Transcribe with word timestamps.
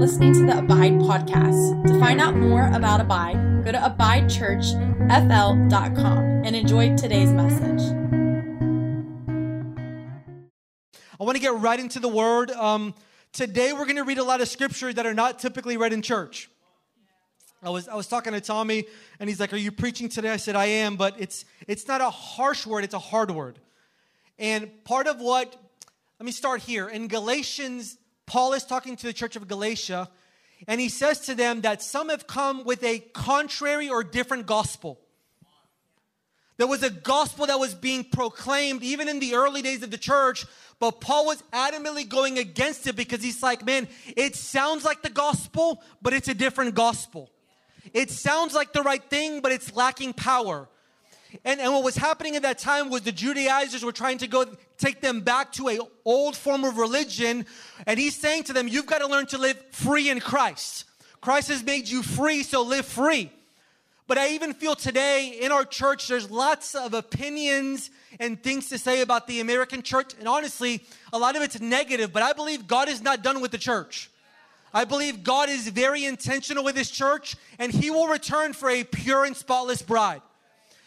listening 0.00 0.32
to 0.32 0.46
the 0.46 0.56
Abide 0.56 0.94
podcast. 0.94 1.86
To 1.86 2.00
find 2.00 2.22
out 2.22 2.34
more 2.34 2.70
about 2.72 3.02
Abide, 3.02 3.66
go 3.66 3.70
to 3.70 3.76
abidechurchfl.com 3.76 6.18
and 6.42 6.56
enjoy 6.56 6.96
today's 6.96 7.30
message. 7.30 7.82
I 11.20 11.22
want 11.22 11.36
to 11.36 11.42
get 11.42 11.52
right 11.52 11.78
into 11.78 12.00
the 12.00 12.08
word. 12.08 12.50
Um, 12.52 12.94
today, 13.34 13.74
we're 13.74 13.84
going 13.84 13.96
to 13.96 14.04
read 14.04 14.16
a 14.16 14.24
lot 14.24 14.40
of 14.40 14.48
scriptures 14.48 14.94
that 14.94 15.04
are 15.04 15.12
not 15.12 15.38
typically 15.38 15.76
read 15.76 15.92
in 15.92 16.00
church. 16.00 16.48
I 17.62 17.68
was, 17.68 17.86
I 17.86 17.94
was 17.94 18.06
talking 18.06 18.32
to 18.32 18.40
Tommy, 18.40 18.86
and 19.18 19.28
he's 19.28 19.38
like, 19.38 19.52
Are 19.52 19.58
you 19.58 19.70
preaching 19.70 20.08
today? 20.08 20.30
I 20.30 20.38
said, 20.38 20.56
I 20.56 20.64
am, 20.64 20.96
but 20.96 21.16
it's, 21.18 21.44
it's 21.68 21.86
not 21.86 22.00
a 22.00 22.08
harsh 22.08 22.66
word, 22.66 22.84
it's 22.84 22.94
a 22.94 22.98
hard 22.98 23.30
word. 23.30 23.58
And 24.38 24.70
part 24.84 25.08
of 25.08 25.20
what, 25.20 25.54
let 26.18 26.24
me 26.24 26.32
start 26.32 26.62
here. 26.62 26.88
In 26.88 27.06
Galatians, 27.06 27.98
Paul 28.30 28.52
is 28.52 28.62
talking 28.62 28.94
to 28.94 29.06
the 29.08 29.12
church 29.12 29.34
of 29.34 29.48
Galatia, 29.48 30.08
and 30.68 30.80
he 30.80 30.88
says 30.88 31.18
to 31.22 31.34
them 31.34 31.62
that 31.62 31.82
some 31.82 32.10
have 32.10 32.28
come 32.28 32.62
with 32.62 32.84
a 32.84 33.00
contrary 33.00 33.88
or 33.88 34.04
different 34.04 34.46
gospel. 34.46 35.00
There 36.56 36.68
was 36.68 36.84
a 36.84 36.90
gospel 36.90 37.46
that 37.46 37.58
was 37.58 37.74
being 37.74 38.04
proclaimed 38.04 38.84
even 38.84 39.08
in 39.08 39.18
the 39.18 39.34
early 39.34 39.62
days 39.62 39.82
of 39.82 39.90
the 39.90 39.98
church, 39.98 40.46
but 40.78 41.00
Paul 41.00 41.26
was 41.26 41.42
adamantly 41.52 42.08
going 42.08 42.38
against 42.38 42.86
it 42.86 42.94
because 42.94 43.20
he's 43.20 43.42
like, 43.42 43.66
man, 43.66 43.88
it 44.06 44.36
sounds 44.36 44.84
like 44.84 45.02
the 45.02 45.10
gospel, 45.10 45.82
but 46.00 46.12
it's 46.12 46.28
a 46.28 46.34
different 46.34 46.76
gospel. 46.76 47.32
It 47.92 48.12
sounds 48.12 48.54
like 48.54 48.72
the 48.72 48.82
right 48.82 49.02
thing, 49.02 49.40
but 49.40 49.50
it's 49.50 49.74
lacking 49.74 50.12
power. 50.12 50.68
And, 51.44 51.60
and 51.60 51.72
what 51.72 51.84
was 51.84 51.96
happening 51.96 52.36
at 52.36 52.42
that 52.42 52.58
time 52.58 52.90
was 52.90 53.02
the 53.02 53.12
Judaizers 53.12 53.84
were 53.84 53.92
trying 53.92 54.18
to 54.18 54.26
go 54.26 54.44
take 54.78 55.00
them 55.00 55.20
back 55.20 55.52
to 55.52 55.68
a 55.68 55.78
old 56.04 56.36
form 56.36 56.64
of 56.64 56.76
religion. 56.76 57.46
And 57.86 57.98
he's 57.98 58.16
saying 58.16 58.44
to 58.44 58.52
them, 58.52 58.68
you've 58.68 58.86
got 58.86 58.98
to 58.98 59.06
learn 59.06 59.26
to 59.26 59.38
live 59.38 59.62
free 59.70 60.10
in 60.10 60.20
Christ. 60.20 60.84
Christ 61.20 61.48
has 61.48 61.62
made 61.62 61.88
you 61.88 62.02
free, 62.02 62.42
so 62.42 62.62
live 62.62 62.86
free. 62.86 63.30
But 64.06 64.18
I 64.18 64.30
even 64.30 64.54
feel 64.54 64.74
today 64.74 65.38
in 65.40 65.52
our 65.52 65.64
church, 65.64 66.08
there's 66.08 66.30
lots 66.30 66.74
of 66.74 66.94
opinions 66.94 67.90
and 68.18 68.42
things 68.42 68.68
to 68.70 68.78
say 68.78 69.02
about 69.02 69.28
the 69.28 69.38
American 69.38 69.82
church. 69.82 70.14
And 70.18 70.26
honestly, 70.26 70.82
a 71.12 71.18
lot 71.18 71.36
of 71.36 71.42
it's 71.42 71.60
negative, 71.60 72.12
but 72.12 72.22
I 72.22 72.32
believe 72.32 72.66
God 72.66 72.88
is 72.88 73.00
not 73.02 73.22
done 73.22 73.40
with 73.40 73.52
the 73.52 73.58
church. 73.58 74.10
I 74.74 74.84
believe 74.84 75.22
God 75.22 75.48
is 75.48 75.68
very 75.68 76.04
intentional 76.04 76.64
with 76.64 76.76
His 76.76 76.90
church, 76.90 77.36
and 77.58 77.72
He 77.72 77.90
will 77.90 78.08
return 78.08 78.52
for 78.52 78.68
a 78.68 78.82
pure 78.82 79.24
and 79.24 79.36
spotless 79.36 79.82
bride. 79.82 80.22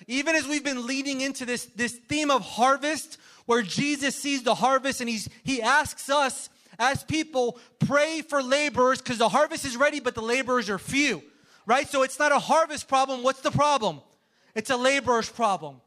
Even 0.07 0.35
as 0.35 0.47
we've 0.47 0.63
been 0.63 0.85
leading 0.85 1.21
into 1.21 1.45
this, 1.45 1.65
this 1.65 1.93
theme 1.93 2.31
of 2.31 2.41
harvest, 2.41 3.17
where 3.45 3.61
Jesus 3.61 4.15
sees 4.15 4.43
the 4.43 4.55
harvest 4.55 5.01
and 5.01 5.09
he's, 5.09 5.29
He 5.43 5.61
asks 5.61 6.09
us 6.09 6.49
as 6.79 7.03
people, 7.03 7.59
pray 7.79 8.21
for 8.21 8.41
laborers 8.41 8.99
because 8.99 9.17
the 9.17 9.29
harvest 9.29 9.65
is 9.65 9.77
ready, 9.77 9.99
but 9.99 10.15
the 10.15 10.21
laborers 10.21 10.69
are 10.69 10.79
few 10.79 11.21
right? 11.65 11.87
So 11.87 12.03
it's 12.03 12.19
not 12.19 12.31
a 12.31 12.39
harvest 12.39 12.87
problem. 12.87 13.23
What's 13.23 13.41
the 13.41 13.51
problem? 13.51 14.01
It's 14.55 14.69
a 14.69 14.77
laborer's 14.77 15.29
problem. 15.29 15.81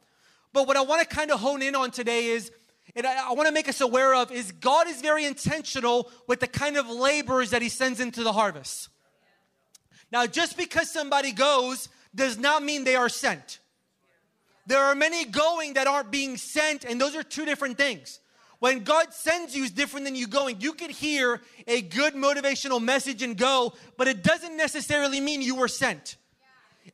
But 0.53 0.67
what 0.67 0.77
I 0.77 0.83
want 0.83 1.09
to 1.09 1.14
kind 1.14 1.31
of 1.31 1.41
hone 1.41 1.62
in 1.62 1.75
on 1.75 1.91
today 1.91 2.27
is, 2.27 2.50
and 2.94 3.06
I, 3.06 3.31
I 3.31 3.33
want 3.33 3.47
to 3.47 3.53
make 3.53 3.69
us 3.69 3.81
aware 3.81 4.14
of, 4.14 4.33
is 4.33 4.53
God 4.53 4.89
is 4.89 5.03
very 5.03 5.25
intentional 5.25 6.11
with 6.27 6.41
the 6.41 6.47
kind 6.47 6.77
of 6.77 6.89
laborers 6.89 7.50
that 7.50 7.62
He 7.62 7.69
sends 7.69 8.00
into 8.00 8.22
the 8.22 8.33
harvest. 8.33 8.89
Now, 10.11 10.27
just 10.27 10.56
because 10.56 10.91
somebody 10.91 11.33
goes 11.33 11.89
does 12.14 12.39
not 12.39 12.62
mean 12.62 12.84
they 12.84 12.97
are 12.97 13.09
sent. 13.09 13.59
There 14.67 14.83
are 14.83 14.95
many 14.95 15.25
going 15.25 15.75
that 15.75 15.86
aren't 15.86 16.11
being 16.11 16.36
sent, 16.36 16.84
and 16.84 17.00
those 17.00 17.14
are 17.14 17.22
two 17.22 17.45
different 17.45 17.77
things. 17.77 18.20
When 18.59 18.84
God 18.84 19.12
sends 19.12 19.55
you 19.55 19.64
is 19.64 19.70
different 19.70 20.06
than 20.06 20.14
you 20.14 20.27
going. 20.27 20.61
You 20.61 20.72
could 20.72 20.91
hear 20.91 21.42
a 21.67 21.83
good 21.83 22.14
motivational 22.14 22.83
message 22.83 23.22
and 23.22 23.37
go, 23.37 23.75
but 23.97 24.09
it 24.09 24.22
doesn't 24.22 24.56
necessarily 24.56 25.20
mean 25.20 25.42
you 25.42 25.56
were 25.56 25.69
sent. 25.69 26.17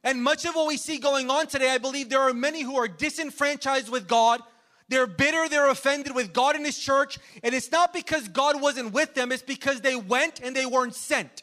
And 0.02 0.22
much 0.22 0.44
of 0.44 0.54
what 0.54 0.66
we 0.66 0.76
see 0.76 0.98
going 0.98 1.30
on 1.30 1.46
today, 1.46 1.70
I 1.70 1.78
believe 1.78 2.08
there 2.08 2.20
are 2.20 2.34
many 2.34 2.62
who 2.62 2.76
are 2.76 2.88
disenfranchised 2.88 3.88
with 3.88 4.08
God. 4.08 4.40
They're 4.88 5.06
bitter, 5.06 5.48
they're 5.48 5.70
offended 5.70 6.14
with 6.14 6.32
God 6.32 6.56
and 6.56 6.66
His 6.66 6.78
church. 6.78 7.18
And 7.44 7.54
it's 7.54 7.70
not 7.70 7.92
because 7.92 8.28
God 8.28 8.60
wasn't 8.60 8.92
with 8.92 9.14
them, 9.14 9.30
it's 9.30 9.42
because 9.42 9.80
they 9.80 9.94
went 9.94 10.40
and 10.40 10.56
they 10.56 10.66
weren't 10.66 10.94
sent. 10.94 11.42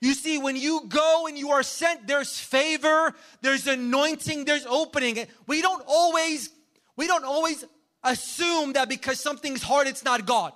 You 0.00 0.14
see, 0.14 0.38
when 0.38 0.56
you 0.56 0.86
go 0.88 1.26
and 1.26 1.36
you 1.36 1.50
are 1.50 1.62
sent, 1.62 2.06
there's 2.06 2.38
favor, 2.38 3.14
there's 3.42 3.66
anointing, 3.66 4.46
there's 4.46 4.64
opening. 4.64 5.26
We 5.46 5.60
don't 5.60 5.84
always, 5.86 6.50
we 6.96 7.06
don't 7.06 7.24
always 7.24 7.64
assume 8.02 8.72
that 8.72 8.88
because 8.88 9.20
something's 9.20 9.62
hard, 9.62 9.86
it's 9.86 10.04
not 10.04 10.24
God. 10.24 10.54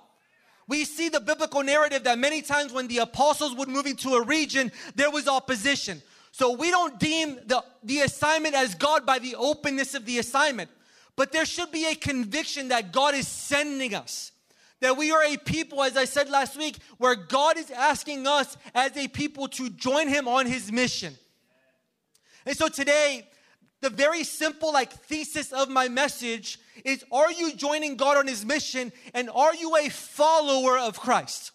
We 0.66 0.86
see 0.86 1.10
the 1.10 1.20
biblical 1.20 1.62
narrative 1.62 2.04
that 2.04 2.18
many 2.18 2.40
times 2.40 2.72
when 2.72 2.88
the 2.88 2.98
apostles 2.98 3.54
would 3.54 3.68
move 3.68 3.84
into 3.84 4.14
a 4.14 4.22
region, 4.24 4.72
there 4.94 5.10
was 5.10 5.28
opposition. 5.28 6.00
So 6.32 6.56
we 6.56 6.70
don't 6.70 6.98
deem 6.98 7.38
the, 7.46 7.62
the 7.82 8.00
assignment 8.00 8.54
as 8.54 8.74
God 8.74 9.04
by 9.04 9.18
the 9.18 9.36
openness 9.36 9.94
of 9.94 10.06
the 10.06 10.18
assignment. 10.18 10.70
But 11.16 11.32
there 11.32 11.44
should 11.44 11.70
be 11.70 11.84
a 11.86 11.94
conviction 11.94 12.68
that 12.68 12.92
God 12.92 13.14
is 13.14 13.28
sending 13.28 13.94
us. 13.94 14.32
That 14.80 14.96
we 14.96 15.10
are 15.12 15.22
a 15.22 15.36
people, 15.36 15.82
as 15.82 15.96
I 15.96 16.04
said 16.04 16.28
last 16.28 16.56
week, 16.56 16.78
where 16.98 17.14
God 17.14 17.56
is 17.56 17.70
asking 17.70 18.26
us 18.26 18.56
as 18.74 18.96
a 18.96 19.08
people 19.08 19.48
to 19.48 19.70
join 19.70 20.08
Him 20.08 20.28
on 20.28 20.46
His 20.46 20.70
mission. 20.70 21.14
And 22.46 22.56
so 22.56 22.68
today, 22.68 23.26
the 23.84 23.90
very 23.90 24.24
simple 24.24 24.72
like 24.72 24.92
thesis 24.92 25.52
of 25.52 25.68
my 25.68 25.88
message 25.88 26.58
is 26.84 27.04
are 27.12 27.30
you 27.30 27.54
joining 27.54 27.96
God 27.96 28.16
on 28.16 28.26
his 28.26 28.44
mission 28.44 28.92
and 29.12 29.30
are 29.30 29.54
you 29.54 29.76
a 29.76 29.90
follower 29.90 30.78
of 30.78 30.98
Christ? 30.98 31.52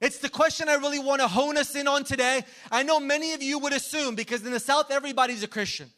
It's 0.00 0.18
the 0.18 0.28
question 0.28 0.68
I 0.68 0.74
really 0.74 0.98
want 0.98 1.22
to 1.22 1.28
hone 1.28 1.56
us 1.56 1.74
in 1.74 1.88
on 1.88 2.04
today. 2.04 2.42
I 2.70 2.82
know 2.82 3.00
many 3.00 3.32
of 3.32 3.42
you 3.42 3.58
would 3.60 3.72
assume 3.72 4.14
because 4.14 4.44
in 4.44 4.52
the 4.52 4.60
South 4.60 4.90
everybody's 4.90 5.42
a 5.42 5.48
Christian. 5.48 5.88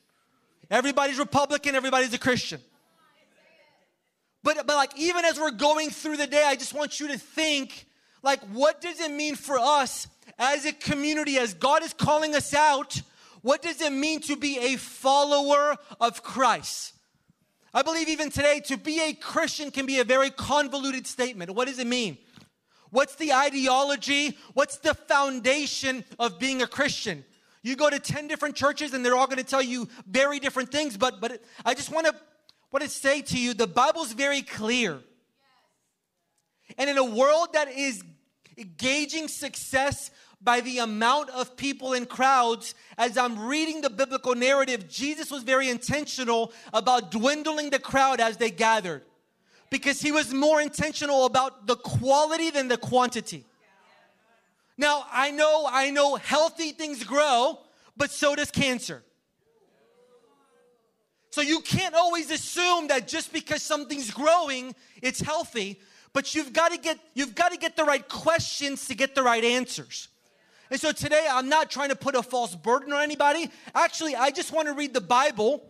Everybody's 0.71 1.19
Republican, 1.19 1.75
everybody's 1.75 2.15
a 2.15 2.19
Christian. 2.19 2.61
But 4.47 4.65
but 4.65 4.77
like 4.77 4.97
even 4.97 5.25
as 5.25 5.41
we're 5.41 5.51
going 5.51 5.91
through 5.91 6.19
the 6.19 6.29
day, 6.29 6.45
I 6.47 6.55
just 6.55 6.73
want 6.73 7.01
you 7.01 7.09
to 7.09 7.19
think 7.19 7.85
like 8.23 8.41
what 8.53 8.81
does 8.81 9.01
it 9.01 9.11
mean 9.11 9.35
for 9.35 9.59
us 9.59 10.07
as 10.39 10.65
a 10.65 10.73
community 10.73 11.37
as 11.37 11.53
God 11.53 11.83
is 11.83 11.93
calling 11.93 12.33
us 12.33 12.55
out 12.55 13.03
what 13.43 13.61
does 13.61 13.81
it 13.81 13.93
mean 13.93 14.21
to 14.23 14.37
be 14.37 14.59
a 14.59 14.77
follower 14.77 15.77
of 16.01 16.23
Christ? 16.23 16.95
I 17.75 17.83
believe 17.83 18.09
even 18.09 18.31
today, 18.31 18.61
to 18.67 18.77
be 18.77 19.01
a 19.01 19.15
Christian 19.15 19.73
can 19.73 19.85
be 19.85 19.99
a 19.99 20.05
very 20.05 20.31
convoluted 20.31 21.07
statement. 21.09 21.51
What 21.51 21.67
does 21.67 21.79
it 21.81 21.87
mean? 21.87 22.17
What's 22.91 23.17
the 23.17 23.33
ideology? 23.33 24.39
What's 24.55 24.79
the 24.79 24.95
foundation 24.95 26.05
of 26.19 26.39
being 26.39 26.63
a 26.63 26.67
Christian? 26.67 27.25
You 27.63 27.75
go 27.75 27.91
to 27.91 27.99
10 27.99 28.29
different 28.29 28.55
churches 28.55 28.95
and 28.95 29.05
they're 29.05 29.17
all 29.17 29.27
going 29.27 29.39
to 29.39 29.45
tell 29.45 29.63
you 29.63 29.89
very 30.07 30.39
different 30.39 30.71
things, 30.73 30.97
but, 30.97 31.21
but 31.21 31.43
I 31.65 31.75
just 31.75 31.93
want 31.93 32.07
to, 32.07 32.15
want 32.73 32.83
to 32.83 32.89
say 32.89 33.23
to 33.23 33.39
you 33.39 33.55
the 33.55 33.67
Bible's 33.67 34.13
very 34.13 34.43
clear. 34.43 34.99
And 36.79 36.91
in 36.91 36.99
a 36.99 37.05
world 37.05 37.49
that 37.53 37.69
is 37.71 38.03
gauging 38.77 39.29
success 39.29 40.11
by 40.41 40.61
the 40.61 40.79
amount 40.79 41.31
of 41.31 41.57
people 41.57 41.93
in 41.93 42.07
crowds. 42.07 42.75
As 42.99 43.17
I'm 43.17 43.47
reading 43.47 43.81
the 43.81 43.91
biblical 43.91 44.35
narrative, 44.35 44.89
Jesus 44.89 45.31
was 45.31 45.43
very 45.43 45.69
intentional 45.69 46.53
about 46.73 47.11
dwindling 47.11 47.71
the 47.71 47.79
crowd 47.79 48.21
as 48.21 48.37
they 48.37 48.51
gathered 48.51 49.03
because 49.71 50.01
he 50.01 50.13
was 50.13 50.33
more 50.33 50.61
intentional 50.61 51.27
about 51.27 51.67
the 51.67 51.77
quality 51.77 52.51
than 52.51 52.69
the 52.69 52.77
quantity. 52.77 53.45
Now, 54.79 55.07
I 55.11 55.31
know, 55.31 55.67
I 55.71 55.91
know 55.91 56.17
healthy 56.17 56.73
things 56.73 57.03
grow, 57.03 57.59
but 57.97 58.11
so 58.11 58.37
does 58.37 58.51
cancer. 58.51 59.03
So 61.37 61.43
you 61.43 61.61
can't 61.61 61.95
always 61.95 62.31
assume 62.31 62.89
that 62.89 63.07
just 63.07 63.31
because 63.31 63.63
something's 63.63 64.11
growing, 64.11 64.75
it's 65.03 65.21
healthy, 65.21 65.79
but 66.15 66.35
you've 66.35 66.55
got 66.55 66.73
to 66.73 66.79
get 66.79 66.99
you've 67.13 67.35
got 67.35 67.53
to 67.53 67.59
get 67.59 67.77
the 67.77 67.85
right 67.85 68.09
questions 68.09 68.89
to 68.89 68.95
get 68.95 69.15
the 69.15 69.23
right 69.23 69.45
answers. 69.45 70.09
And 70.71 70.81
so 70.81 70.93
today 70.93 71.27
I'm 71.31 71.51
not 71.51 71.71
trying 71.71 71.91
to 71.91 71.95
put 71.95 72.15
a 72.15 72.23
false 72.23 72.55
burden 72.55 72.91
on 72.95 73.03
anybody. 73.03 73.51
Actually, 73.75 74.17
I 74.17 74.31
just 74.31 74.51
want 74.51 74.69
to 74.69 74.73
read 74.73 74.95
the 74.95 75.03
Bible 75.03 75.63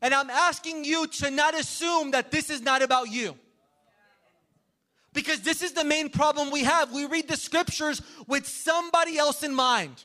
and 0.00 0.14
I'm 0.14 0.30
asking 0.30 0.84
you 0.84 1.08
to 1.08 1.32
not 1.32 1.58
assume 1.58 2.12
that 2.12 2.30
this 2.30 2.48
is 2.48 2.62
not 2.62 2.82
about 2.82 3.10
you. 3.10 3.34
Because 5.14 5.40
this 5.40 5.64
is 5.64 5.72
the 5.72 5.82
main 5.82 6.10
problem 6.10 6.52
we 6.52 6.62
have. 6.62 6.92
We 6.92 7.06
read 7.06 7.26
the 7.26 7.36
scriptures 7.36 8.00
with 8.28 8.46
somebody 8.46 9.18
else 9.18 9.42
in 9.42 9.52
mind. 9.52 10.04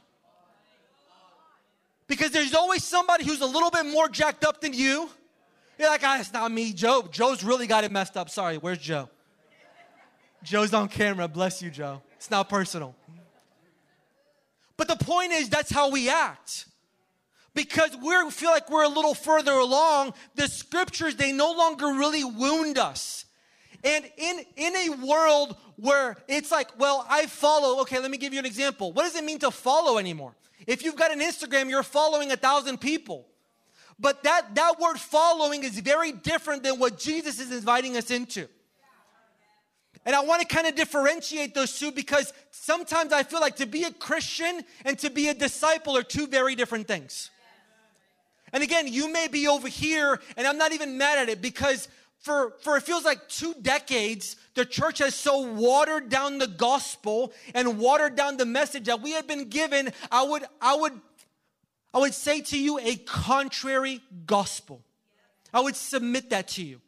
Because 2.13 2.29
there's 2.29 2.53
always 2.53 2.83
somebody 2.83 3.25
who's 3.25 3.41
a 3.41 3.45
little 3.47 3.71
bit 3.71 3.87
more 3.87 4.07
jacked 4.07 4.45
up 4.45 4.61
than 4.61 4.71
you. 4.71 5.09
You're 5.79 5.89
like, 5.89 6.01
ah, 6.03 6.19
it's 6.19 6.31
not 6.31 6.51
me, 6.51 6.71
Joe. 6.71 7.09
Joe's 7.11 7.43
really 7.43 7.65
got 7.65 7.83
it 7.83 7.91
messed 7.91 8.15
up. 8.15 8.29
Sorry, 8.29 8.57
where's 8.57 8.77
Joe? 8.77 9.09
Joe's 10.43 10.75
on 10.75 10.89
camera. 10.89 11.27
Bless 11.27 11.59
you, 11.63 11.71
Joe. 11.71 12.03
It's 12.17 12.29
not 12.29 12.49
personal. 12.49 12.93
But 14.77 14.89
the 14.89 14.95
point 14.95 15.31
is, 15.31 15.49
that's 15.49 15.71
how 15.71 15.89
we 15.89 16.07
act. 16.07 16.67
Because 17.55 17.97
we 17.97 18.29
feel 18.29 18.51
like 18.51 18.69
we're 18.69 18.83
a 18.83 18.89
little 18.89 19.15
further 19.15 19.53
along, 19.53 20.13
the 20.35 20.47
scriptures, 20.47 21.15
they 21.15 21.31
no 21.31 21.51
longer 21.53 21.87
really 21.87 22.23
wound 22.23 22.77
us. 22.77 23.22
And 23.83 24.05
in, 24.17 24.45
in 24.55 24.75
a 24.75 25.05
world 25.05 25.57
where 25.75 26.17
it's 26.27 26.51
like, 26.51 26.79
well, 26.79 27.05
I 27.09 27.25
follow, 27.25 27.81
okay, 27.81 27.99
let 27.99 28.09
me 28.09 28.17
give 28.17 28.33
you 28.33 28.39
an 28.39 28.45
example. 28.45 28.93
What 28.93 29.03
does 29.03 29.15
it 29.15 29.23
mean 29.23 29.39
to 29.39 29.51
follow 29.51 29.97
anymore? 29.97 30.35
If 30.65 30.83
you've 30.83 30.95
got 30.95 31.11
an 31.11 31.19
Instagram, 31.19 31.69
you're 31.69 31.83
following 31.83 32.31
a 32.31 32.37
thousand 32.37 32.79
people. 32.79 33.27
But 33.99 34.23
that, 34.23 34.55
that 34.55 34.79
word 34.79 34.99
following 34.99 35.63
is 35.63 35.77
very 35.79 36.11
different 36.11 36.63
than 36.63 36.79
what 36.79 36.97
Jesus 36.97 37.39
is 37.39 37.51
inviting 37.51 37.97
us 37.97 38.09
into. 38.09 38.47
And 40.05 40.15
I 40.15 40.21
want 40.23 40.41
to 40.41 40.47
kind 40.47 40.67
of 40.67 40.75
differentiate 40.75 41.53
those 41.53 41.77
two 41.77 41.91
because 41.91 42.33
sometimes 42.51 43.13
I 43.13 43.23
feel 43.23 43.39
like 43.39 43.57
to 43.57 43.65
be 43.65 43.83
a 43.83 43.91
Christian 43.91 44.61
and 44.83 44.99
to 44.99 45.09
be 45.09 45.29
a 45.29 45.33
disciple 45.33 45.95
are 45.95 46.03
two 46.03 46.27
very 46.27 46.55
different 46.55 46.87
things. 46.87 47.29
And 48.51 48.61
again, 48.61 48.87
you 48.87 49.11
may 49.11 49.27
be 49.27 49.47
over 49.47 49.67
here, 49.67 50.19
and 50.37 50.45
I'm 50.45 50.57
not 50.57 50.73
even 50.73 50.97
mad 50.97 51.17
at 51.17 51.29
it 51.29 51.41
because 51.41 51.87
for, 52.23 52.53
for 52.61 52.77
it 52.77 52.83
feels 52.83 53.03
like 53.03 53.27
two 53.27 53.53
decades, 53.61 54.37
the 54.55 54.63
church 54.63 54.99
has 54.99 55.13
so 55.13 55.41
watered 55.41 56.07
down 56.07 56.37
the 56.37 56.47
gospel 56.47 57.33
and 57.53 57.77
watered 57.77 58.15
down 58.15 58.37
the 58.37 58.45
message 58.45 58.85
that 58.85 59.01
we 59.01 59.11
have 59.11 59.27
been 59.27 59.49
given. 59.49 59.91
I 60.09 60.23
would, 60.23 60.45
I 60.61 60.73
would, 60.73 60.93
I 61.93 61.99
would 61.99 62.13
say 62.13 62.39
to 62.39 62.57
you 62.57 62.79
a 62.79 62.95
contrary 62.95 63.99
gospel. 64.25 64.81
I 65.53 65.59
would 65.59 65.75
submit 65.75 66.29
that 66.29 66.47
to 66.49 66.63
you. 66.63 66.79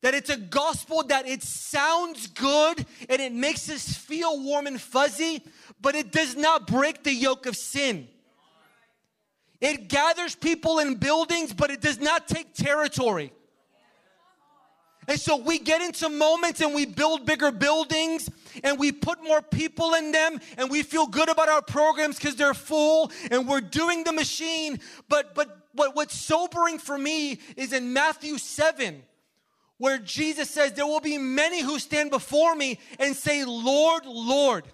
That 0.00 0.14
it's 0.14 0.30
a 0.30 0.38
gospel 0.38 1.02
that 1.08 1.28
it 1.28 1.42
sounds 1.42 2.26
good 2.28 2.86
and 3.10 3.20
it 3.20 3.32
makes 3.32 3.68
us 3.68 3.92
feel 3.92 4.42
warm 4.42 4.66
and 4.66 4.80
fuzzy, 4.80 5.42
but 5.82 5.94
it 5.94 6.12
does 6.12 6.34
not 6.34 6.66
break 6.66 7.04
the 7.04 7.12
yoke 7.12 7.44
of 7.44 7.56
sin. 7.56 8.08
It 9.60 9.88
gathers 9.88 10.34
people 10.34 10.78
in 10.78 10.94
buildings, 10.94 11.52
but 11.52 11.70
it 11.70 11.82
does 11.82 12.00
not 12.00 12.26
take 12.26 12.54
territory. 12.54 13.34
And 15.10 15.20
so 15.20 15.36
we 15.36 15.58
get 15.58 15.82
into 15.82 16.08
moments 16.08 16.60
and 16.60 16.72
we 16.72 16.86
build 16.86 17.26
bigger 17.26 17.50
buildings 17.50 18.30
and 18.62 18.78
we 18.78 18.92
put 18.92 19.20
more 19.24 19.42
people 19.42 19.94
in 19.94 20.12
them 20.12 20.38
and 20.56 20.70
we 20.70 20.84
feel 20.84 21.04
good 21.08 21.28
about 21.28 21.48
our 21.48 21.62
programs 21.62 22.16
because 22.16 22.36
they're 22.36 22.54
full 22.54 23.10
and 23.32 23.48
we're 23.48 23.60
doing 23.60 24.04
the 24.04 24.12
machine. 24.12 24.78
But 25.08 25.34
but 25.34 25.74
but 25.74 25.96
what's 25.96 26.14
sobering 26.14 26.78
for 26.78 26.96
me 26.96 27.40
is 27.56 27.72
in 27.72 27.92
Matthew 27.92 28.38
7, 28.38 29.02
where 29.78 29.98
Jesus 29.98 30.48
says, 30.48 30.74
There 30.74 30.86
will 30.86 31.00
be 31.00 31.18
many 31.18 31.60
who 31.60 31.80
stand 31.80 32.12
before 32.12 32.54
me 32.54 32.78
and 33.00 33.16
say, 33.16 33.44
Lord, 33.44 34.06
Lord. 34.06 34.64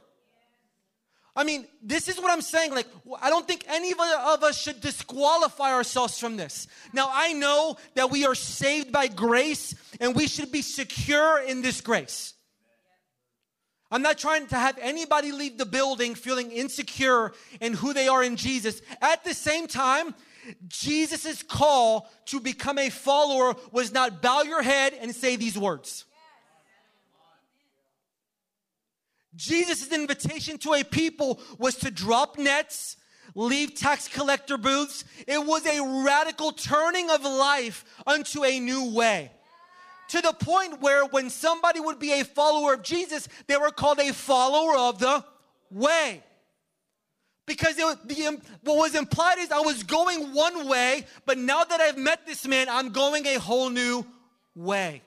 I 1.38 1.44
mean, 1.44 1.66
this 1.82 2.08
is 2.08 2.16
what 2.16 2.30
I'm 2.30 2.40
saying. 2.40 2.74
Like, 2.74 2.86
I 3.20 3.28
don't 3.28 3.46
think 3.46 3.64
any 3.68 3.92
of 3.92 4.42
us 4.42 4.58
should 4.58 4.80
disqualify 4.80 5.70
ourselves 5.70 6.18
from 6.18 6.38
this. 6.38 6.66
Now, 6.94 7.10
I 7.12 7.34
know 7.34 7.76
that 7.94 8.10
we 8.10 8.24
are 8.24 8.34
saved 8.34 8.90
by 8.90 9.08
grace 9.08 9.74
and 10.00 10.14
we 10.14 10.26
should 10.26 10.52
be 10.52 10.62
secure 10.62 11.40
in 11.40 11.62
this 11.62 11.80
grace. 11.80 12.34
I'm 13.90 14.02
not 14.02 14.18
trying 14.18 14.46
to 14.48 14.56
have 14.56 14.78
anybody 14.80 15.30
leave 15.30 15.58
the 15.58 15.66
building 15.66 16.14
feeling 16.14 16.50
insecure 16.50 17.32
in 17.60 17.72
who 17.72 17.92
they 17.92 18.08
are 18.08 18.22
in 18.22 18.36
Jesus. 18.36 18.82
At 19.00 19.22
the 19.24 19.32
same 19.32 19.68
time, 19.68 20.14
Jesus' 20.66 21.42
call 21.42 22.10
to 22.26 22.40
become 22.40 22.78
a 22.78 22.90
follower 22.90 23.54
was 23.72 23.92
not 23.92 24.22
bow 24.22 24.42
your 24.42 24.62
head 24.62 24.94
and 25.00 25.14
say 25.14 25.36
these 25.36 25.56
words. 25.56 26.04
Jesus' 29.36 29.92
invitation 29.92 30.58
to 30.58 30.72
a 30.72 30.82
people 30.82 31.40
was 31.58 31.76
to 31.76 31.90
drop 31.90 32.38
nets, 32.38 32.96
leave 33.34 33.74
tax 33.74 34.08
collector 34.08 34.56
booths. 34.56 35.04
It 35.28 35.44
was 35.44 35.64
a 35.66 36.04
radical 36.04 36.52
turning 36.52 37.10
of 37.10 37.22
life 37.22 37.84
unto 38.06 38.44
a 38.44 38.58
new 38.58 38.92
way. 38.94 39.30
To 40.08 40.20
the 40.20 40.32
point 40.32 40.80
where 40.80 41.04
when 41.06 41.30
somebody 41.30 41.80
would 41.80 41.98
be 41.98 42.12
a 42.12 42.24
follower 42.24 42.74
of 42.74 42.82
Jesus, 42.82 43.28
they 43.46 43.56
were 43.56 43.70
called 43.70 43.98
a 43.98 44.12
follower 44.12 44.76
of 44.76 44.98
the 44.98 45.24
way. 45.70 46.22
Because 47.46 47.78
it, 47.78 48.08
the, 48.08 48.40
what 48.62 48.76
was 48.76 48.94
implied 48.94 49.38
is 49.38 49.52
I 49.52 49.60
was 49.60 49.84
going 49.84 50.34
one 50.34 50.68
way, 50.68 51.06
but 51.24 51.38
now 51.38 51.64
that 51.64 51.80
I've 51.80 51.96
met 51.96 52.26
this 52.26 52.46
man, 52.46 52.68
I'm 52.68 52.90
going 52.90 53.26
a 53.26 53.38
whole 53.38 53.70
new 53.70 54.04
way. 54.54 55.02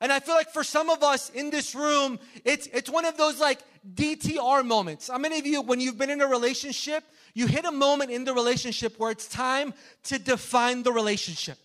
And 0.00 0.12
I 0.12 0.18
feel 0.18 0.34
like 0.34 0.50
for 0.50 0.64
some 0.64 0.90
of 0.90 1.02
us 1.04 1.30
in 1.30 1.50
this 1.50 1.76
room, 1.76 2.18
it's, 2.44 2.66
it's 2.72 2.90
one 2.90 3.04
of 3.04 3.16
those 3.16 3.38
like 3.38 3.60
DTR 3.94 4.64
moments. 4.66 5.08
How 5.08 5.18
many 5.18 5.38
of 5.38 5.46
you, 5.46 5.62
when 5.62 5.78
you've 5.78 5.96
been 5.96 6.10
in 6.10 6.20
a 6.20 6.26
relationship, 6.26 7.04
you 7.34 7.46
hit 7.46 7.64
a 7.64 7.70
moment 7.70 8.10
in 8.10 8.24
the 8.24 8.34
relationship 8.34 8.98
where 8.98 9.12
it's 9.12 9.28
time 9.28 9.72
to 10.04 10.18
define 10.18 10.82
the 10.82 10.92
relationship? 10.92 11.56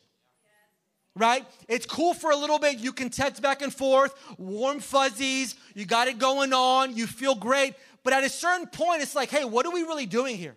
Right? 1.17 1.45
It's 1.67 1.87
cool 1.87 2.13
for 2.13 2.29
a 2.29 2.35
little 2.35 2.59
bit. 2.59 2.77
You 2.77 2.93
can 2.93 3.09
text 3.09 3.41
back 3.41 3.63
and 3.63 3.73
forth, 3.73 4.13
warm 4.37 4.79
fuzzies, 4.79 5.55
you 5.73 5.85
got 5.85 6.07
it 6.07 6.19
going 6.19 6.53
on, 6.53 6.95
you 6.95 7.07
feel 7.07 7.33
great. 7.33 7.73
But 8.03 8.13
at 8.13 8.23
a 8.23 8.29
certain 8.29 8.67
point, 8.67 9.01
it's 9.01 9.15
like, 9.15 9.29
hey, 9.29 9.43
what 9.43 9.65
are 9.65 9.71
we 9.71 9.81
really 9.81 10.05
doing 10.05 10.37
here? 10.37 10.55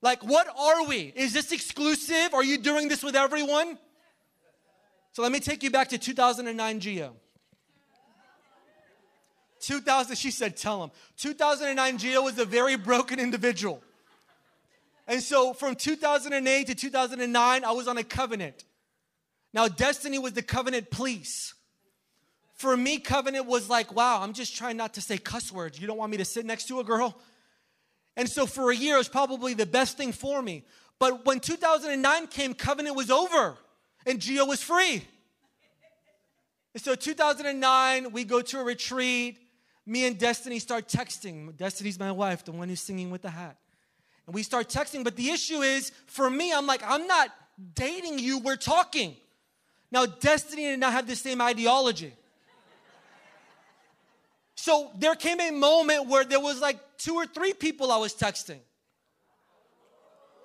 Like, 0.00 0.22
what 0.22 0.46
are 0.56 0.86
we? 0.86 1.12
Is 1.16 1.32
this 1.32 1.52
exclusive? 1.52 2.32
Are 2.32 2.44
you 2.44 2.58
doing 2.58 2.88
this 2.88 3.02
with 3.02 3.16
everyone? 3.16 3.76
So 5.12 5.22
let 5.22 5.32
me 5.32 5.40
take 5.40 5.62
you 5.62 5.70
back 5.70 5.88
to 5.88 5.98
2009 5.98 6.80
Gio. 6.80 7.10
2000, 9.60 10.16
she 10.16 10.30
said, 10.30 10.56
tell 10.56 10.82
him. 10.82 10.90
2009 11.18 11.98
Gio 11.98 12.24
was 12.24 12.38
a 12.38 12.44
very 12.44 12.76
broken 12.76 13.20
individual. 13.20 13.82
And 15.06 15.22
so 15.22 15.52
from 15.52 15.74
2008 15.74 16.66
to 16.68 16.74
2009, 16.74 17.64
I 17.64 17.70
was 17.72 17.86
on 17.86 17.98
a 17.98 18.04
covenant. 18.04 18.64
Now, 19.54 19.68
Destiny 19.68 20.18
was 20.18 20.32
the 20.32 20.42
covenant 20.42 20.90
police. 20.90 21.54
For 22.54 22.76
me, 22.76 22.98
covenant 22.98 23.46
was 23.46 23.68
like, 23.68 23.94
wow, 23.94 24.22
I'm 24.22 24.32
just 24.32 24.56
trying 24.56 24.76
not 24.76 24.94
to 24.94 25.00
say 25.00 25.18
cuss 25.18 25.52
words. 25.52 25.80
You 25.80 25.86
don't 25.86 25.98
want 25.98 26.10
me 26.10 26.18
to 26.18 26.24
sit 26.24 26.46
next 26.46 26.68
to 26.68 26.80
a 26.80 26.84
girl? 26.84 27.18
And 28.16 28.28
so 28.28 28.46
for 28.46 28.70
a 28.70 28.76
year, 28.76 28.94
it 28.94 28.98
was 28.98 29.08
probably 29.08 29.54
the 29.54 29.66
best 29.66 29.96
thing 29.96 30.12
for 30.12 30.40
me. 30.40 30.64
But 30.98 31.24
when 31.26 31.40
2009 31.40 32.26
came, 32.28 32.54
covenant 32.54 32.96
was 32.96 33.10
over 33.10 33.56
and 34.06 34.20
Gio 34.20 34.46
was 34.46 34.62
free. 34.62 35.02
And 36.74 36.82
so 36.82 36.94
2009, 36.94 38.12
we 38.12 38.24
go 38.24 38.40
to 38.40 38.60
a 38.60 38.64
retreat. 38.64 39.38
Me 39.84 40.06
and 40.06 40.16
Destiny 40.16 40.58
start 40.58 40.88
texting. 40.88 41.56
Destiny's 41.56 41.98
my 41.98 42.12
wife, 42.12 42.44
the 42.44 42.52
one 42.52 42.68
who's 42.68 42.80
singing 42.80 43.10
with 43.10 43.22
the 43.22 43.30
hat. 43.30 43.56
And 44.26 44.34
we 44.34 44.42
start 44.42 44.68
texting, 44.68 45.02
but 45.02 45.16
the 45.16 45.30
issue 45.30 45.62
is 45.62 45.90
for 46.06 46.30
me, 46.30 46.52
I'm 46.52 46.66
like, 46.66 46.82
I'm 46.86 47.06
not 47.06 47.30
dating 47.74 48.20
you, 48.20 48.38
we're 48.38 48.56
talking. 48.56 49.16
Now, 49.92 50.06
Destiny 50.06 50.62
did 50.62 50.80
not 50.80 50.94
have 50.94 51.06
the 51.06 51.14
same 51.14 51.42
ideology. 51.42 52.14
So 54.56 54.90
there 54.98 55.14
came 55.14 55.38
a 55.38 55.50
moment 55.50 56.08
where 56.08 56.24
there 56.24 56.40
was 56.40 56.60
like 56.60 56.78
two 56.96 57.14
or 57.14 57.26
three 57.26 57.52
people 57.52 57.92
I 57.92 57.98
was 57.98 58.14
texting. 58.14 58.60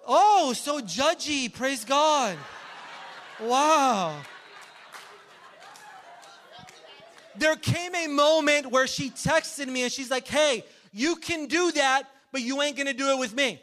Oh, 0.05 0.53
so 0.53 0.81
judgy, 0.81 1.51
praise 1.51 1.85
God. 1.85 2.37
Wow. 3.39 4.19
There 7.37 7.55
came 7.55 7.95
a 7.95 8.07
moment 8.07 8.71
where 8.71 8.87
she 8.87 9.11
texted 9.11 9.67
me 9.67 9.83
and 9.83 9.91
she's 9.91 10.11
like, 10.11 10.27
hey, 10.27 10.65
you 10.91 11.15
can 11.15 11.45
do 11.45 11.71
that, 11.73 12.03
but 12.31 12.41
you 12.41 12.61
ain't 12.61 12.75
gonna 12.75 12.93
do 12.93 13.11
it 13.11 13.19
with 13.19 13.33
me. 13.35 13.61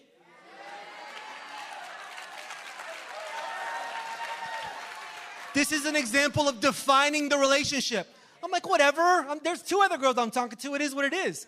This 5.55 5.73
is 5.73 5.87
an 5.87 5.97
example 5.97 6.49
of 6.49 6.61
defining 6.61 7.29
the 7.29 7.39
relationship. 7.39 8.07
I'm 8.43 8.51
like, 8.51 8.69
whatever. 8.69 9.01
I'm, 9.01 9.39
there's 9.43 9.63
two 9.63 9.81
other 9.81 9.97
girls 9.97 10.19
I'm 10.19 10.31
talking 10.31 10.59
to. 10.59 10.75
It 10.75 10.83
is 10.83 10.95
what 10.95 11.07
it 11.07 11.15
is. 11.15 11.47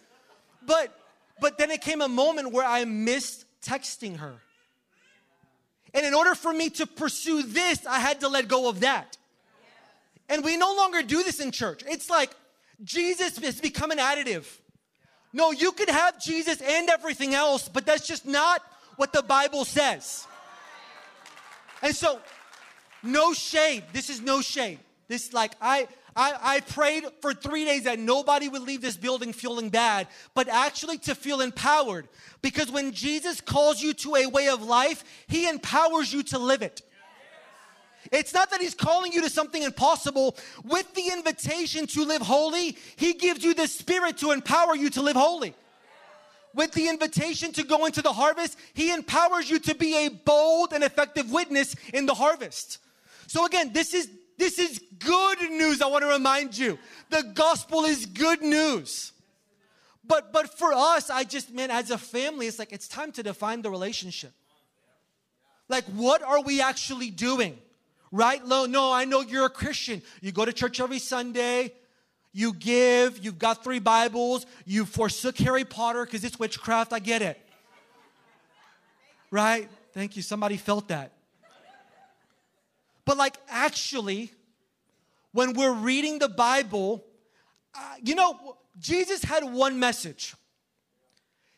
But 0.64 0.96
but 1.40 1.58
then 1.58 1.70
it 1.70 1.80
came 1.82 2.00
a 2.00 2.08
moment 2.08 2.52
where 2.52 2.64
I 2.64 2.84
missed 2.84 3.44
texting 3.62 4.18
her. 4.18 4.34
And 5.92 6.04
in 6.06 6.14
order 6.14 6.34
for 6.34 6.52
me 6.52 6.70
to 6.70 6.86
pursue 6.86 7.42
this, 7.42 7.86
I 7.86 8.00
had 8.00 8.20
to 8.20 8.28
let 8.28 8.48
go 8.48 8.68
of 8.68 8.80
that. 8.80 9.16
And 10.28 10.44
we 10.44 10.56
no 10.56 10.74
longer 10.74 11.02
do 11.02 11.22
this 11.22 11.40
in 11.40 11.52
church. 11.52 11.82
It's 11.86 12.10
like 12.10 12.30
Jesus 12.82 13.38
has 13.38 13.60
become 13.60 13.90
an 13.90 13.98
additive. 13.98 14.46
No, 15.32 15.52
you 15.52 15.72
could 15.72 15.90
have 15.90 16.20
Jesus 16.22 16.60
and 16.60 16.88
everything 16.88 17.34
else, 17.34 17.68
but 17.68 17.86
that's 17.86 18.06
just 18.06 18.26
not 18.26 18.62
what 18.96 19.12
the 19.12 19.22
Bible 19.22 19.64
says. 19.64 20.26
And 21.82 21.94
so, 21.94 22.20
no 23.06 23.32
shade. 23.32 23.84
This 23.92 24.10
is 24.10 24.20
no 24.20 24.40
shade. 24.40 24.78
This 25.08 25.32
like 25.32 25.52
I 25.60 25.88
I, 26.16 26.34
I 26.40 26.60
prayed 26.60 27.04
for 27.20 27.34
three 27.34 27.66
days 27.66 27.84
that 27.84 27.98
nobody 27.98 28.48
would 28.48 28.62
leave 28.62 28.80
this 28.80 28.96
building 28.96 29.34
feeling 29.34 29.68
bad, 29.68 30.08
but 30.34 30.48
actually 30.48 30.96
to 30.98 31.14
feel 31.14 31.42
empowered. 31.42 32.08
Because 32.40 32.70
when 32.70 32.92
Jesus 32.92 33.42
calls 33.42 33.82
you 33.82 33.92
to 33.94 34.16
a 34.16 34.26
way 34.26 34.48
of 34.48 34.62
life, 34.62 35.04
he 35.26 35.46
empowers 35.46 36.12
you 36.12 36.22
to 36.24 36.38
live 36.38 36.62
it. 36.62 36.80
It's 38.12 38.32
not 38.32 38.50
that 38.50 38.60
he's 38.60 38.74
calling 38.74 39.12
you 39.12 39.20
to 39.22 39.30
something 39.30 39.62
impossible. 39.62 40.36
With 40.64 40.94
the 40.94 41.10
invitation 41.12 41.86
to 41.88 42.04
live 42.04 42.22
holy, 42.22 42.78
he 42.96 43.12
gives 43.12 43.44
you 43.44 43.52
the 43.52 43.66
spirit 43.66 44.16
to 44.18 44.30
empower 44.30 44.74
you 44.74 44.88
to 44.90 45.02
live 45.02 45.16
holy. 45.16 45.54
With 46.54 46.72
the 46.72 46.88
invitation 46.88 47.52
to 47.52 47.64
go 47.64 47.84
into 47.84 48.00
the 48.00 48.12
harvest, 48.12 48.58
he 48.72 48.90
empowers 48.90 49.50
you 49.50 49.58
to 49.58 49.74
be 49.74 50.06
a 50.06 50.08
bold 50.08 50.72
and 50.72 50.82
effective 50.82 51.30
witness 51.30 51.76
in 51.92 52.06
the 52.06 52.14
harvest. 52.14 52.78
So 53.26 53.44
again, 53.46 53.72
this 53.72 53.94
is 53.94 54.08
this 54.38 54.58
is 54.58 54.80
good 54.98 55.40
news. 55.50 55.80
I 55.80 55.86
want 55.86 56.02
to 56.02 56.08
remind 56.08 56.56
you. 56.56 56.78
The 57.10 57.22
gospel 57.22 57.84
is 57.84 58.06
good 58.06 58.42
news. 58.42 59.12
But 60.06 60.32
but 60.32 60.58
for 60.58 60.72
us, 60.72 61.10
I 61.10 61.24
just 61.24 61.52
man, 61.52 61.70
as 61.70 61.90
a 61.90 61.98
family, 61.98 62.46
it's 62.46 62.58
like 62.58 62.72
it's 62.72 62.88
time 62.88 63.12
to 63.12 63.22
define 63.22 63.62
the 63.62 63.70
relationship. 63.70 64.32
Like, 65.68 65.84
what 65.86 66.22
are 66.22 66.42
we 66.42 66.60
actually 66.60 67.10
doing? 67.10 67.58
Right? 68.12 68.44
No, 68.46 68.92
I 68.92 69.04
know 69.04 69.20
you're 69.20 69.46
a 69.46 69.50
Christian. 69.50 70.00
You 70.20 70.30
go 70.30 70.44
to 70.44 70.52
church 70.52 70.78
every 70.80 71.00
Sunday, 71.00 71.72
you 72.32 72.52
give, 72.52 73.24
you've 73.24 73.38
got 73.38 73.64
three 73.64 73.80
Bibles, 73.80 74.46
you 74.64 74.84
forsook 74.84 75.36
Harry 75.38 75.64
Potter 75.64 76.04
because 76.04 76.22
it's 76.22 76.38
witchcraft. 76.38 76.92
I 76.92 77.00
get 77.00 77.22
it. 77.22 77.40
Right? 79.30 79.68
Thank 79.92 80.16
you. 80.16 80.22
Somebody 80.22 80.56
felt 80.56 80.88
that. 80.88 81.15
But, 83.06 83.16
like, 83.16 83.38
actually, 83.48 84.32
when 85.32 85.54
we're 85.54 85.72
reading 85.72 86.18
the 86.18 86.28
Bible, 86.28 87.04
uh, 87.74 87.94
you 88.02 88.14
know, 88.14 88.58
Jesus 88.78 89.22
had 89.22 89.44
one 89.44 89.78
message. 89.78 90.34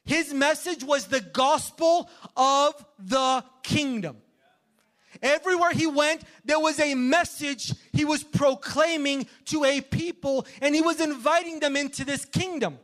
His 0.05 0.33
message 0.33 0.85
was 0.85 1.07
the 1.07 1.21
gospel 1.21 2.09
of 2.37 2.73
the 2.99 3.45
kingdom. 3.63 4.19
Everywhere 5.23 5.73
he 5.73 5.87
went, 5.87 6.23
there 6.45 6.61
was 6.61 6.79
a 6.79 6.95
message 6.95 7.75
he 7.93 8.05
was 8.05 8.23
proclaiming 8.23 9.27
to 9.47 9.65
a 9.65 9.81
people, 9.81 10.47
and 10.63 10.75
he 10.75 10.81
was 10.81 11.01
inviting 11.01 11.61
them 11.61 11.77
into 11.77 12.05
this 12.05 12.25
kingdom. 12.25 12.79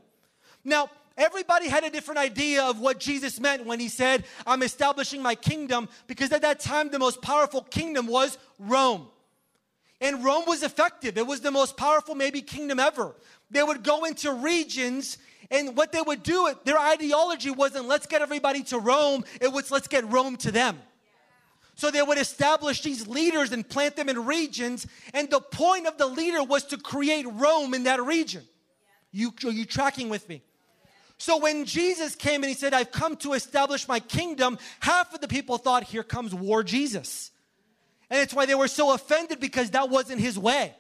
Now, 0.65 0.91
everybody 1.17 1.69
had 1.69 1.85
a 1.85 1.91
different 1.91 2.19
idea 2.19 2.63
of 2.65 2.81
what 2.81 3.01
Jesus 3.01 3.41
meant 3.41 3.65
when 3.65 3.81
he 3.81 3.89
said, 3.89 4.25
I'm 4.47 4.63
establishing 4.63 5.23
my 5.23 5.35
kingdom, 5.35 5.89
because 6.07 6.33
at 6.33 6.43
that 6.43 6.61
time, 6.61 6.91
the 6.91 6.99
most 6.99 7.23
powerful 7.23 7.63
kingdom 7.63 8.07
was 8.07 8.39
Rome. 8.59 9.09
And 10.01 10.25
Rome 10.25 10.45
was 10.47 10.63
effective. 10.63 11.17
It 11.17 11.27
was 11.27 11.41
the 11.41 11.51
most 11.51 11.77
powerful, 11.77 12.15
maybe, 12.15 12.43
kingdom 12.43 12.79
ever. 12.79 13.15
They 13.51 13.63
would 13.63 13.83
go 13.83 14.05
into 14.05 14.33
regions 14.33 15.19
and 15.51 15.77
what 15.77 15.93
they 15.93 16.01
would 16.01 16.23
do, 16.23 16.49
it, 16.49 16.65
their 16.65 16.79
ideology 16.79 17.51
wasn't 17.51 17.87
let's 17.87 18.07
get 18.07 18.23
everybody 18.23 18.63
to 18.65 18.79
Rome, 18.79 19.25
it 19.41 19.53
was 19.53 19.71
let's 19.71 19.89
get 19.89 20.09
Rome 20.11 20.37
to 20.39 20.51
them. 20.51 20.79
So 21.77 21.91
they 21.91 22.03
would 22.03 22.19
establish 22.19 22.83
these 22.83 23.07
leaders 23.07 23.53
and 23.53 23.69
plant 23.69 23.97
them 23.97 24.09
in 24.09 24.25
regions, 24.25 24.87
and 25.13 25.29
the 25.29 25.41
point 25.41 25.87
of 25.87 25.99
the 25.99 26.07
leader 26.07 26.43
was 26.43 26.65
to 26.67 26.79
create 26.79 27.27
Rome 27.29 27.75
in 27.75 27.85
that 27.85 28.03
region. 28.03 28.45
You, 29.11 29.33
are 29.45 29.51
you 29.51 29.65
tracking 29.65 30.09
with 30.09 30.29
me? 30.29 30.43
So 31.25 31.39
when 31.39 31.65
Jesus 31.65 32.15
came 32.15 32.43
and 32.43 32.51
he 32.51 32.55
said, 32.55 32.75
I've 32.75 32.93
come 32.93 33.17
to 33.17 33.33
establish 33.33 33.89
my 33.89 33.99
kingdom, 33.99 34.59
half 34.81 35.15
of 35.15 35.23
the 35.23 35.27
people 35.27 35.57
thought, 35.57 35.83
here 35.83 36.03
comes 36.03 36.35
war 36.35 36.63
Jesus. 36.63 37.31
And 38.11 38.21
it's 38.21 38.35
why 38.35 38.45
they 38.45 38.55
were 38.55 38.69
so 38.69 38.93
offended 38.93 39.41
because 39.41 39.71
that 39.71 39.89
wasn't 39.89 40.21
his 40.21 40.39
way. 40.39 40.75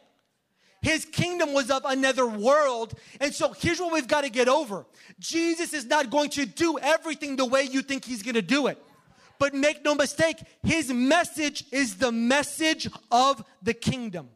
His 0.82 1.06
kingdom 1.06 1.54
was 1.54 1.70
of 1.70 1.86
another 1.86 2.26
world. 2.26 2.92
And 3.22 3.32
so 3.32 3.54
here's 3.54 3.80
what 3.80 3.90
we've 3.90 4.06
got 4.06 4.24
to 4.24 4.28
get 4.28 4.46
over 4.46 4.84
Jesus 5.18 5.72
is 5.72 5.86
not 5.86 6.10
going 6.10 6.28
to 6.32 6.44
do 6.44 6.78
everything 6.78 7.36
the 7.36 7.46
way 7.46 7.62
you 7.62 7.80
think 7.80 8.04
he's 8.04 8.22
going 8.22 8.34
to 8.34 8.42
do 8.42 8.66
it. 8.66 8.76
But 9.38 9.54
make 9.54 9.82
no 9.82 9.94
mistake, 9.94 10.36
his 10.62 10.92
message 10.92 11.64
is 11.72 11.96
the 11.96 12.12
message 12.12 12.86
of 13.10 13.42
the 13.62 13.72
kingdom. 13.72 14.28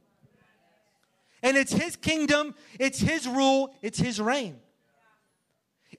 And 1.42 1.58
it's 1.58 1.70
his 1.70 1.96
kingdom, 1.96 2.54
it's 2.80 2.98
his 2.98 3.28
rule, 3.28 3.74
it's 3.82 3.98
his 3.98 4.18
reign. 4.18 4.58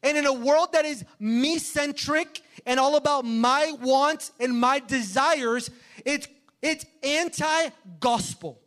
And 0.01 0.18
in 0.18 0.25
a 0.25 0.34
world 0.34 0.74
that 0.74 0.86
is 0.86 1.03
me 1.20 1.60
centric 1.60 2.41
and 2.65 2.79
all 2.79 2.96
about 2.96 3.25
my 3.25 3.74
wants 3.82 4.32
and 4.39 4.58
my 4.58 4.79
desires, 4.79 5.70
it's, 6.06 6.27
it's 6.62 6.86
anti 7.03 7.70
gospel 8.00 8.60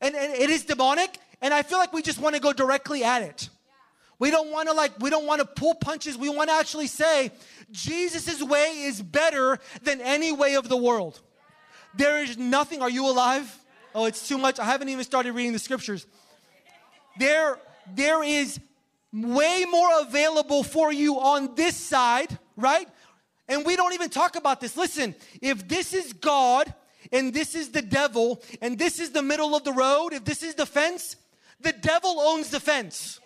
and, 0.00 0.14
and 0.14 0.34
it 0.34 0.50
is 0.50 0.64
demonic, 0.64 1.18
and 1.40 1.52
I 1.52 1.62
feel 1.62 1.78
like 1.78 1.92
we 1.92 2.02
just 2.02 2.20
want 2.20 2.34
to 2.34 2.40
go 2.40 2.52
directly 2.52 3.04
at 3.04 3.22
it. 3.22 3.48
We 4.18 4.30
don't 4.30 4.50
want 4.50 4.68
to 4.68 4.74
like, 4.74 4.98
we 4.98 5.10
don't 5.10 5.26
want 5.26 5.40
to 5.40 5.46
pull 5.46 5.74
punches. 5.74 6.18
We 6.18 6.28
want 6.28 6.50
to 6.50 6.54
actually 6.54 6.88
say, 6.88 7.30
Jesus' 7.70 8.42
way 8.42 8.82
is 8.82 9.00
better 9.00 9.58
than 9.82 10.00
any 10.00 10.32
way 10.32 10.54
of 10.54 10.68
the 10.68 10.76
world. 10.76 11.20
There 11.94 12.22
is 12.22 12.36
nothing, 12.36 12.82
are 12.82 12.90
you 12.90 13.08
alive? 13.08 13.56
Oh, 13.94 14.06
it's 14.06 14.26
too 14.26 14.38
much. 14.38 14.58
I 14.58 14.64
haven't 14.64 14.88
even 14.88 15.04
started 15.04 15.32
reading 15.32 15.52
the 15.52 15.58
scriptures. 15.58 16.06
There, 17.18 17.58
there 17.94 18.22
is 18.22 18.58
way 19.12 19.64
more 19.70 20.00
available 20.00 20.62
for 20.62 20.92
you 20.92 21.18
on 21.18 21.54
this 21.54 21.76
side, 21.76 22.38
right? 22.56 22.88
And 23.48 23.64
we 23.64 23.76
don't 23.76 23.94
even 23.94 24.10
talk 24.10 24.36
about 24.36 24.60
this. 24.60 24.76
Listen, 24.76 25.14
if 25.40 25.66
this 25.66 25.94
is 25.94 26.12
God 26.12 26.72
and 27.12 27.32
this 27.32 27.54
is 27.54 27.70
the 27.70 27.82
devil, 27.82 28.42
and 28.60 28.78
this 28.78 29.00
is 29.00 29.10
the 29.10 29.22
middle 29.22 29.54
of 29.54 29.64
the 29.64 29.72
road, 29.72 30.12
if 30.12 30.24
this 30.24 30.42
is 30.42 30.54
the 30.54 30.66
fence, 30.66 31.16
the 31.60 31.72
devil 31.72 32.20
owns 32.20 32.50
the 32.50 32.60
fence. 32.60 33.20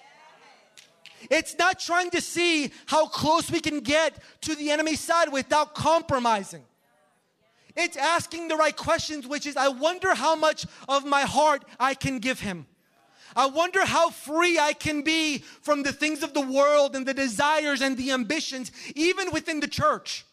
It's 1.31 1.57
not 1.59 1.79
trying 1.79 2.11
to 2.11 2.21
see 2.21 2.73
how 2.87 3.07
close 3.07 3.51
we 3.51 3.61
can 3.61 3.81
get 3.81 4.23
to 4.43 4.55
the 4.55 4.71
enemy 4.71 4.97
side 4.97 5.33
without 5.33 5.75
compromising. 5.75 6.65
It's 7.77 7.97
asking 7.97 8.49
the 8.49 8.57
right 8.57 8.77
questions, 8.77 9.27
which 9.27 9.47
is, 9.47 9.57
I 9.57 9.69
wonder 9.69 10.15
how 10.15 10.37
much 10.37 10.67
of 10.89 11.05
my 11.05 11.23
heart 11.23 11.65
I 11.81 11.95
can 11.95 12.19
give 12.19 12.41
him. 12.41 12.67
I 13.35 13.47
wonder 13.47 13.85
how 13.85 14.11
free 14.11 14.59
I 14.59 14.73
can 14.73 15.03
be 15.03 15.39
from 15.63 15.83
the 15.83 15.93
things 15.93 16.23
of 16.23 16.35
the 16.35 16.41
world 16.41 16.95
and 16.95 17.07
the 17.07 17.15
desires 17.15 17.81
and 17.81 17.97
the 17.97 18.13
ambitions, 18.13 18.73
even 18.95 19.31
within 19.31 19.61
the 19.61 19.69
church. 19.69 20.25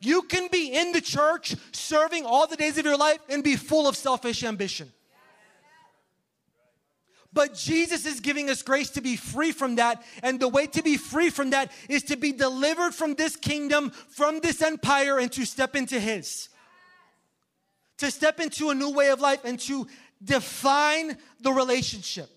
You 0.00 0.22
can 0.22 0.48
be 0.50 0.74
in 0.74 0.92
the 0.92 1.00
church 1.00 1.54
serving 1.72 2.26
all 2.26 2.46
the 2.46 2.56
days 2.56 2.76
of 2.76 2.84
your 2.84 2.96
life 2.96 3.20
and 3.28 3.44
be 3.44 3.56
full 3.56 3.86
of 3.86 3.96
selfish 3.96 4.42
ambition. 4.42 4.90
But 7.32 7.54
Jesus 7.54 8.04
is 8.04 8.20
giving 8.20 8.50
us 8.50 8.62
grace 8.62 8.90
to 8.90 9.00
be 9.00 9.16
free 9.16 9.52
from 9.52 9.76
that. 9.76 10.02
And 10.22 10.38
the 10.38 10.48
way 10.48 10.66
to 10.66 10.82
be 10.82 10.96
free 10.96 11.30
from 11.30 11.50
that 11.50 11.72
is 11.88 12.02
to 12.04 12.16
be 12.16 12.32
delivered 12.32 12.94
from 12.94 13.14
this 13.14 13.36
kingdom, 13.36 13.90
from 13.90 14.40
this 14.40 14.60
empire, 14.60 15.18
and 15.18 15.32
to 15.32 15.46
step 15.46 15.74
into 15.74 15.98
His. 15.98 16.50
To 17.98 18.10
step 18.10 18.40
into 18.40 18.70
a 18.70 18.74
new 18.74 18.90
way 18.90 19.10
of 19.10 19.20
life 19.20 19.44
and 19.44 19.58
to 19.60 19.86
define 20.22 21.16
the 21.40 21.52
relationship 21.52 22.28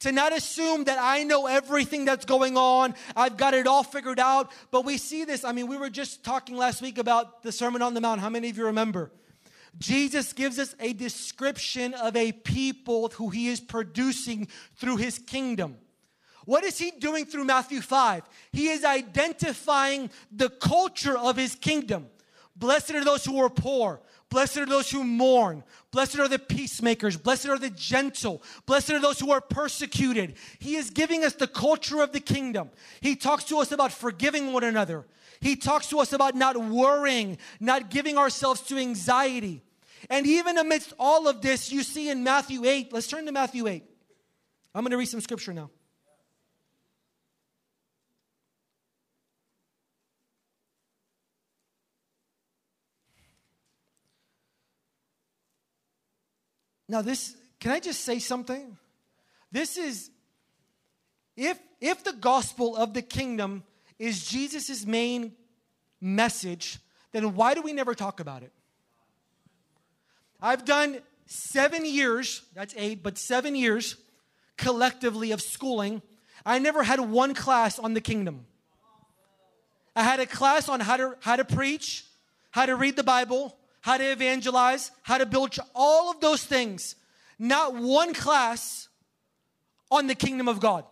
to 0.00 0.12
not 0.12 0.32
assume 0.36 0.84
that 0.84 0.98
I 1.00 1.24
know 1.24 1.46
everything 1.46 2.04
that's 2.04 2.24
going 2.24 2.56
on, 2.56 2.94
I've 3.14 3.36
got 3.36 3.54
it 3.54 3.66
all 3.66 3.82
figured 3.82 4.20
out. 4.20 4.52
But 4.70 4.84
we 4.84 4.98
see 4.98 5.24
this. 5.24 5.44
I 5.44 5.52
mean, 5.52 5.68
we 5.68 5.76
were 5.76 5.90
just 5.90 6.22
talking 6.24 6.56
last 6.56 6.82
week 6.82 6.98
about 6.98 7.42
the 7.42 7.52
Sermon 7.52 7.82
on 7.82 7.94
the 7.94 8.00
Mount. 8.00 8.20
How 8.20 8.28
many 8.28 8.50
of 8.50 8.58
you 8.58 8.66
remember? 8.66 9.10
Jesus 9.78 10.32
gives 10.32 10.58
us 10.58 10.74
a 10.80 10.92
description 10.92 11.94
of 11.94 12.16
a 12.16 12.32
people 12.32 13.08
who 13.10 13.30
he 13.30 13.48
is 13.48 13.60
producing 13.60 14.48
through 14.76 14.96
his 14.96 15.18
kingdom. 15.18 15.76
What 16.44 16.64
is 16.64 16.78
he 16.78 16.92
doing 16.92 17.26
through 17.26 17.44
Matthew 17.44 17.80
5? 17.80 18.22
He 18.52 18.68
is 18.68 18.84
identifying 18.84 20.10
the 20.30 20.48
culture 20.48 21.18
of 21.18 21.36
his 21.36 21.54
kingdom. 21.56 22.06
Blessed 22.54 22.94
are 22.94 23.04
those 23.04 23.24
who 23.24 23.38
are 23.42 23.50
poor. 23.50 24.00
Blessed 24.28 24.58
are 24.58 24.66
those 24.66 24.90
who 24.90 25.04
mourn. 25.04 25.62
Blessed 25.92 26.18
are 26.18 26.28
the 26.28 26.38
peacemakers. 26.38 27.16
Blessed 27.16 27.46
are 27.46 27.58
the 27.58 27.70
gentle. 27.70 28.42
Blessed 28.66 28.90
are 28.90 29.00
those 29.00 29.20
who 29.20 29.30
are 29.30 29.40
persecuted. 29.40 30.34
He 30.58 30.74
is 30.74 30.90
giving 30.90 31.24
us 31.24 31.34
the 31.34 31.46
culture 31.46 32.02
of 32.02 32.12
the 32.12 32.20
kingdom. 32.20 32.70
He 33.00 33.14
talks 33.14 33.44
to 33.44 33.58
us 33.58 33.70
about 33.70 33.92
forgiving 33.92 34.52
one 34.52 34.64
another. 34.64 35.06
He 35.40 35.54
talks 35.54 35.88
to 35.90 36.00
us 36.00 36.12
about 36.12 36.34
not 36.34 36.56
worrying, 36.56 37.38
not 37.60 37.90
giving 37.90 38.18
ourselves 38.18 38.62
to 38.62 38.78
anxiety. 38.78 39.62
And 40.10 40.26
even 40.26 40.58
amidst 40.58 40.92
all 40.98 41.28
of 41.28 41.40
this, 41.40 41.70
you 41.70 41.82
see 41.82 42.10
in 42.10 42.24
Matthew 42.24 42.64
8, 42.64 42.92
let's 42.92 43.06
turn 43.06 43.26
to 43.26 43.32
Matthew 43.32 43.66
8. 43.66 43.84
I'm 44.74 44.82
going 44.82 44.90
to 44.90 44.96
read 44.96 45.06
some 45.06 45.20
scripture 45.20 45.52
now. 45.52 45.70
Now, 56.88 57.02
this, 57.02 57.36
can 57.60 57.72
I 57.72 57.80
just 57.80 58.04
say 58.04 58.18
something? 58.18 58.76
This 59.50 59.76
is, 59.76 60.10
if, 61.36 61.58
if 61.80 62.04
the 62.04 62.12
gospel 62.12 62.76
of 62.76 62.94
the 62.94 63.02
kingdom 63.02 63.64
is 63.98 64.26
Jesus' 64.26 64.86
main 64.86 65.32
message, 66.00 66.78
then 67.12 67.34
why 67.34 67.54
do 67.54 67.62
we 67.62 67.72
never 67.72 67.94
talk 67.94 68.20
about 68.20 68.42
it? 68.42 68.52
I've 70.40 70.64
done 70.64 71.00
seven 71.26 71.84
years, 71.84 72.42
that's 72.54 72.74
eight, 72.76 73.02
but 73.02 73.18
seven 73.18 73.56
years 73.56 73.96
collectively 74.56 75.32
of 75.32 75.40
schooling. 75.40 76.02
I 76.44 76.58
never 76.58 76.82
had 76.82 77.00
one 77.00 77.34
class 77.34 77.78
on 77.78 77.94
the 77.94 78.00
kingdom. 78.00 78.46
I 79.94 80.02
had 80.02 80.20
a 80.20 80.26
class 80.26 80.68
on 80.68 80.80
how 80.80 80.96
to, 80.96 81.16
how 81.20 81.36
to 81.36 81.44
preach, 81.44 82.04
how 82.50 82.66
to 82.66 82.76
read 82.76 82.96
the 82.96 83.02
Bible, 83.02 83.56
how 83.86 83.96
to 83.96 84.10
evangelize, 84.10 84.90
how 85.04 85.16
to 85.16 85.24
build 85.24 85.56
all 85.72 86.10
of 86.10 86.18
those 86.18 86.44
things. 86.44 86.96
Not 87.38 87.76
one 87.76 88.14
class 88.14 88.88
on 89.92 90.08
the 90.08 90.16
kingdom 90.16 90.48
of 90.48 90.58
God. 90.58 90.84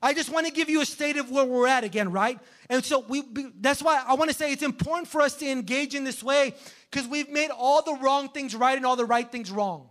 I 0.00 0.14
just 0.14 0.32
want 0.32 0.46
to 0.46 0.52
give 0.52 0.70
you 0.70 0.80
a 0.80 0.86
state 0.86 1.16
of 1.16 1.28
where 1.28 1.44
we're 1.44 1.66
at 1.66 1.82
again, 1.82 2.12
right? 2.12 2.38
And 2.70 2.84
so 2.84 3.00
we, 3.08 3.24
that's 3.60 3.82
why 3.82 4.00
I 4.06 4.14
want 4.14 4.30
to 4.30 4.36
say 4.36 4.52
it's 4.52 4.62
important 4.62 5.08
for 5.08 5.20
us 5.20 5.34
to 5.38 5.50
engage 5.50 5.96
in 5.96 6.04
this 6.04 6.22
way 6.22 6.54
because 6.88 7.08
we've 7.08 7.30
made 7.30 7.50
all 7.50 7.82
the 7.82 7.94
wrong 7.94 8.28
things 8.28 8.54
right 8.54 8.76
and 8.76 8.86
all 8.86 8.94
the 8.94 9.04
right 9.04 9.28
things 9.28 9.50
wrong. 9.50 9.88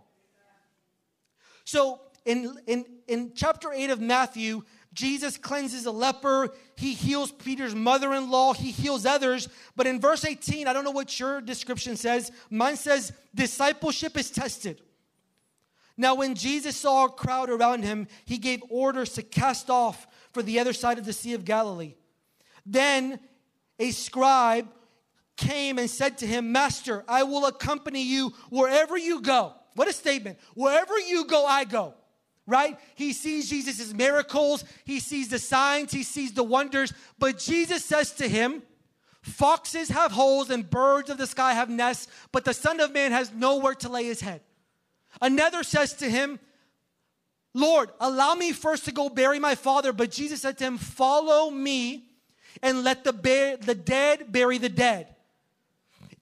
So 1.64 2.00
in, 2.24 2.56
in, 2.66 2.86
in 3.06 3.32
chapter 3.34 3.70
8 3.70 3.90
of 3.90 4.00
Matthew, 4.00 4.62
Jesus 4.96 5.36
cleanses 5.36 5.84
a 5.84 5.90
leper. 5.90 6.48
He 6.74 6.94
heals 6.94 7.30
Peter's 7.30 7.74
mother 7.74 8.14
in 8.14 8.30
law. 8.30 8.54
He 8.54 8.70
heals 8.70 9.04
others. 9.04 9.48
But 9.76 9.86
in 9.86 10.00
verse 10.00 10.24
18, 10.24 10.66
I 10.66 10.72
don't 10.72 10.84
know 10.84 10.90
what 10.90 11.20
your 11.20 11.42
description 11.42 11.96
says. 11.96 12.32
Mine 12.50 12.76
says, 12.76 13.12
discipleship 13.34 14.16
is 14.16 14.30
tested. 14.30 14.80
Now, 15.98 16.14
when 16.14 16.34
Jesus 16.34 16.76
saw 16.76 17.04
a 17.04 17.10
crowd 17.10 17.50
around 17.50 17.82
him, 17.82 18.08
he 18.24 18.38
gave 18.38 18.62
orders 18.70 19.12
to 19.12 19.22
cast 19.22 19.70
off 19.70 20.06
for 20.32 20.42
the 20.42 20.58
other 20.58 20.72
side 20.72 20.98
of 20.98 21.04
the 21.04 21.12
Sea 21.12 21.34
of 21.34 21.44
Galilee. 21.44 21.94
Then 22.64 23.20
a 23.78 23.90
scribe 23.90 24.66
came 25.36 25.78
and 25.78 25.90
said 25.90 26.18
to 26.18 26.26
him, 26.26 26.52
Master, 26.52 27.04
I 27.06 27.22
will 27.22 27.44
accompany 27.44 28.02
you 28.02 28.32
wherever 28.48 28.96
you 28.96 29.20
go. 29.20 29.52
What 29.74 29.88
a 29.88 29.92
statement. 29.92 30.38
Wherever 30.54 30.98
you 30.98 31.26
go, 31.26 31.44
I 31.44 31.64
go. 31.64 31.94
Right? 32.46 32.78
He 32.94 33.12
sees 33.12 33.50
Jesus' 33.50 33.92
miracles, 33.92 34.64
he 34.84 35.00
sees 35.00 35.28
the 35.28 35.38
signs, 35.38 35.92
he 35.92 36.04
sees 36.04 36.32
the 36.32 36.44
wonders. 36.44 36.92
But 37.18 37.38
Jesus 37.38 37.84
says 37.84 38.12
to 38.12 38.28
him, 38.28 38.62
Foxes 39.22 39.88
have 39.88 40.12
holes 40.12 40.50
and 40.50 40.68
birds 40.68 41.10
of 41.10 41.18
the 41.18 41.26
sky 41.26 41.54
have 41.54 41.68
nests, 41.68 42.06
but 42.30 42.44
the 42.44 42.54
Son 42.54 42.78
of 42.78 42.92
Man 42.92 43.10
has 43.10 43.32
nowhere 43.32 43.74
to 43.74 43.88
lay 43.88 44.04
his 44.04 44.20
head. 44.20 44.40
Another 45.20 45.64
says 45.64 45.94
to 45.94 46.08
him, 46.08 46.38
Lord, 47.52 47.90
allow 48.00 48.34
me 48.34 48.52
first 48.52 48.84
to 48.84 48.92
go 48.92 49.08
bury 49.08 49.40
my 49.40 49.54
father. 49.54 49.92
But 49.92 50.12
Jesus 50.12 50.42
said 50.42 50.58
to 50.58 50.64
him, 50.64 50.78
Follow 50.78 51.50
me 51.50 52.04
and 52.62 52.84
let 52.84 53.02
the, 53.02 53.58
the 53.60 53.74
dead 53.74 54.30
bury 54.30 54.58
the 54.58 54.68
dead. 54.68 55.08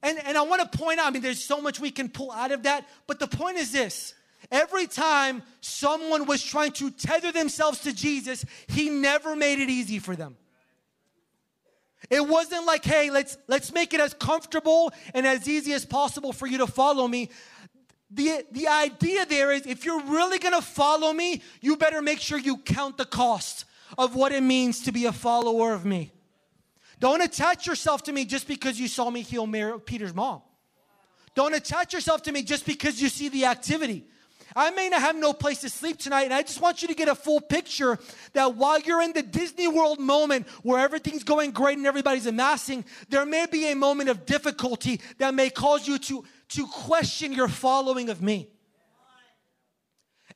And, 0.01 0.17
and 0.25 0.37
I 0.37 0.41
want 0.41 0.71
to 0.71 0.77
point 0.77 0.99
out, 0.99 1.07
I 1.07 1.09
mean, 1.11 1.21
there's 1.21 1.43
so 1.43 1.61
much 1.61 1.79
we 1.79 1.91
can 1.91 2.09
pull 2.09 2.31
out 2.31 2.51
of 2.51 2.63
that, 2.63 2.87
but 3.05 3.19
the 3.19 3.27
point 3.27 3.57
is 3.57 3.71
this. 3.71 4.14
Every 4.51 4.87
time 4.87 5.43
someone 5.61 6.25
was 6.25 6.43
trying 6.43 6.71
to 6.73 6.91
tether 6.91 7.31
themselves 7.31 7.79
to 7.81 7.93
Jesus, 7.93 8.45
he 8.67 8.89
never 8.89 9.35
made 9.35 9.59
it 9.59 9.69
easy 9.69 9.99
for 9.99 10.15
them. 10.15 10.37
It 12.09 12.27
wasn't 12.27 12.65
like, 12.65 12.85
hey, 12.85 13.09
let's 13.09 13.37
let's 13.47 13.73
make 13.73 13.93
it 13.93 13.99
as 13.99 14.13
comfortable 14.13 14.93
and 15.13 15.25
as 15.25 15.49
easy 15.49 15.73
as 15.73 15.85
possible 15.85 16.33
for 16.33 16.45
you 16.45 16.59
to 16.59 16.67
follow 16.67 17.07
me 17.07 17.29
the, 18.11 18.45
the 18.51 18.67
idea 18.67 19.25
there 19.25 19.51
is 19.51 19.65
if 19.65 19.83
you're 19.83 20.01
really 20.01 20.39
gonna 20.39 20.61
follow 20.61 21.11
me, 21.11 21.41
you 21.61 21.75
better 21.75 22.01
make 22.01 22.19
sure 22.19 22.37
you 22.37 22.57
count 22.57 22.97
the 22.97 23.05
cost 23.05 23.65
of 23.97 24.15
what 24.15 24.31
it 24.31 24.41
means 24.41 24.81
to 24.83 24.91
be 24.91 25.05
a 25.05 25.11
follower 25.11 25.73
of 25.73 25.85
me. 25.85 26.11
Don't 26.99 27.21
attach 27.21 27.67
yourself 27.67 28.03
to 28.03 28.13
me 28.13 28.25
just 28.25 28.47
because 28.47 28.79
you 28.79 28.87
saw 28.87 29.09
me 29.09 29.21
heal 29.21 29.47
Peter's 29.79 30.13
mom. 30.13 30.41
Don't 31.33 31.53
attach 31.53 31.93
yourself 31.93 32.23
to 32.23 32.31
me 32.31 32.43
just 32.43 32.65
because 32.65 33.01
you 33.01 33.09
see 33.09 33.27
the 33.27 33.45
activity. 33.45 34.05
I 34.55 34.71
may 34.71 34.89
not 34.89 35.01
have 35.01 35.15
no 35.15 35.31
place 35.31 35.61
to 35.61 35.69
sleep 35.69 35.97
tonight, 35.97 36.23
and 36.23 36.33
I 36.33 36.41
just 36.41 36.61
want 36.61 36.81
you 36.81 36.87
to 36.89 36.93
get 36.93 37.07
a 37.07 37.15
full 37.15 37.39
picture 37.39 37.97
that 38.33 38.55
while 38.55 38.79
you're 38.79 39.01
in 39.01 39.13
the 39.13 39.23
Disney 39.23 39.67
World 39.67 39.99
moment 39.99 40.47
where 40.63 40.79
everything's 40.79 41.23
going 41.23 41.51
great 41.51 41.77
and 41.77 41.87
everybody's 41.87 42.25
amassing, 42.25 42.83
there 43.09 43.25
may 43.25 43.45
be 43.45 43.71
a 43.71 43.75
moment 43.75 44.09
of 44.09 44.25
difficulty 44.25 44.99
that 45.17 45.33
may 45.33 45.49
cause 45.49 45.87
you 45.87 45.97
to 45.99 46.25
to 46.49 46.67
question 46.67 47.33
your 47.33 47.47
following 47.47 48.09
of 48.09 48.21
me. 48.21 48.47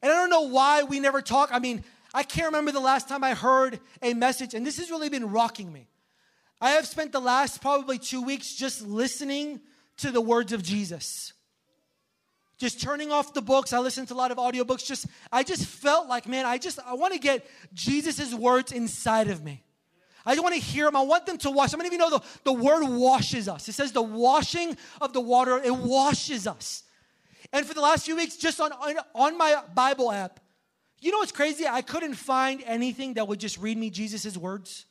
And 0.02 0.12
I 0.12 0.16
don't 0.16 0.30
know 0.30 0.48
why 0.48 0.84
we 0.84 1.00
never 1.00 1.22
talk. 1.22 1.50
I 1.52 1.60
mean, 1.60 1.84
I 2.14 2.24
can't 2.24 2.48
remember 2.48 2.72
the 2.72 2.80
last 2.80 3.08
time 3.08 3.24
I 3.24 3.34
heard 3.34 3.80
a 4.02 4.14
message, 4.14 4.54
and 4.54 4.66
this 4.66 4.78
has 4.78 4.90
really 4.90 5.10
been 5.10 5.30
rocking 5.30 5.72
me. 5.72 5.88
I 6.62 6.72
have 6.72 6.88
spent 6.88 7.12
the 7.12 7.20
last 7.20 7.62
probably 7.62 8.00
two 8.00 8.22
weeks 8.22 8.56
just 8.56 8.82
listening 8.82 9.62
to 9.98 10.12
the 10.12 10.22
words 10.22 10.52
of 10.52 10.64
Jesus. 10.64 11.34
Just 12.60 12.82
turning 12.82 13.12
off 13.12 13.34
the 13.34 13.42
books. 13.42 13.72
I 13.72 13.80
listened 13.80 14.10
to 14.10 14.14
a 14.14 14.16
lot 14.16 14.32
of 14.32 14.38
audiobooks. 14.38 14.86
Just 14.86 15.08
I 15.32 15.44
just 15.44 15.66
felt 15.66 16.08
like, 16.08 16.28
man, 16.28 16.46
I 16.46 16.58
just 16.58 16.78
I 16.86 16.94
want 16.94 17.14
to 17.14 17.20
get 17.20 17.50
Jesus' 17.74 18.34
words 18.34 18.72
inside 18.74 19.30
of 19.30 19.44
me. 19.44 19.64
I 20.26 20.38
want 20.40 20.54
to 20.54 20.62
hear 20.62 20.86
them. 20.86 20.98
I 20.98 21.02
want 21.02 21.26
them 21.26 21.38
to 21.40 21.50
wash. 21.50 21.72
How 21.72 21.78
many 21.78 21.88
of 21.88 21.94
you 21.94 22.00
know 22.00 22.10
the, 22.10 22.22
the 22.44 22.54
word 22.54 22.86
washes 22.86 23.48
us? 23.48 23.70
It 23.70 23.74
says 23.74 23.94
the 23.94 24.02
washing 24.02 24.78
of 25.00 25.14
the 25.14 25.22
water, 25.22 25.58
it 25.58 25.74
washes 25.74 26.46
us. 26.46 26.84
And 27.54 27.66
for 27.66 27.74
the 27.74 27.82
last 27.82 28.06
few 28.06 28.16
weeks, 28.16 28.36
just 28.36 28.60
on, 28.60 28.72
on, 28.74 28.96
on 29.16 29.38
my 29.38 29.64
Bible 29.74 30.12
app, 30.12 30.40
you 31.00 31.12
know 31.12 31.20
what's 31.20 31.32
crazy? 31.32 31.66
I 31.66 31.82
couldn't 31.82 32.16
find 32.16 32.62
anything 32.66 33.14
that 33.14 33.28
would 33.28 33.40
just 33.40 33.58
read 33.58 33.78
me 33.78 33.90
Jesus' 33.90 34.38
words. 34.38 34.86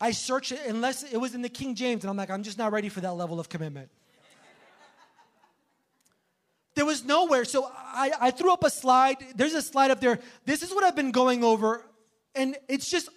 I 0.00 0.12
searched 0.12 0.52
it 0.52 0.60
unless 0.66 1.02
it 1.02 1.18
was 1.18 1.34
in 1.34 1.42
the 1.42 1.48
King 1.48 1.74
James, 1.74 2.04
and 2.04 2.10
I'm 2.10 2.16
like, 2.16 2.30
I'm 2.30 2.44
just 2.44 2.56
not 2.56 2.72
ready 2.72 2.88
for 2.88 3.00
that 3.00 3.12
level 3.12 3.38
of 3.38 3.48
commitment. 3.48 3.90
There 6.74 6.84
was 6.84 7.04
nowhere. 7.04 7.44
So 7.44 7.70
I, 7.74 8.12
I 8.20 8.30
threw 8.30 8.52
up 8.52 8.64
a 8.64 8.70
slide. 8.70 9.16
There's 9.34 9.54
a 9.54 9.62
slide 9.62 9.90
up 9.90 10.00
there. 10.00 10.20
This 10.44 10.62
is 10.62 10.70
what 10.70 10.84
I've 10.84 10.96
been 10.96 11.10
going 11.10 11.42
over. 11.44 11.84
And 12.34 12.56
it's 12.68 12.88
just 12.88 13.08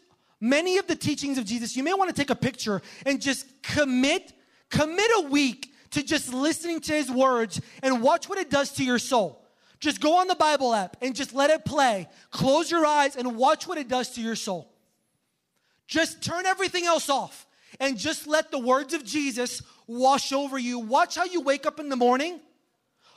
many 0.41 0.77
of 0.77 0.87
the 0.87 0.95
teachings 0.95 1.37
of 1.37 1.45
Jesus, 1.45 1.75
you 1.75 1.83
may 1.83 1.93
want 1.93 2.09
to 2.09 2.15
take 2.15 2.29
a 2.29 2.35
picture 2.35 2.81
and 3.05 3.21
just 3.21 3.45
commit, 3.61 4.33
commit 4.69 5.09
a 5.17 5.21
week 5.29 5.73
to 5.91 6.03
just 6.03 6.33
listening 6.33 6.81
to 6.81 6.93
his 6.93 7.09
words 7.09 7.61
and 7.81 8.01
watch 8.01 8.27
what 8.27 8.37
it 8.37 8.49
does 8.49 8.71
to 8.73 8.83
your 8.83 8.99
soul. 8.99 9.39
Just 9.79 10.01
go 10.01 10.17
on 10.17 10.27
the 10.27 10.35
Bible 10.35 10.73
app 10.73 10.97
and 11.01 11.15
just 11.15 11.33
let 11.33 11.49
it 11.49 11.65
play. 11.65 12.07
Close 12.31 12.71
your 12.71 12.85
eyes 12.85 13.15
and 13.15 13.35
watch 13.35 13.67
what 13.67 13.77
it 13.77 13.87
does 13.87 14.09
to 14.11 14.21
your 14.21 14.35
soul. 14.35 14.73
Just 15.87 16.23
turn 16.23 16.45
everything 16.45 16.85
else 16.85 17.09
off 17.09 17.45
and 17.79 17.97
just 17.97 18.27
let 18.27 18.49
the 18.49 18.59
words 18.59 18.93
of 18.93 19.03
Jesus 19.03 19.61
wash 19.85 20.31
over 20.31 20.57
you. 20.57 20.79
Watch 20.79 21.15
how 21.15 21.25
you 21.25 21.41
wake 21.41 21.65
up 21.65 21.79
in 21.79 21.89
the 21.89 21.95
morning. 21.95 22.39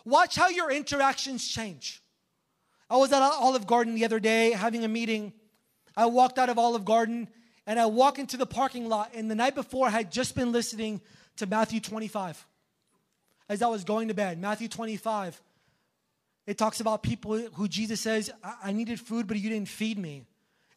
Watch 0.07 0.37
how 0.37 0.49
your 0.49 0.71
interactions 0.71 1.47
change. 1.47 2.01
I 2.89 2.97
was 2.97 3.13
at 3.13 3.21
Olive 3.21 3.67
Garden 3.67 3.97
the 3.97 4.05
other 4.05 4.21
day 4.21 4.53
having 4.53 4.85
a 4.85 4.89
meeting 4.89 5.33
I 5.97 6.07
walked 6.07 6.39
out 6.39 6.49
of 6.49 6.59
Olive 6.59 6.85
Garden 6.85 7.29
and 7.67 7.81
I 7.81 7.87
walk 7.87 8.19
into 8.19 8.37
the 8.37 8.47
parking 8.47 8.89
lot. 8.89 9.13
And 9.15 9.31
the 9.31 9.35
night 9.35 9.55
before, 9.55 9.89
I 9.89 9.91
had 9.91 10.13
just 10.13 10.37
been 10.37 10.53
listening 10.53 11.01
to 11.37 11.47
Matthew 11.47 11.81
25 11.81 12.47
as 13.49 13.63
I 13.63 13.67
was 13.67 13.83
going 13.83 14.09
to 14.09 14.15
bed. 14.15 14.39
Matthew 14.41 14.69
25. 14.69 15.43
It 16.47 16.57
talks 16.59 16.79
about 16.79 17.03
people 17.03 17.39
who 17.55 17.67
Jesus 17.67 18.01
says, 18.01 18.31
I, 18.45 18.55
I 18.67 18.73
needed 18.73 19.01
food, 19.01 19.27
but 19.27 19.39
you 19.39 19.51
didn't 19.51 19.69
feed 19.69 19.99
me. 19.99 20.23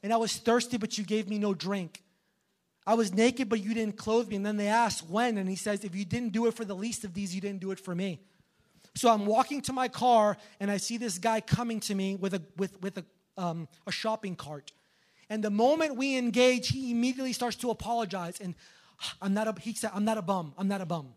And 0.02 0.12
I 0.12 0.18
was 0.18 0.38
thirsty, 0.38 0.78
but 0.78 0.98
you 0.98 1.04
gave 1.04 1.30
me 1.30 1.38
no 1.38 1.54
drink. 1.54 2.02
I 2.88 2.96
was 2.96 3.14
naked, 3.14 3.50
but 3.50 3.60
you 3.60 3.76
didn't 3.76 3.98
clothe 3.98 4.30
me. 4.30 4.38
And 4.38 4.46
then 4.46 4.58
they 4.58 4.68
ask, 4.68 5.04
when? 5.04 5.38
And 5.38 5.48
he 5.48 5.56
says, 5.56 5.84
if 5.84 5.94
you 5.94 6.06
didn't 6.06 6.32
do 6.32 6.48
it 6.48 6.56
for 6.56 6.66
the 6.66 6.74
least 6.74 7.04
of 7.04 7.14
these, 7.14 7.36
you 7.36 7.42
didn't 7.42 7.60
do 7.60 7.70
it 7.70 7.80
for 7.80 7.94
me. 7.94 8.22
So 8.96 9.10
I'm 9.10 9.26
walking 9.26 9.62
to 9.64 9.74
my 9.74 9.88
car, 9.88 10.38
and 10.60 10.70
I 10.70 10.78
see 10.78 10.98
this 10.98 11.18
guy 11.18 11.42
coming 11.42 11.80
to 11.82 11.96
me 11.96 12.16
with 12.16 12.34
a, 12.34 12.42
with, 12.58 12.82
with 12.82 12.98
a, 12.98 13.06
um, 13.38 13.68
a 13.88 13.92
shopping 13.92 14.36
cart. 14.36 14.72
And 15.30 15.44
the 15.44 15.52
moment 15.52 15.96
we 15.96 16.18
engage, 16.18 16.70
he 16.70 16.92
immediately 16.92 17.34
starts 17.34 17.56
to 17.58 17.70
apologize. 17.70 18.40
And 18.40 18.56
I'm 19.22 19.34
not 19.34 19.48
a, 19.48 19.60
he 19.62 19.74
said, 19.74 19.92
I'm 19.94 20.06
not 20.06 20.18
a 20.18 20.22
bum. 20.22 20.54
I'm 20.58 20.68
not 20.68 20.82
a 20.82 20.86
bum. 20.86 21.14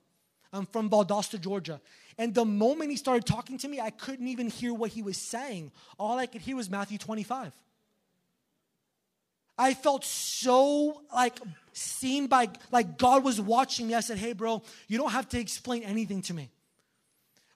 I'm 0.52 0.66
from 0.66 0.90
Valdosta, 0.90 1.40
Georgia. 1.40 1.80
And 2.18 2.34
the 2.34 2.44
moment 2.44 2.90
he 2.90 2.96
started 2.96 3.24
talking 3.24 3.56
to 3.58 3.68
me, 3.68 3.80
I 3.80 3.90
couldn't 3.90 4.28
even 4.28 4.48
hear 4.48 4.74
what 4.74 4.90
he 4.90 5.02
was 5.02 5.16
saying. 5.16 5.72
All 5.98 6.18
I 6.18 6.26
could 6.26 6.42
hear 6.42 6.56
was 6.56 6.68
Matthew 6.68 6.98
25. 6.98 7.52
I 9.56 9.74
felt 9.74 10.04
so 10.04 11.02
like 11.14 11.38
seen 11.72 12.26
by, 12.26 12.48
like 12.70 12.98
God 12.98 13.24
was 13.24 13.40
watching 13.40 13.86
me. 13.86 13.94
I 13.94 14.00
said, 14.00 14.18
Hey, 14.18 14.34
bro, 14.34 14.62
you 14.88 14.98
don't 14.98 15.12
have 15.12 15.28
to 15.30 15.38
explain 15.38 15.82
anything 15.84 16.20
to 16.22 16.34
me. 16.34 16.50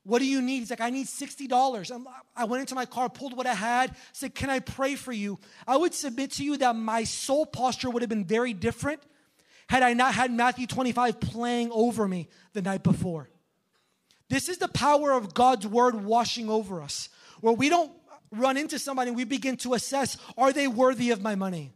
What 0.07 0.21
do 0.21 0.25
you 0.25 0.41
need? 0.41 0.61
He's 0.61 0.71
like, 0.71 0.81
I 0.81 0.91
need 0.91 1.09
$60. 1.09 2.07
i 2.37 2.45
went 2.45 2.61
into 2.61 2.77
my 2.77 2.87
car, 2.87 3.09
pulled 3.09 3.37
what 3.37 3.49
I 3.49 3.55
had, 3.55 3.97
said, 4.13 4.37
Can 4.37 4.51
I 4.51 4.61
pray 4.61 4.95
for 4.95 5.11
you? 5.11 5.41
I 5.67 5.77
would 5.77 5.95
submit 5.95 6.31
to 6.33 6.45
you 6.45 6.57
that 6.59 6.77
my 6.77 7.03
soul 7.03 7.45
posture 7.45 7.91
would 7.91 8.03
have 8.03 8.09
been 8.09 8.25
very 8.25 8.53
different 8.53 9.03
had 9.69 9.83
I 9.83 9.95
not 9.95 10.15
had 10.15 10.31
Matthew 10.31 10.69
25 10.69 11.19
playing 11.19 11.73
over 11.73 12.07
me 12.07 12.29
the 12.53 12.63
night 12.63 12.85
before. 12.85 13.29
This 14.29 14.49
is 14.49 14.59
the 14.59 14.69
power 14.69 15.11
of 15.11 15.35
God's 15.35 15.67
word 15.67 16.05
washing 16.05 16.49
over 16.49 16.81
us, 16.81 17.09
where 17.41 17.53
we 17.53 17.69
don't 17.69 17.91
run 18.31 18.57
into 18.57 18.79
somebody 18.79 19.09
and 19.09 19.17
we 19.17 19.25
begin 19.25 19.57
to 19.57 19.75
assess 19.75 20.19
are 20.39 20.53
they 20.53 20.69
worthy 20.69 21.11
of 21.11 21.21
my 21.21 21.35
money? 21.35 21.73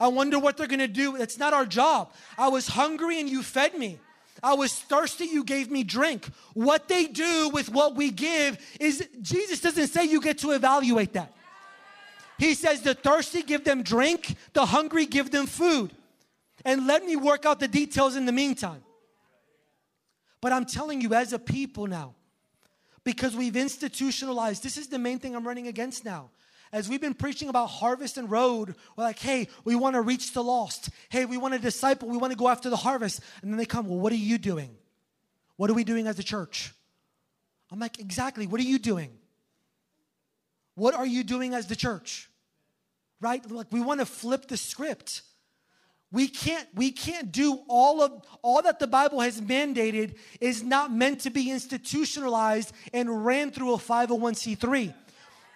I 0.00 0.08
wonder 0.08 0.40
what 0.40 0.56
they're 0.56 0.66
gonna 0.66 0.88
do. 0.88 1.14
It's 1.14 1.38
not 1.38 1.52
our 1.52 1.66
job. 1.66 2.12
I 2.36 2.48
was 2.48 2.66
hungry 2.66 3.20
and 3.20 3.28
you 3.28 3.44
fed 3.44 3.78
me. 3.78 4.00
I 4.42 4.54
was 4.54 4.72
thirsty, 4.72 5.26
you 5.26 5.44
gave 5.44 5.70
me 5.70 5.82
drink. 5.82 6.28
What 6.54 6.88
they 6.88 7.06
do 7.06 7.50
with 7.50 7.70
what 7.70 7.96
we 7.96 8.10
give 8.10 8.58
is 8.80 9.06
Jesus 9.20 9.60
doesn't 9.60 9.88
say 9.88 10.04
you 10.04 10.20
get 10.20 10.38
to 10.38 10.52
evaluate 10.52 11.12
that. 11.14 11.34
He 12.38 12.54
says 12.54 12.82
the 12.82 12.94
thirsty 12.94 13.42
give 13.42 13.64
them 13.64 13.82
drink, 13.82 14.36
the 14.52 14.66
hungry 14.66 15.06
give 15.06 15.30
them 15.30 15.46
food. 15.46 15.92
And 16.64 16.86
let 16.86 17.04
me 17.04 17.16
work 17.16 17.46
out 17.46 17.60
the 17.60 17.68
details 17.68 18.16
in 18.16 18.26
the 18.26 18.32
meantime. 18.32 18.82
But 20.40 20.52
I'm 20.52 20.64
telling 20.64 21.00
you, 21.00 21.14
as 21.14 21.32
a 21.32 21.38
people 21.38 21.86
now, 21.86 22.14
because 23.02 23.34
we've 23.34 23.56
institutionalized, 23.56 24.62
this 24.62 24.76
is 24.76 24.86
the 24.88 24.98
main 24.98 25.18
thing 25.18 25.34
I'm 25.34 25.46
running 25.46 25.66
against 25.66 26.04
now. 26.04 26.30
As 26.72 26.88
we've 26.88 27.00
been 27.00 27.14
preaching 27.14 27.48
about 27.48 27.66
harvest 27.66 28.18
and 28.18 28.30
road, 28.30 28.74
we're 28.96 29.04
like, 29.04 29.18
hey, 29.18 29.48
we 29.64 29.74
want 29.74 29.94
to 29.94 30.00
reach 30.00 30.32
the 30.32 30.42
lost. 30.42 30.90
Hey, 31.08 31.24
we 31.24 31.36
want 31.36 31.54
to 31.54 31.60
disciple. 31.60 32.08
We 32.08 32.18
want 32.18 32.32
to 32.32 32.38
go 32.38 32.48
after 32.48 32.70
the 32.70 32.76
harvest. 32.76 33.20
And 33.42 33.50
then 33.50 33.58
they 33.58 33.64
come, 33.64 33.88
well, 33.88 33.98
what 33.98 34.12
are 34.12 34.16
you 34.16 34.38
doing? 34.38 34.76
What 35.56 35.70
are 35.70 35.74
we 35.74 35.84
doing 35.84 36.06
as 36.06 36.18
a 36.18 36.22
church? 36.22 36.72
I'm 37.70 37.78
like, 37.78 37.98
exactly. 37.98 38.46
What 38.46 38.60
are 38.60 38.64
you 38.64 38.78
doing? 38.78 39.10
What 40.74 40.94
are 40.94 41.06
you 41.06 41.24
doing 41.24 41.54
as 41.54 41.66
the 41.66 41.76
church? 41.76 42.28
Right? 43.20 43.48
Like, 43.50 43.66
we 43.72 43.80
want 43.80 44.00
to 44.00 44.06
flip 44.06 44.46
the 44.46 44.56
script. 44.56 45.22
We 46.10 46.28
can't, 46.28 46.66
we 46.74 46.90
can't 46.90 47.32
do 47.32 47.60
all 47.68 48.00
of 48.00 48.22
all 48.40 48.62
that 48.62 48.78
the 48.78 48.86
Bible 48.86 49.20
has 49.20 49.40
mandated 49.40 50.16
is 50.40 50.62
not 50.62 50.90
meant 50.90 51.20
to 51.22 51.30
be 51.30 51.50
institutionalized 51.50 52.72
and 52.94 53.26
ran 53.26 53.50
through 53.50 53.74
a 53.74 53.78
501c3. 53.78 54.94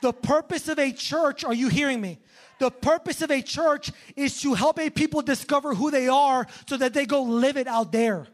The 0.02 0.12
purpose 0.12 0.68
of 0.68 0.78
a 0.78 0.92
church, 0.92 1.44
are 1.44 1.54
you 1.54 1.68
hearing 1.68 2.00
me? 2.00 2.18
The 2.58 2.70
purpose 2.70 3.22
of 3.22 3.30
a 3.30 3.40
church 3.40 3.92
is 4.14 4.40
to 4.42 4.54
help 4.54 4.78
a 4.78 4.90
people 4.90 5.22
discover 5.22 5.74
who 5.74 5.90
they 5.90 6.08
are 6.08 6.46
so 6.66 6.76
that 6.76 6.92
they 6.92 7.06
go 7.06 7.22
live 7.22 7.56
it 7.56 7.66
out 7.66 7.92
there. 7.92 8.26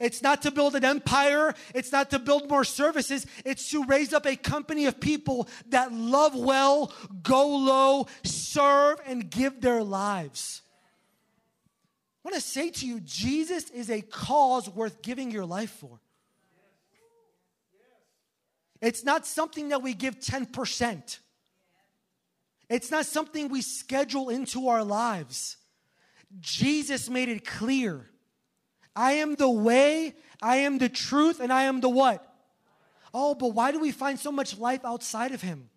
It's 0.00 0.22
not 0.22 0.42
to 0.42 0.50
build 0.50 0.74
an 0.74 0.84
empire. 0.84 1.54
It's 1.74 1.92
not 1.92 2.10
to 2.10 2.18
build 2.18 2.48
more 2.48 2.64
services. 2.64 3.26
It's 3.44 3.70
to 3.70 3.84
raise 3.84 4.12
up 4.12 4.26
a 4.26 4.36
company 4.36 4.86
of 4.86 4.98
people 4.98 5.48
that 5.68 5.92
love 5.92 6.34
well, 6.34 6.92
go 7.22 7.46
low, 7.46 8.06
serve, 8.24 8.98
and 9.06 9.30
give 9.30 9.60
their 9.60 9.82
lives. 9.84 10.62
I 12.24 12.28
want 12.28 12.34
to 12.36 12.40
say 12.40 12.70
to 12.70 12.86
you, 12.86 13.00
Jesus 13.00 13.70
is 13.70 13.90
a 13.90 14.00
cause 14.00 14.68
worth 14.68 15.02
giving 15.02 15.30
your 15.30 15.44
life 15.44 15.70
for. 15.70 16.00
It's 18.82 19.04
not 19.04 19.24
something 19.24 19.68
that 19.68 19.80
we 19.80 19.94
give 19.94 20.18
10%. 20.18 21.18
It's 22.68 22.90
not 22.90 23.06
something 23.06 23.48
we 23.48 23.62
schedule 23.62 24.28
into 24.28 24.68
our 24.68 24.82
lives. 24.82 25.56
Jesus 26.40 27.08
made 27.08 27.28
it 27.28 27.46
clear. 27.46 28.10
I 28.96 29.12
am 29.12 29.36
the 29.36 29.48
way, 29.48 30.14
I 30.42 30.56
am 30.56 30.78
the 30.78 30.88
truth, 30.88 31.38
and 31.38 31.52
I 31.52 31.64
am 31.64 31.80
the 31.80 31.88
what? 31.88 32.26
Oh, 33.14 33.34
but 33.34 33.48
why 33.54 33.70
do 33.70 33.78
we 33.78 33.92
find 33.92 34.18
so 34.18 34.32
much 34.32 34.58
life 34.58 34.84
outside 34.84 35.32
of 35.32 35.42
him? 35.42 35.70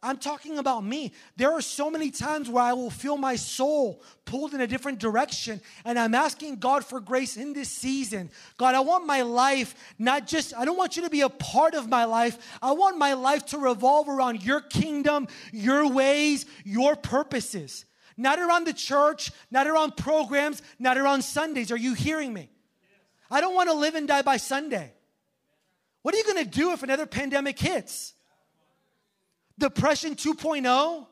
I'm 0.00 0.18
talking 0.18 0.58
about 0.58 0.84
me. 0.84 1.12
There 1.36 1.52
are 1.52 1.60
so 1.60 1.90
many 1.90 2.12
times 2.12 2.48
where 2.48 2.62
I 2.62 2.72
will 2.72 2.90
feel 2.90 3.16
my 3.16 3.34
soul 3.34 4.00
pulled 4.24 4.54
in 4.54 4.60
a 4.60 4.66
different 4.66 5.00
direction, 5.00 5.60
and 5.84 5.98
I'm 5.98 6.14
asking 6.14 6.56
God 6.56 6.84
for 6.84 7.00
grace 7.00 7.36
in 7.36 7.52
this 7.52 7.68
season. 7.68 8.30
God, 8.58 8.76
I 8.76 8.80
want 8.80 9.06
my 9.06 9.22
life 9.22 9.74
not 9.98 10.28
just, 10.28 10.54
I 10.56 10.64
don't 10.64 10.76
want 10.76 10.96
you 10.96 11.02
to 11.02 11.10
be 11.10 11.22
a 11.22 11.28
part 11.28 11.74
of 11.74 11.88
my 11.88 12.04
life. 12.04 12.58
I 12.62 12.72
want 12.72 12.96
my 12.96 13.14
life 13.14 13.46
to 13.46 13.58
revolve 13.58 14.08
around 14.08 14.44
your 14.44 14.60
kingdom, 14.60 15.26
your 15.52 15.88
ways, 15.88 16.46
your 16.64 16.94
purposes. 16.94 17.84
Not 18.16 18.38
around 18.38 18.66
the 18.66 18.72
church, 18.72 19.32
not 19.50 19.66
around 19.66 19.96
programs, 19.96 20.62
not 20.78 20.96
around 20.96 21.22
Sundays. 21.22 21.72
Are 21.72 21.76
you 21.76 21.94
hearing 21.94 22.32
me? 22.32 22.50
I 23.30 23.40
don't 23.40 23.54
want 23.54 23.68
to 23.68 23.74
live 23.74 23.96
and 23.96 24.06
die 24.06 24.22
by 24.22 24.36
Sunday. 24.36 24.92
What 26.02 26.14
are 26.14 26.18
you 26.18 26.24
going 26.24 26.44
to 26.44 26.50
do 26.50 26.72
if 26.72 26.84
another 26.84 27.06
pandemic 27.06 27.58
hits? 27.58 28.14
Depression 29.58 30.14
2.0? 30.14 31.06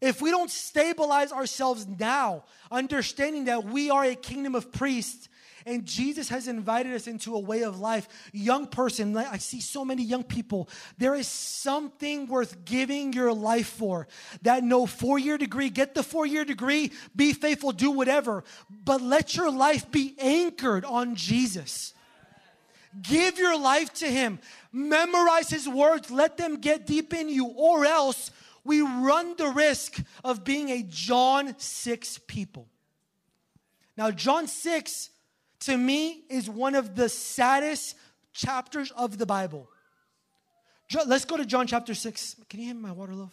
If 0.00 0.22
we 0.22 0.30
don't 0.30 0.50
stabilize 0.50 1.32
ourselves 1.32 1.86
now, 1.86 2.44
understanding 2.70 3.46
that 3.46 3.64
we 3.64 3.90
are 3.90 4.04
a 4.04 4.14
kingdom 4.14 4.54
of 4.54 4.70
priests 4.70 5.28
and 5.68 5.84
Jesus 5.84 6.30
has 6.30 6.48
invited 6.48 6.94
us 6.94 7.06
into 7.06 7.34
a 7.34 7.38
way 7.38 7.62
of 7.62 7.78
life, 7.78 8.08
young 8.32 8.66
person, 8.66 9.14
I 9.16 9.36
see 9.36 9.60
so 9.60 9.84
many 9.84 10.02
young 10.02 10.22
people, 10.22 10.68
there 10.96 11.14
is 11.14 11.28
something 11.28 12.26
worth 12.26 12.64
giving 12.64 13.12
your 13.12 13.34
life 13.34 13.68
for. 13.68 14.08
That 14.42 14.64
no 14.64 14.86
four 14.86 15.18
year 15.18 15.36
degree, 15.36 15.68
get 15.68 15.94
the 15.94 16.02
four 16.02 16.24
year 16.24 16.46
degree, 16.46 16.92
be 17.14 17.34
faithful, 17.34 17.72
do 17.72 17.90
whatever, 17.90 18.44
but 18.70 19.02
let 19.02 19.36
your 19.36 19.50
life 19.50 19.90
be 19.90 20.14
anchored 20.18 20.86
on 20.86 21.16
Jesus. 21.16 21.92
Give 23.02 23.38
your 23.38 23.58
life 23.58 23.92
to 23.94 24.06
Him. 24.06 24.38
Memorize 24.78 25.50
His 25.50 25.68
words. 25.68 26.10
Let 26.10 26.36
them 26.36 26.56
get 26.56 26.86
deep 26.86 27.12
in 27.12 27.28
you, 27.28 27.46
or 27.46 27.84
else 27.84 28.30
we 28.64 28.80
run 28.80 29.34
the 29.36 29.48
risk 29.48 30.00
of 30.22 30.44
being 30.44 30.70
a 30.70 30.82
John 30.82 31.58
6 31.58 32.18
people. 32.26 32.68
Now, 33.96 34.10
John 34.12 34.46
6 34.46 35.10
to 35.60 35.76
me 35.76 36.22
is 36.30 36.48
one 36.48 36.76
of 36.76 36.94
the 36.94 37.08
saddest 37.08 37.96
chapters 38.32 38.92
of 38.92 39.18
the 39.18 39.26
Bible. 39.26 39.68
Let's 41.06 41.24
go 41.24 41.36
to 41.36 41.44
John 41.44 41.66
chapter 41.66 41.94
6. 41.94 42.36
Can 42.48 42.60
you 42.60 42.66
hear 42.66 42.74
my 42.74 42.92
water, 42.92 43.14
love? 43.14 43.32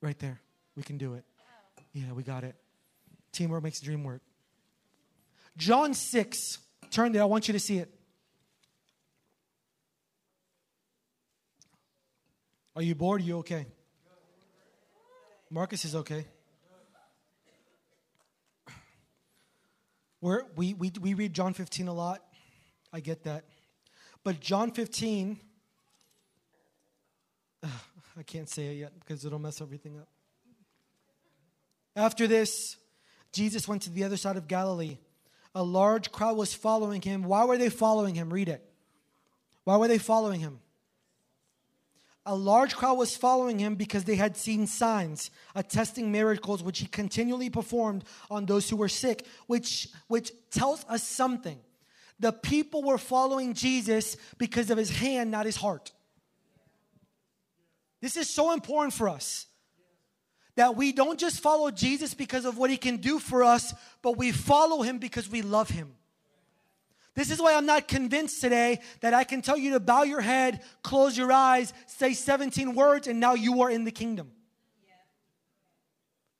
Right 0.00 0.18
there. 0.18 0.40
We 0.74 0.82
can 0.82 0.96
do 0.96 1.14
it. 1.14 1.24
Yeah, 1.92 2.12
we 2.12 2.22
got 2.22 2.44
it. 2.44 2.56
Teamwork 3.32 3.62
makes 3.62 3.80
dream 3.80 4.04
work. 4.04 4.22
John 5.56 5.92
6. 5.92 6.58
Turn 6.90 7.12
there. 7.12 7.22
I 7.22 7.26
want 7.26 7.46
you 7.46 7.52
to 7.52 7.60
see 7.60 7.78
it. 7.78 7.92
Are 12.76 12.82
you 12.82 12.94
bored? 12.94 13.20
Are 13.20 13.24
you 13.24 13.38
okay? 13.38 13.66
Marcus 15.50 15.84
is 15.84 15.94
okay. 15.94 16.26
We're, 20.20 20.44
we, 20.56 20.74
we, 20.74 20.90
we 21.00 21.14
read 21.14 21.34
John 21.34 21.52
15 21.52 21.88
a 21.88 21.92
lot. 21.92 22.22
I 22.92 23.00
get 23.00 23.24
that. 23.24 23.44
But 24.22 24.40
John 24.40 24.70
15, 24.70 25.38
uh, 27.62 27.68
I 28.16 28.22
can't 28.22 28.48
say 28.48 28.68
it 28.68 28.78
yet 28.78 28.92
because 28.98 29.24
it'll 29.24 29.38
mess 29.38 29.60
everything 29.60 29.98
up. 29.98 30.08
After 31.94 32.26
this, 32.26 32.76
Jesus 33.32 33.68
went 33.68 33.82
to 33.82 33.90
the 33.90 34.04
other 34.04 34.16
side 34.16 34.36
of 34.36 34.48
Galilee 34.48 34.98
a 35.54 35.62
large 35.62 36.10
crowd 36.10 36.36
was 36.36 36.52
following 36.52 37.00
him. 37.00 37.22
Why 37.22 37.44
were 37.44 37.56
they 37.56 37.70
following 37.70 38.14
him? 38.14 38.32
Read 38.32 38.48
it. 38.48 38.62
Why 39.62 39.76
were 39.76 39.88
they 39.88 39.98
following 39.98 40.40
him? 40.40 40.60
A 42.26 42.34
large 42.34 42.74
crowd 42.74 42.96
was 42.96 43.16
following 43.16 43.58
him 43.58 43.74
because 43.74 44.04
they 44.04 44.16
had 44.16 44.36
seen 44.36 44.66
signs 44.66 45.30
attesting 45.54 46.10
miracles 46.10 46.62
which 46.62 46.78
he 46.78 46.86
continually 46.86 47.50
performed 47.50 48.04
on 48.30 48.46
those 48.46 48.70
who 48.70 48.76
were 48.76 48.88
sick, 48.88 49.26
which, 49.46 49.88
which 50.08 50.32
tells 50.50 50.84
us 50.88 51.02
something. 51.02 51.58
The 52.18 52.32
people 52.32 52.82
were 52.82 52.96
following 52.96 53.52
Jesus 53.52 54.16
because 54.38 54.70
of 54.70 54.78
his 54.78 54.90
hand, 54.90 55.30
not 55.30 55.44
his 55.44 55.56
heart. 55.56 55.92
This 58.00 58.16
is 58.16 58.30
so 58.30 58.52
important 58.52 58.94
for 58.94 59.08
us 59.08 59.46
that 60.56 60.76
we 60.76 60.92
don't 60.92 61.18
just 61.18 61.40
follow 61.40 61.70
Jesus 61.70 62.14
because 62.14 62.44
of 62.44 62.56
what 62.56 62.70
he 62.70 62.76
can 62.76 62.98
do 62.98 63.18
for 63.18 63.42
us, 63.42 63.74
but 64.02 64.16
we 64.16 64.30
follow 64.30 64.82
him 64.82 64.98
because 64.98 65.28
we 65.28 65.42
love 65.42 65.68
him. 65.68 65.94
This 67.14 67.30
is 67.30 67.40
why 67.40 67.54
I'm 67.54 67.66
not 67.66 67.86
convinced 67.86 68.40
today 68.40 68.80
that 69.00 69.14
I 69.14 69.24
can 69.24 69.40
tell 69.40 69.56
you 69.56 69.72
to 69.72 69.80
bow 69.80 70.02
your 70.02 70.20
head, 70.20 70.62
close 70.82 71.16
your 71.16 71.30
eyes, 71.30 71.72
say 71.86 72.12
17 72.12 72.74
words, 72.74 73.06
and 73.06 73.20
now 73.20 73.34
you 73.34 73.62
are 73.62 73.70
in 73.70 73.84
the 73.84 73.92
kingdom. 73.92 74.32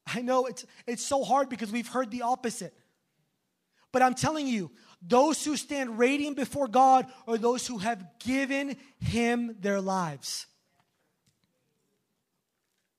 I 0.07 0.21
know 0.21 0.47
it's, 0.47 0.67
it's 0.87 1.05
so 1.05 1.25
hard 1.25 1.49
because 1.49 1.73
we've 1.73 1.89
heard 1.89 2.11
the 2.11 2.23
opposite. 2.23 2.75
But 3.93 4.03
I'm 4.03 4.15
telling 4.15 4.49
you, 4.49 4.73
those 5.01 5.45
who 5.45 5.57
stand 5.57 5.99
radiant 5.99 6.37
before 6.37 6.67
God 6.67 7.07
are 7.29 7.39
those 7.39 7.67
who 7.67 7.79
have 7.79 8.05
given 8.19 8.77
Him 8.99 9.57
their 9.61 9.81
lives. 9.81 10.47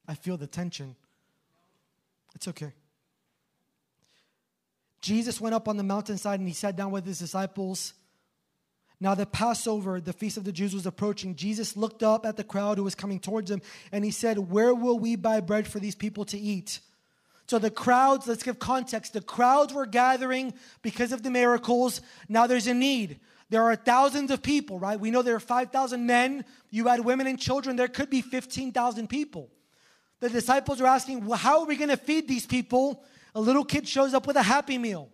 I 0.08 0.16
feel 0.16 0.38
the 0.38 0.48
tension. 0.48 0.96
It's 2.36 2.48
okay. 2.48 2.74
Jesus 5.06 5.39
went 5.39 5.54
up 5.54 5.68
on 5.68 5.78
the 5.78 5.84
mountainside 5.84 6.39
and 6.39 6.50
he 6.50 6.54
sat 6.56 6.76
down 6.76 6.89
with 6.89 7.06
his 7.06 7.20
disciples. 7.20 7.94
Now, 9.00 9.13
the 9.13 9.28
Passover, 9.28 10.02
the 10.02 10.13
feast 10.13 10.36
of 10.36 10.46
the 10.46 10.52
Jews, 10.52 10.74
was 10.74 10.88
approaching. 10.88 11.36
Jesus 11.36 11.78
looked 11.78 12.02
up 12.02 12.26
at 12.26 12.38
the 12.38 12.44
crowd 12.44 12.80
who 12.80 12.84
was 12.84 12.96
coming 12.96 13.20
towards 13.20 13.52
him 13.52 13.62
and 13.91 14.04
he 14.04 14.10
said, 14.10 14.39
Where 14.39 14.74
will 14.74 14.98
we 14.98 15.15
buy 15.15 15.41
bread 15.41 15.68
for 15.68 15.80
these 15.80 15.94
people 15.94 16.26
to 16.26 16.39
eat? 16.39 16.80
So, 17.46 17.60
the 17.60 17.70
crowds, 17.70 18.26
let's 18.26 18.41
give 18.41 18.58
context. 18.58 19.13
The 19.13 19.22
crowds 19.22 19.76
were 19.76 19.86
gathering 19.86 20.56
because 20.82 21.12
of 21.12 21.22
the 21.22 21.30
miracles. 21.30 22.02
Now, 22.28 22.48
there's 22.48 22.65
a 22.65 22.74
need. 22.74 23.20
There 23.52 23.62
are 23.62 23.76
thousands 23.76 24.32
of 24.32 24.41
people, 24.41 24.80
right? 24.80 25.00
We 25.00 25.12
know 25.12 25.22
there 25.22 25.36
are 25.36 25.39
5,000 25.39 26.04
men. 26.04 26.46
You 26.72 26.89
add 26.89 27.06
women 27.06 27.28
and 27.28 27.39
children, 27.39 27.76
there 27.76 27.88
could 27.88 28.10
be 28.10 28.22
15,000 28.22 29.08
people 29.08 29.52
the 30.20 30.30
disciples 30.30 30.82
are 30.82 30.88
asking, 30.88 31.26
well, 31.26 31.38
how 31.38 31.60
are 31.60 31.65
we 31.65 31.76
going 31.76 31.89
to 31.89 31.98
feed 31.98 32.28
these 32.28 32.46
people? 32.46 33.04
A 33.36 33.41
little 33.41 33.65
kid 33.65 33.88
shows 33.88 34.13
up 34.13 34.26
with 34.26 34.38
a 34.38 34.43
happy 34.43 34.78
meal. 34.78 35.10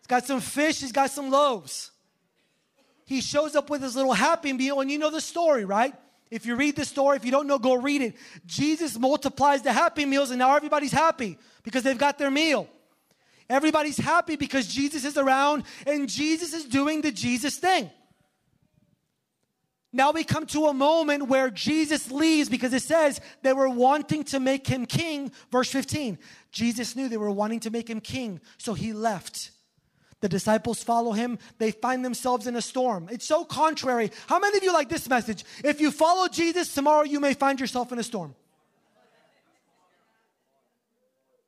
He's 0.00 0.08
got 0.08 0.26
some 0.26 0.40
fish, 0.40 0.80
he's 0.80 0.92
got 0.92 1.10
some 1.10 1.30
loaves. 1.30 1.92
He 3.06 3.20
shows 3.20 3.56
up 3.56 3.70
with 3.70 3.82
his 3.82 3.96
little 3.96 4.12
happy 4.12 4.52
meal, 4.52 4.80
and 4.80 4.90
you 4.90 4.98
know 4.98 5.10
the 5.10 5.20
story, 5.20 5.64
right? 5.64 5.94
If 6.30 6.46
you 6.46 6.56
read 6.56 6.76
the 6.76 6.84
story, 6.84 7.16
if 7.16 7.24
you 7.24 7.30
don't 7.30 7.46
know, 7.46 7.58
go 7.58 7.74
read 7.74 8.02
it. 8.02 8.16
Jesus 8.46 8.98
multiplies 8.98 9.62
the 9.62 9.72
happy 9.72 10.04
meals, 10.04 10.30
and 10.30 10.38
now 10.38 10.56
everybody's 10.56 10.92
happy 10.92 11.38
because 11.62 11.82
they've 11.82 11.98
got 11.98 12.18
their 12.18 12.30
meal. 12.30 12.68
Everybody's 13.48 13.98
happy 13.98 14.36
because 14.36 14.66
Jesus 14.66 15.04
is 15.04 15.18
around 15.18 15.64
and 15.86 16.08
Jesus 16.08 16.54
is 16.54 16.64
doing 16.64 17.02
the 17.02 17.12
Jesus 17.12 17.56
thing. 17.56 17.90
Now 19.92 20.12
we 20.12 20.24
come 20.24 20.46
to 20.46 20.66
a 20.66 20.74
moment 20.74 21.28
where 21.28 21.50
Jesus 21.50 22.10
leaves 22.10 22.48
because 22.48 22.72
it 22.72 22.82
says 22.82 23.20
they 23.42 23.52
were 23.52 23.68
wanting 23.68 24.24
to 24.24 24.40
make 24.40 24.66
him 24.66 24.86
king. 24.86 25.32
Verse 25.50 25.70
15. 25.70 26.18
Jesus 26.52 26.94
knew 26.94 27.08
they 27.08 27.16
were 27.16 27.30
wanting 27.30 27.60
to 27.60 27.70
make 27.70 27.88
him 27.88 28.00
king, 28.00 28.40
so 28.58 28.74
he 28.74 28.92
left. 28.92 29.50
The 30.20 30.28
disciples 30.28 30.82
follow 30.82 31.12
him. 31.12 31.38
They 31.58 31.72
find 31.72 32.04
themselves 32.04 32.46
in 32.46 32.54
a 32.54 32.62
storm. 32.62 33.08
It's 33.10 33.26
so 33.26 33.44
contrary. 33.44 34.12
How 34.28 34.38
many 34.38 34.56
of 34.56 34.62
you 34.62 34.72
like 34.72 34.88
this 34.88 35.08
message? 35.08 35.44
If 35.64 35.80
you 35.80 35.90
follow 35.90 36.28
Jesus, 36.28 36.72
tomorrow 36.72 37.02
you 37.02 37.18
may 37.18 37.34
find 37.34 37.58
yourself 37.58 37.90
in 37.90 37.98
a 37.98 38.04
storm. 38.04 38.36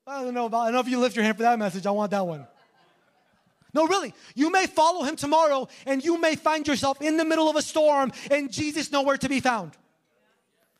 I 0.06 0.24
don't 0.24 0.34
know. 0.34 0.46
About, 0.46 0.66
I 0.66 0.70
know 0.70 0.80
if 0.80 0.88
you 0.88 0.98
lift 0.98 1.14
your 1.14 1.24
hand 1.24 1.36
for 1.36 1.44
that 1.44 1.58
message. 1.58 1.86
I 1.86 1.92
want 1.92 2.10
that 2.10 2.26
one. 2.26 2.46
No, 3.72 3.86
really. 3.86 4.12
You 4.34 4.50
may 4.50 4.66
follow 4.66 5.04
him 5.04 5.16
tomorrow 5.16 5.68
and 5.86 6.04
you 6.04 6.20
may 6.20 6.34
find 6.34 6.66
yourself 6.66 7.00
in 7.00 7.16
the 7.16 7.24
middle 7.24 7.48
of 7.48 7.56
a 7.56 7.62
storm 7.62 8.12
and 8.30 8.50
Jesus 8.50 8.90
nowhere 8.90 9.16
to 9.18 9.28
be 9.28 9.40
found. 9.40 9.72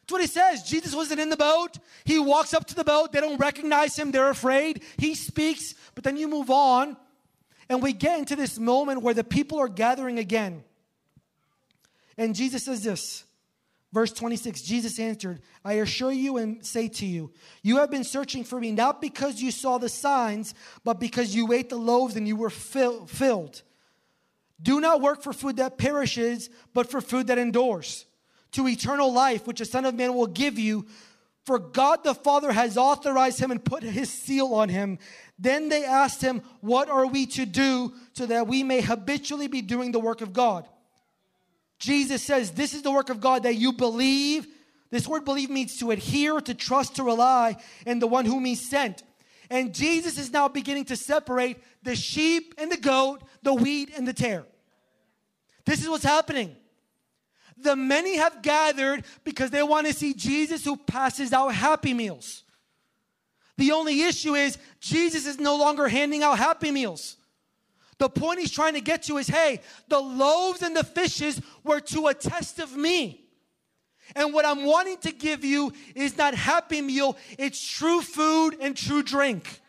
That's 0.05 0.13
what 0.13 0.21
he 0.21 0.27
says. 0.27 0.63
Jesus 0.63 0.95
wasn't 0.95 1.21
in 1.21 1.31
the 1.31 1.37
boat. 1.37 1.79
He 2.05 2.19
walks 2.19 2.53
up 2.53 2.67
to 2.67 2.75
the 2.75 2.85
boat. 2.85 3.13
They 3.13 3.21
don't 3.21 3.39
recognize 3.39 3.99
him. 3.99 4.11
They're 4.11 4.29
afraid. 4.29 4.83
He 4.99 5.15
speaks, 5.15 5.75
but 5.95 6.05
then 6.05 6.19
you 6.19 6.29
move 6.29 6.51
on. 6.51 6.99
And 7.71 7.83
we 7.83 7.95
get 7.95 8.19
into 8.19 8.37
this 8.37 8.59
moment 8.59 9.01
where 9.01 9.15
the 9.15 9.25
people 9.25 9.59
are 9.59 9.69
gathering 9.69 10.19
again. 10.19 10.63
And 12.19 12.35
Jesus 12.35 12.65
says 12.65 12.85
this 12.85 13.25
Verse 13.95 14.13
26 14.13 14.61
Jesus 14.63 14.99
answered, 14.99 15.41
I 15.65 15.75
assure 15.75 16.11
you 16.11 16.37
and 16.37 16.67
say 16.67 16.89
to 16.89 17.07
you, 17.07 17.31
you 17.63 17.77
have 17.77 17.93
been 17.93 18.03
searching 18.03 18.43
for 18.43 18.59
me 18.59 18.73
not 18.73 19.01
because 19.01 19.41
you 19.41 19.53
saw 19.53 19.79
the 19.79 19.89
signs, 19.89 20.53
but 20.83 20.99
because 20.99 21.33
you 21.33 21.53
ate 21.53 21.71
the 21.71 21.77
loaves 21.77 22.17
and 22.17 22.27
you 22.27 22.35
were 22.35 22.51
fill, 22.51 23.07
filled. 23.07 23.63
Do 24.61 24.81
not 24.81 25.01
work 25.01 25.23
for 25.23 25.33
food 25.33 25.59
that 25.59 25.79
perishes, 25.79 26.51
but 26.75 26.91
for 26.91 27.01
food 27.01 27.29
that 27.29 27.39
endures, 27.39 28.05
to 28.55 28.69
eternal 28.69 29.13
life, 29.13 29.47
which 29.47 29.59
the 29.59 29.65
Son 29.65 29.85
of 29.85 29.95
Man 29.95 30.15
will 30.15 30.27
give 30.27 30.59
you. 30.59 30.87
For 31.45 31.59
God 31.59 32.05
the 32.05 32.15
Father 32.15 32.53
has 32.53 32.79
authorized 32.79 33.39
him 33.39 33.51
and 33.51 33.63
put 33.63 33.83
his 33.83 34.11
seal 34.11 34.55
on 34.55 34.71
him. 34.71 34.99
Then 35.39 35.69
they 35.69 35.85
asked 35.85 36.23
him, 36.23 36.43
What 36.61 36.89
are 36.89 37.07
we 37.07 37.27
to 37.27 37.45
do 37.45 37.93
so 38.15 38.27
that 38.27 38.47
we 38.47 38.63
may 38.63 38.81
habitually 38.81 39.49
be 39.49 39.61
doing 39.61 39.93
the 39.93 40.01
work 40.01 40.23
of 40.23 40.33
God? 40.33 40.67
Jesus 41.79 42.23
says, 42.23 42.53
This 42.53 42.73
is 42.73 42.83
the 42.83 42.91
work 42.91 43.11
of 43.11 43.21
God 43.21 43.43
that 43.43 43.57
you 43.57 43.73
believe. 43.73 44.47
This 44.91 45.07
word 45.09 45.25
believe 45.25 45.51
means 45.51 45.79
to 45.79 45.91
adhere, 45.91 46.41
to 46.41 46.55
trust, 46.55 46.97
to 46.97 47.03
rely 47.03 47.57
in 47.85 47.99
the 47.99 48.07
one 48.07 48.25
whom 48.25 48.45
he 48.45 48.55
sent. 48.55 49.03
And 49.51 49.75
Jesus 49.75 50.17
is 50.19 50.33
now 50.33 50.49
beginning 50.49 50.87
to 50.87 50.97
separate 50.97 51.59
the 51.83 51.95
sheep 51.95 52.55
and 52.57 52.73
the 52.73 52.77
goat, 52.77 53.23
the 53.43 53.53
wheat 53.53 53.91
and 53.95 54.09
the 54.09 54.15
tare. 54.15 54.47
This 55.67 55.83
is 55.83 55.89
what's 55.89 56.05
happening. 56.05 56.57
The 57.57 57.77
many 57.77 58.17
have 58.17 58.43
gathered 58.43 59.05
because 59.23 59.51
they 59.51 59.63
want 59.63 59.87
to 59.87 59.93
see 59.93 60.15
Jesus 60.15 60.65
who 60.65 60.77
passes 60.77 61.33
out 61.33 61.49
happy 61.49 61.95
meals. 61.95 62.43
The 63.57 63.73
only 63.73 64.03
issue 64.03 64.35
is 64.35 64.59
Jesus 64.81 65.27
is 65.27 65.39
no 65.39 65.57
longer 65.57 65.89
handing 65.89 66.23
out 66.23 66.39
happy 66.39 66.71
meals. 66.71 67.17
The 67.99 68.09
point 68.09 68.41
he's 68.41 68.51
trying 68.51 68.75
to 68.75 68.81
get 68.81 69.05
to 69.05 69.19
is 69.19 69.29
hey, 69.29 69.61
the 69.89 70.01
loaves 70.01 70.63
and 70.63 70.77
the 70.77 70.85
fishes 70.85 71.41
were 71.63 71.81
to 71.81 72.09
a 72.09 72.15
test 72.15 72.59
of 72.59 72.77
me. 72.77 73.25
And 74.17 74.35
what 74.35 74.45
I'm 74.45 74.65
wanting 74.65 74.99
to 74.99 75.13
give 75.13 75.45
you 75.45 75.73
is 75.95 76.17
not 76.19 76.35
happy 76.35 76.83
meal, 76.83 77.17
it's 77.39 77.65
true 77.67 78.03
food 78.03 78.57
and 78.61 78.77
true 78.77 79.03
drink. 79.03 79.61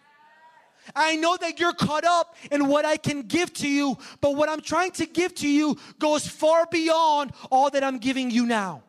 I 0.93 1.15
know 1.15 1.37
that 1.37 1.59
you're 1.59 1.73
caught 1.73 2.03
up 2.03 2.35
in 2.51 2.67
what 2.67 2.85
I 2.85 2.97
can 2.97 3.23
give 3.23 3.53
to 3.55 3.67
you, 3.67 3.97
but 4.21 4.35
what 4.35 4.49
I'm 4.49 4.61
trying 4.61 4.91
to 4.91 5.05
give 5.05 5.33
to 5.35 5.47
you 5.47 5.77
goes 5.99 6.27
far 6.27 6.67
beyond 6.69 7.31
all 7.49 7.69
that 7.69 7.83
I'm 7.83 7.97
giving 7.97 8.29
you 8.29 8.45
now. 8.45 8.83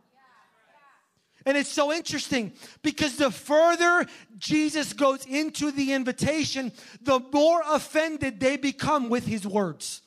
And 1.46 1.56
it's 1.56 1.70
so 1.70 1.92
interesting 1.92 2.52
because 2.82 3.16
the 3.16 3.30
further 3.30 4.04
Jesus 4.36 4.92
goes 4.92 5.24
into 5.26 5.70
the 5.70 5.92
invitation, 5.92 6.72
the 7.00 7.20
more 7.32 7.62
offended 7.64 8.40
they 8.40 8.56
become 8.56 9.08
with 9.08 9.24
his 9.24 9.46
words. 9.46 10.02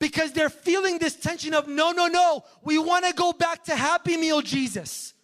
Because 0.00 0.32
they're 0.32 0.50
feeling 0.50 0.98
this 0.98 1.14
tension 1.14 1.54
of, 1.54 1.68
no, 1.68 1.92
no, 1.92 2.08
no, 2.08 2.44
we 2.62 2.78
want 2.78 3.04
to 3.04 3.12
go 3.12 3.32
back 3.32 3.64
to 3.64 3.76
Happy 3.76 4.16
Meal 4.16 4.42
Jesus. 4.42 5.14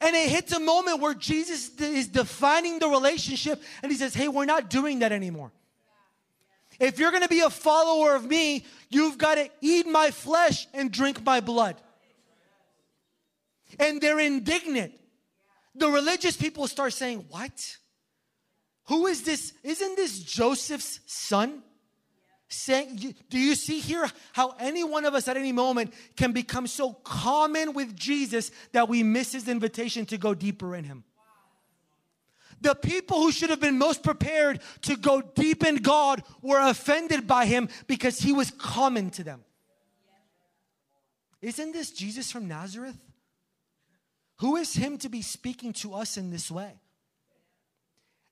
And 0.00 0.14
it 0.14 0.28
hits 0.28 0.52
a 0.52 0.60
moment 0.60 1.00
where 1.00 1.14
Jesus 1.14 1.70
is 1.80 2.08
defining 2.08 2.78
the 2.78 2.88
relationship 2.88 3.62
and 3.82 3.90
he 3.90 3.96
says, 3.96 4.14
hey, 4.14 4.28
we're 4.28 4.44
not 4.44 4.68
doing 4.68 4.98
that 4.98 5.12
anymore. 5.12 5.52
If 6.80 6.98
you're 6.98 7.10
going 7.10 7.22
to 7.22 7.28
be 7.28 7.40
a 7.40 7.50
follower 7.50 8.16
of 8.16 8.26
me, 8.26 8.66
you've 8.90 9.16
got 9.16 9.36
to 9.36 9.48
eat 9.60 9.86
my 9.86 10.10
flesh 10.10 10.66
and 10.74 10.90
drink 10.90 11.24
my 11.24 11.40
blood 11.40 11.76
and 13.78 14.00
they're 14.00 14.20
indignant. 14.20 14.92
The 15.74 15.88
religious 15.88 16.36
people 16.36 16.68
start 16.68 16.92
saying, 16.92 17.26
What? 17.28 17.76
Who 18.88 19.06
is 19.06 19.22
this? 19.22 19.52
Isn't 19.62 19.96
this 19.96 20.22
Joseph's 20.22 21.00
son? 21.06 21.62
Saying, 22.48 23.14
do 23.30 23.38
you 23.38 23.54
see 23.54 23.80
here 23.80 24.08
how 24.32 24.54
any 24.60 24.84
one 24.84 25.04
of 25.04 25.14
us 25.14 25.26
at 25.28 25.36
any 25.36 25.50
moment 25.50 25.92
can 26.16 26.32
become 26.32 26.66
so 26.66 26.92
common 26.92 27.72
with 27.72 27.96
Jesus 27.96 28.50
that 28.72 28.88
we 28.88 29.02
miss 29.02 29.32
his 29.32 29.48
invitation 29.48 30.06
to 30.06 30.18
go 30.18 30.34
deeper 30.34 30.76
in 30.76 30.84
him? 30.84 31.04
The 32.60 32.74
people 32.74 33.18
who 33.18 33.32
should 33.32 33.50
have 33.50 33.60
been 33.60 33.78
most 33.78 34.02
prepared 34.02 34.60
to 34.82 34.96
go 34.96 35.20
deep 35.20 35.64
in 35.64 35.76
God 35.76 36.22
were 36.42 36.60
offended 36.60 37.26
by 37.26 37.46
him 37.46 37.68
because 37.86 38.18
he 38.18 38.32
was 38.32 38.50
common 38.52 39.10
to 39.10 39.24
them. 39.24 39.44
Isn't 41.42 41.72
this 41.72 41.90
Jesus 41.90 42.30
from 42.30 42.48
Nazareth? 42.48 42.96
Who 44.36 44.56
is 44.56 44.74
him 44.74 44.96
to 44.98 45.08
be 45.08 45.22
speaking 45.22 45.72
to 45.74 45.94
us 45.94 46.16
in 46.16 46.30
this 46.30 46.50
way? 46.50 46.72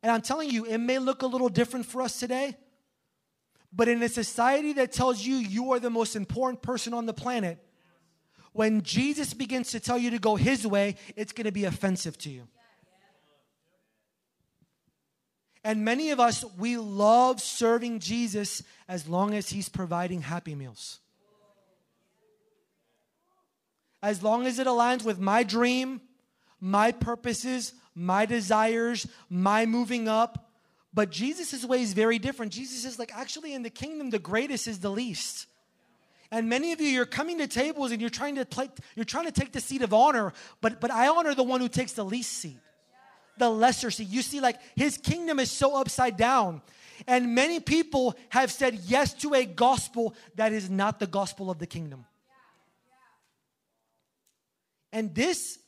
And 0.03 0.11
I'm 0.11 0.22
telling 0.22 0.51
you, 0.51 0.64
it 0.64 0.79
may 0.79 0.98
look 0.98 1.22
a 1.22 1.27
little 1.27 1.48
different 1.48 1.87
for 1.87 2.03
us 2.03 2.18
today, 2.18 2.57
but 3.72 3.88
in 3.88 4.02
a 4.02 4.08
society 4.08 4.72
that 4.74 4.92
tells 4.92 5.24
you 5.24 5.37
you 5.37 5.72
are 5.72 5.80
the 5.80 5.90
most 5.90 6.16
important 6.16 6.62
person 6.62 6.92
on 6.94 7.06
the 7.06 7.14
planet, 7.14 7.58
when 8.52 8.82
Jesus 8.82 9.32
begins 9.32 9.70
to 9.70 9.80
tell 9.80 9.96
you 9.96 10.11
to 10.11 10.18
go 10.18 10.37
his 10.37 10.66
way, 10.66 10.96
it's 11.16 11.32
going 11.32 11.46
to 11.46 11.52
be 11.52 11.64
offensive 11.64 12.18
to 12.18 12.30
you. 12.30 12.46
And 15.64 15.85
many 15.85 16.11
of 16.11 16.18
us, 16.18 16.44
we 16.58 16.76
love 16.76 17.40
serving 17.40 18.00
Jesus 18.00 18.62
as 18.88 19.08
long 19.08 19.32
as 19.32 19.48
he's 19.48 19.68
providing 19.68 20.22
happy 20.22 20.54
meals 20.54 20.98
as 24.02 24.22
long 24.22 24.46
as 24.46 24.58
it 24.58 24.66
aligns 24.66 25.04
with 25.04 25.20
my 25.20 25.42
dream, 25.44 26.00
my 26.61 26.90
purposes, 26.90 27.72
my 27.94 28.26
desires, 28.26 29.06
my 29.30 29.64
moving 29.64 30.08
up. 30.08 30.50
But 30.94 31.11
Jesus' 31.11 31.64
way 31.64 31.83
is 31.83 31.94
very 31.94 32.18
different. 32.18 32.52
Jesus 32.52 32.85
is 32.85 32.98
like, 32.98 33.14
actually, 33.14 33.55
in 33.55 33.62
the 33.62 33.70
kingdom, 33.70 34.11
the 34.11 34.18
greatest 34.18 34.68
is 34.68 34.81
the 34.81 34.90
least. 34.90 35.46
And 36.31 36.48
many 36.48 36.72
of 36.72 36.81
you, 36.81 36.88
you're 36.88 37.07
coming 37.07 37.38
to 37.38 37.46
tables 37.46 37.92
and 37.92 38.00
you're 38.00 38.11
trying 38.11 38.37
to 38.37 38.44
play, 38.46 38.70
you're 38.94 39.05
trying 39.05 39.26
to 39.26 39.33
take 39.33 39.52
the 39.52 39.61
seat 39.61 39.83
of 39.83 39.92
honor, 39.92 40.33
but 40.61 40.81
but 40.81 40.90
I 40.90 41.09
honor 41.09 41.35
the 41.35 41.42
one 41.42 41.61
who 41.61 41.68
takes 41.68 41.92
the 41.92 42.05
least 42.05 42.33
seat, 42.33 42.59
the 43.37 43.50
lesser 43.50 43.90
seat. 43.90 44.09
You 44.09 44.22
see, 44.22 44.40
like 44.40 44.59
his 44.74 44.96
kingdom 44.96 45.38
is 45.38 45.50
so 45.50 45.76
upside 45.76 46.16
down. 46.16 46.62
And 47.07 47.35
many 47.35 47.61
people 47.61 48.14
have 48.28 48.50
said 48.50 48.81
yes 48.87 49.12
to 49.14 49.35
a 49.35 49.44
gospel 49.44 50.14
that 50.37 50.52
is 50.52 50.70
not 50.70 51.00
the 51.00 51.07
gospel 51.07 51.50
of 51.50 51.59
the 51.59 51.66
kingdom. 51.66 52.07
And 54.92 55.14
this, 55.14 55.59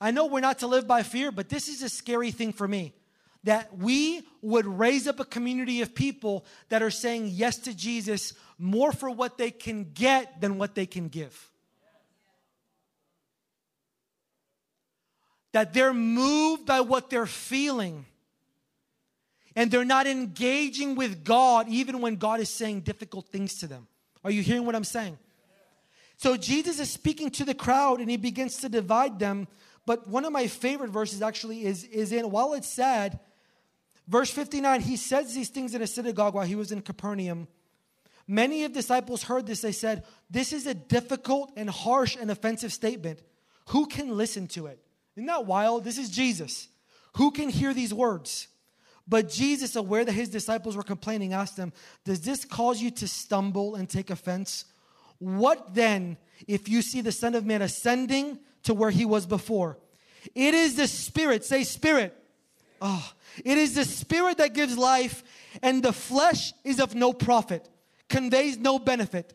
I 0.00 0.10
know 0.10 0.26
we're 0.26 0.40
not 0.40 0.60
to 0.60 0.66
live 0.66 0.86
by 0.86 1.02
fear, 1.02 1.32
but 1.32 1.48
this 1.48 1.68
is 1.68 1.82
a 1.82 1.88
scary 1.88 2.30
thing 2.30 2.52
for 2.52 2.68
me. 2.68 2.94
That 3.44 3.76
we 3.78 4.22
would 4.42 4.66
raise 4.66 5.06
up 5.06 5.18
a 5.18 5.24
community 5.24 5.80
of 5.80 5.94
people 5.94 6.44
that 6.68 6.82
are 6.82 6.90
saying 6.90 7.28
yes 7.32 7.56
to 7.58 7.74
Jesus 7.74 8.34
more 8.58 8.92
for 8.92 9.10
what 9.10 9.38
they 9.38 9.50
can 9.50 9.92
get 9.92 10.40
than 10.40 10.58
what 10.58 10.74
they 10.74 10.86
can 10.86 11.08
give. 11.08 11.50
That 15.52 15.72
they're 15.72 15.94
moved 15.94 16.66
by 16.66 16.82
what 16.82 17.10
they're 17.10 17.26
feeling. 17.26 18.04
And 19.56 19.70
they're 19.70 19.84
not 19.84 20.06
engaging 20.06 20.94
with 20.94 21.24
God 21.24 21.68
even 21.68 22.00
when 22.00 22.16
God 22.16 22.40
is 22.40 22.50
saying 22.50 22.82
difficult 22.82 23.28
things 23.28 23.56
to 23.56 23.66
them. 23.66 23.88
Are 24.22 24.30
you 24.30 24.42
hearing 24.42 24.66
what 24.66 24.76
I'm 24.76 24.84
saying? 24.84 25.18
So 26.18 26.36
Jesus 26.36 26.78
is 26.78 26.90
speaking 26.90 27.30
to 27.30 27.44
the 27.46 27.54
crowd 27.54 28.00
and 28.00 28.10
he 28.10 28.18
begins 28.18 28.58
to 28.58 28.68
divide 28.68 29.18
them. 29.18 29.48
But 29.86 30.06
one 30.06 30.26
of 30.26 30.32
my 30.32 30.46
favorite 30.46 30.90
verses 30.90 31.22
actually 31.22 31.64
is, 31.64 31.84
is 31.84 32.12
in, 32.12 32.30
while 32.30 32.52
it's 32.52 32.68
sad, 32.68 33.18
verse 34.10 34.30
59, 34.30 34.82
he 34.82 34.96
says 34.96 35.34
these 35.34 35.48
things 35.48 35.74
in 35.74 35.80
a 35.80 35.86
synagogue 35.86 36.34
while 36.34 36.44
he 36.44 36.56
was 36.56 36.72
in 36.72 36.82
Capernaum. 36.82 37.48
Many 38.26 38.64
of 38.64 38.72
disciples 38.72 39.22
heard 39.22 39.46
this. 39.46 39.62
They 39.62 39.72
said, 39.72 40.04
This 40.28 40.52
is 40.52 40.66
a 40.66 40.74
difficult 40.74 41.52
and 41.56 41.70
harsh 41.70 42.16
and 42.20 42.30
offensive 42.30 42.72
statement. 42.72 43.22
Who 43.68 43.86
can 43.86 44.16
listen 44.16 44.46
to 44.48 44.66
it? 44.66 44.78
Isn't 45.16 45.26
that 45.26 45.46
wild? 45.46 45.84
This 45.84 45.98
is 45.98 46.10
Jesus. 46.10 46.68
Who 47.16 47.30
can 47.30 47.48
hear 47.48 47.72
these 47.72 47.94
words? 47.94 48.48
But 49.08 49.28
Jesus, 49.28 49.74
aware 49.74 50.04
that 50.04 50.12
his 50.12 50.28
disciples 50.28 50.76
were 50.76 50.84
complaining, 50.84 51.32
asked 51.32 51.56
them, 51.56 51.72
Does 52.04 52.20
this 52.20 52.44
cause 52.44 52.80
you 52.80 52.90
to 52.92 53.08
stumble 53.08 53.74
and 53.74 53.88
take 53.88 54.10
offense? 54.10 54.64
What 55.18 55.74
then 55.74 56.16
if 56.46 56.68
you 56.68 56.82
see 56.82 57.00
the 57.00 57.12
Son 57.12 57.34
of 57.34 57.44
Man 57.44 57.62
ascending 57.62 58.38
to 58.62 58.74
where 58.74 58.90
he 58.90 59.04
was 59.04 59.26
before? 59.26 59.78
It 60.34 60.54
is 60.54 60.76
the 60.76 60.86
Spirit, 60.86 61.44
say, 61.44 61.64
Spirit. 61.64 62.16
Oh, 62.80 63.12
it 63.44 63.58
is 63.58 63.74
the 63.74 63.84
Spirit 63.84 64.38
that 64.38 64.54
gives 64.54 64.76
life, 64.76 65.22
and 65.62 65.82
the 65.82 65.92
flesh 65.92 66.52
is 66.64 66.80
of 66.80 66.94
no 66.94 67.12
profit, 67.12 67.68
conveys 68.08 68.58
no 68.58 68.78
benefit. 68.78 69.34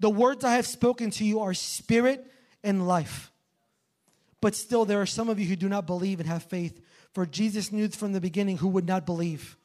The 0.00 0.10
words 0.10 0.44
I 0.44 0.56
have 0.56 0.66
spoken 0.66 1.10
to 1.12 1.24
you 1.24 1.40
are 1.40 1.54
spirit 1.54 2.26
and 2.62 2.86
life. 2.86 3.32
But 4.40 4.54
still, 4.54 4.84
there 4.84 5.00
are 5.00 5.06
some 5.06 5.28
of 5.28 5.40
you 5.40 5.46
who 5.46 5.56
do 5.56 5.68
not 5.68 5.86
believe 5.86 6.20
and 6.20 6.28
have 6.28 6.42
faith. 6.42 6.80
For 7.14 7.24
Jesus 7.24 7.72
knew 7.72 7.88
from 7.88 8.12
the 8.12 8.20
beginning 8.20 8.58
who 8.58 8.68
would 8.68 8.86
not 8.86 9.06
believe. 9.06 9.56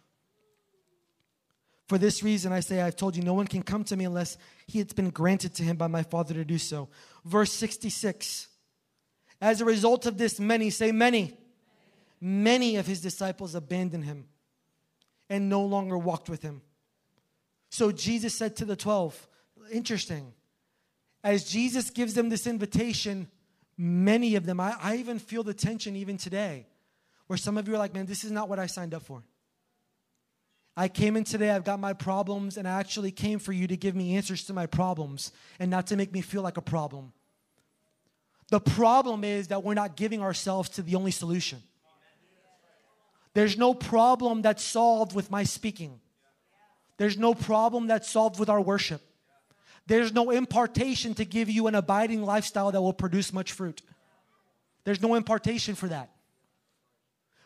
For 1.90 1.98
this 1.98 2.24
reason, 2.24 2.54
I 2.54 2.62
say, 2.62 2.80
I've 2.80 2.96
told 2.96 3.18
you, 3.18 3.24
no 3.24 3.34
one 3.34 3.48
can 3.48 3.64
come 3.64 3.84
to 3.84 3.98
me 3.98 4.06
unless 4.06 4.38
he 4.66 4.80
has 4.80 4.94
been 4.94 5.10
granted 5.10 5.54
to 5.56 5.64
him 5.64 5.76
by 5.76 5.88
my 5.88 6.04
Father 6.04 6.34
to 6.36 6.46
do 6.46 6.58
so. 6.58 6.88
Verse 7.26 7.52
66. 7.52 8.48
As 9.42 9.60
a 9.60 9.66
result 9.66 10.06
of 10.06 10.18
this, 10.18 10.40
many, 10.40 10.70
say 10.70 10.94
many, 10.94 11.38
many 12.22 12.76
of 12.76 12.86
his 12.86 13.02
disciples 13.02 13.56
abandoned 13.56 14.06
him 14.06 14.26
and 15.30 15.50
no 15.50 15.64
longer 15.64 15.98
walked 15.98 16.30
with 16.30 16.44
him. 16.44 16.62
So 17.70 17.92
Jesus 17.92 18.36
said 18.36 18.56
to 18.58 18.66
the 18.66 18.76
12, 18.76 19.28
interesting, 19.72 20.34
as 21.24 21.50
Jesus 21.50 21.90
gives 21.90 22.14
them 22.14 22.30
this 22.30 22.46
invitation, 22.46 23.28
many 23.78 24.36
of 24.36 24.46
them, 24.46 24.60
I, 24.60 24.76
I 24.80 24.96
even 24.98 25.20
feel 25.20 25.44
the 25.44 25.54
tension 25.54 25.96
even 25.96 26.18
today, 26.18 26.68
where 27.28 27.38
some 27.38 27.58
of 27.58 27.68
you 27.68 27.76
are 27.76 27.78
like, 27.78 27.94
man, 27.94 28.06
this 28.06 28.24
is 28.24 28.32
not 28.32 28.50
what 28.50 28.60
I 28.60 28.66
signed 28.66 28.94
up 28.94 29.04
for. 29.04 29.24
I 30.76 30.88
came 30.88 31.16
in 31.16 31.24
today, 31.24 31.50
I've 31.52 31.64
got 31.64 31.80
my 31.80 31.94
problems, 31.94 32.58
and 32.58 32.68
I 32.68 32.80
actually 32.80 33.12
came 33.12 33.40
for 33.40 33.52
you 33.52 33.68
to 33.68 33.78
give 33.78 33.96
me 33.96 34.16
answers 34.16 34.46
to 34.46 34.54
my 34.54 34.66
problems 34.66 35.32
and 35.60 35.70
not 35.70 35.88
to 35.88 35.96
make 35.96 36.12
me 36.12 36.22
feel 36.22 36.42
like 36.42 36.58
a 36.58 36.62
problem. 36.62 37.14
The 38.50 38.60
problem 38.60 39.24
is 39.24 39.48
that 39.48 39.64
we're 39.64 39.74
not 39.74 39.96
giving 39.96 40.22
ourselves 40.22 40.70
to 40.72 40.82
the 40.82 40.96
only 40.96 41.12
solution. 41.12 41.62
There's 43.34 43.58
no 43.58 43.74
problem 43.74 44.42
that's 44.42 44.64
solved 44.64 45.16
with 45.16 45.32
my 45.32 45.44
speaking. 45.44 46.00
There's 46.98 47.18
no 47.18 47.34
problem 47.34 47.88
that's 47.88 48.10
solved 48.10 48.40
with 48.40 48.50
our 48.50 48.62
worship. 48.62 49.02
There's 49.88 50.14
no 50.14 50.30
impartation 50.30 51.14
to 51.16 51.26
give 51.26 51.50
you 51.50 51.68
an 51.68 51.76
abiding 51.76 52.24
lifestyle 52.24 52.72
that 52.72 52.82
will 52.82 52.94
produce 52.94 53.34
much 53.34 53.52
fruit. 53.52 53.82
There's 54.84 55.02
no 55.02 55.16
impartation 55.16 55.76
for 55.76 55.88
that. 55.88 56.12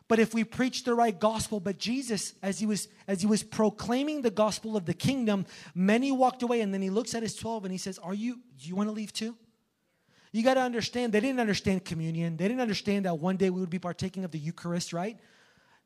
But 0.08 0.20
if 0.20 0.34
we 0.34 0.44
preach 0.44 0.84
the 0.84 0.94
right 0.94 1.18
gospel, 1.18 1.60
but 1.60 1.80
Jesus, 1.80 2.34
as 2.44 2.60
he 2.60 2.68
was 2.68 2.88
as 3.08 3.22
he 3.22 3.28
was 3.28 3.42
proclaiming 3.42 4.22
the 4.22 4.30
gospel 4.30 4.78
of 4.78 4.86
the 4.86 4.94
kingdom, 4.94 5.46
many 5.74 6.12
walked 6.12 6.44
away, 6.44 6.62
and 6.62 6.72
then 6.74 6.82
he 6.82 6.92
looks 6.92 7.16
at 7.16 7.24
his 7.24 7.36
12 7.36 7.66
and 7.66 7.72
he 7.72 7.78
says, 7.80 7.98
Are 7.98 8.14
you, 8.14 8.40
do 8.62 8.68
you 8.68 8.76
want 8.76 8.88
to 8.88 8.94
leave 8.94 9.12
too? 9.12 9.36
You 10.32 10.44
got 10.44 10.56
to 10.56 10.62
understand, 10.62 11.14
they 11.14 11.22
didn't 11.22 11.40
understand 11.40 11.86
communion. 11.86 12.36
They 12.38 12.48
didn't 12.48 12.62
understand 12.62 13.06
that 13.06 13.18
one 13.20 13.38
day 13.38 13.50
we 13.50 13.62
would 13.62 13.70
be 13.70 13.80
partaking 13.80 14.26
of 14.26 14.32
the 14.32 14.38
Eucharist, 14.38 14.92
right? 14.92 15.18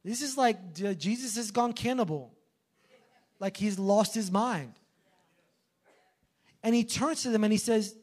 This 0.04 0.22
is 0.22 0.38
like 0.38 0.58
uh, 0.84 0.94
Jesus 0.94 1.36
has 1.36 1.52
gone 1.52 1.74
cannibal. 1.74 2.34
Like 3.40 3.58
he's 3.58 3.80
lost 3.80 4.16
his 4.16 4.32
mind. 4.32 4.74
And 6.64 6.76
he 6.76 6.84
turns 6.84 7.24
to 7.24 7.30
them 7.30 7.44
and 7.44 7.54
he 7.54 7.60
says, 7.60 7.96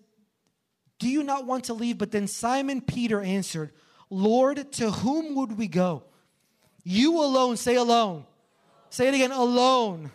Do 0.98 1.08
you 1.08 1.22
not 1.22 1.46
want 1.46 1.64
to 1.64 1.74
leave? 1.74 1.98
But 1.98 2.10
then 2.10 2.26
Simon 2.26 2.80
Peter 2.80 3.20
answered, 3.20 3.72
Lord, 4.08 4.72
to 4.72 4.90
whom 4.90 5.34
would 5.34 5.58
we 5.58 5.68
go? 5.68 6.04
You 6.84 7.20
alone, 7.22 7.56
say 7.56 7.74
alone. 7.74 8.24
Say 8.90 9.08
it 9.08 9.14
again, 9.14 9.32
alone. 9.32 10.10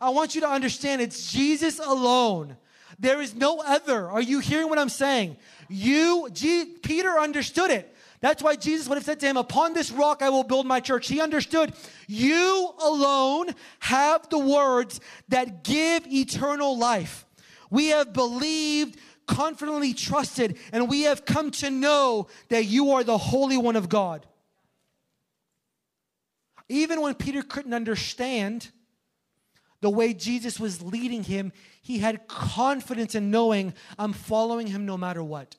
I 0.00 0.10
want 0.10 0.34
you 0.34 0.40
to 0.42 0.48
understand 0.48 1.00
it's 1.00 1.32
Jesus 1.32 1.78
alone. 1.78 2.56
There 2.98 3.20
is 3.20 3.34
no 3.34 3.60
other. 3.60 4.10
Are 4.10 4.20
you 4.20 4.40
hearing 4.40 4.68
what 4.68 4.78
I'm 4.78 4.88
saying? 4.88 5.36
You, 5.68 6.28
G, 6.32 6.64
Peter 6.82 7.18
understood 7.18 7.70
it. 7.70 7.94
That's 8.20 8.42
why 8.42 8.56
Jesus 8.56 8.88
would 8.88 8.96
have 8.96 9.04
said 9.04 9.20
to 9.20 9.26
him, 9.26 9.36
Upon 9.36 9.74
this 9.74 9.90
rock 9.90 10.22
I 10.22 10.30
will 10.30 10.42
build 10.42 10.66
my 10.66 10.80
church. 10.80 11.08
He 11.08 11.20
understood 11.20 11.72
you 12.08 12.72
alone 12.82 13.54
have 13.80 14.28
the 14.28 14.38
words 14.38 15.00
that 15.28 15.62
give 15.62 16.06
eternal 16.06 16.76
life. 16.76 17.24
We 17.70 17.88
have 17.88 18.12
believed, 18.12 18.98
confidently 19.26 19.94
trusted, 19.94 20.58
and 20.72 20.88
we 20.88 21.02
have 21.02 21.24
come 21.24 21.50
to 21.52 21.70
know 21.70 22.28
that 22.48 22.64
you 22.64 22.92
are 22.92 23.04
the 23.04 23.18
Holy 23.18 23.56
One 23.56 23.76
of 23.76 23.88
God. 23.88 24.26
Even 26.68 27.00
when 27.00 27.14
Peter 27.14 27.42
couldn't 27.42 27.72
understand 27.72 28.70
the 29.80 29.90
way 29.90 30.12
Jesus 30.12 30.58
was 30.58 30.82
leading 30.82 31.22
him, 31.22 31.52
he 31.80 31.98
had 31.98 32.26
confidence 32.26 33.14
in 33.14 33.30
knowing 33.30 33.74
I'm 33.98 34.12
following 34.12 34.66
him 34.66 34.84
no 34.84 34.98
matter 34.98 35.22
what. 35.22 35.56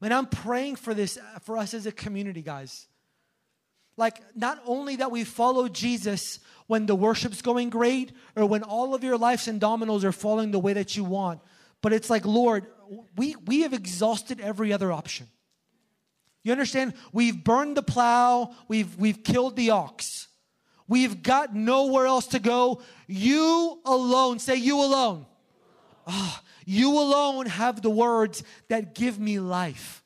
Man, 0.00 0.12
I'm 0.12 0.26
praying 0.26 0.76
for 0.76 0.94
this 0.94 1.18
for 1.42 1.58
us 1.58 1.74
as 1.74 1.86
a 1.86 1.92
community, 1.92 2.42
guys. 2.42 2.86
Like, 3.96 4.22
not 4.36 4.62
only 4.64 4.96
that 4.96 5.10
we 5.10 5.24
follow 5.24 5.68
Jesus 5.68 6.38
when 6.68 6.86
the 6.86 6.94
worship's 6.94 7.42
going 7.42 7.68
great 7.68 8.12
or 8.36 8.46
when 8.46 8.62
all 8.62 8.94
of 8.94 9.02
your 9.02 9.18
lives 9.18 9.48
and 9.48 9.60
dominoes 9.60 10.04
are 10.04 10.12
falling 10.12 10.52
the 10.52 10.60
way 10.60 10.72
that 10.72 10.96
you 10.96 11.02
want, 11.02 11.40
but 11.82 11.92
it's 11.92 12.08
like, 12.08 12.24
Lord, 12.24 12.66
we, 13.16 13.34
we 13.44 13.62
have 13.62 13.72
exhausted 13.72 14.40
every 14.40 14.72
other 14.72 14.92
option. 14.92 15.26
You 16.44 16.52
understand? 16.52 16.94
We've 17.12 17.42
burned 17.42 17.76
the 17.76 17.82
plow, 17.82 18.54
we've, 18.68 18.96
we've 18.96 19.24
killed 19.24 19.56
the 19.56 19.70
ox. 19.70 20.28
We've 20.86 21.22
got 21.22 21.54
nowhere 21.54 22.06
else 22.06 22.28
to 22.28 22.38
go. 22.38 22.80
You 23.06 23.80
alone, 23.84 24.38
say, 24.38 24.56
You 24.56 24.82
alone. 24.82 25.26
Oh, 26.08 26.40
you 26.64 26.98
alone 26.98 27.46
have 27.46 27.82
the 27.82 27.90
words 27.90 28.42
that 28.68 28.94
give 28.94 29.20
me 29.20 29.38
life. 29.38 30.02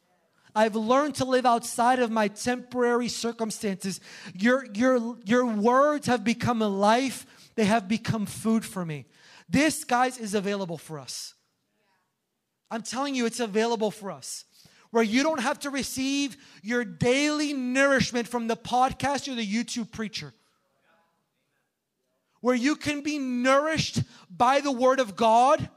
I've 0.54 0.76
learned 0.76 1.14
to 1.16 1.24
live 1.24 1.46
outside 1.46 2.00
of 2.00 2.10
my 2.10 2.28
temporary 2.28 3.08
circumstances. 3.08 4.00
Your, 4.34 4.66
your, 4.74 5.16
your 5.24 5.46
words 5.46 6.08
have 6.08 6.24
become 6.24 6.60
a 6.60 6.68
life, 6.68 7.24
they 7.54 7.64
have 7.64 7.88
become 7.88 8.26
food 8.26 8.64
for 8.64 8.84
me. 8.84 9.06
This, 9.48 9.84
guys, 9.84 10.18
is 10.18 10.34
available 10.34 10.76
for 10.76 10.98
us. 10.98 11.34
I'm 12.70 12.82
telling 12.82 13.14
you, 13.14 13.26
it's 13.26 13.40
available 13.40 13.90
for 13.90 14.10
us. 14.10 14.44
Where 14.90 15.02
you 15.02 15.22
don't 15.22 15.40
have 15.40 15.58
to 15.60 15.70
receive 15.70 16.36
your 16.62 16.84
daily 16.84 17.54
nourishment 17.54 18.28
from 18.28 18.46
the 18.46 18.56
podcast 18.56 19.30
or 19.30 19.34
the 19.34 19.46
YouTube 19.46 19.90
preacher. 19.90 20.34
Where 22.40 22.54
you 22.54 22.76
can 22.76 23.02
be 23.02 23.18
nourished 23.18 24.02
by 24.30 24.60
the 24.60 24.72
Word 24.72 25.00
of 25.00 25.16
God. 25.16 25.68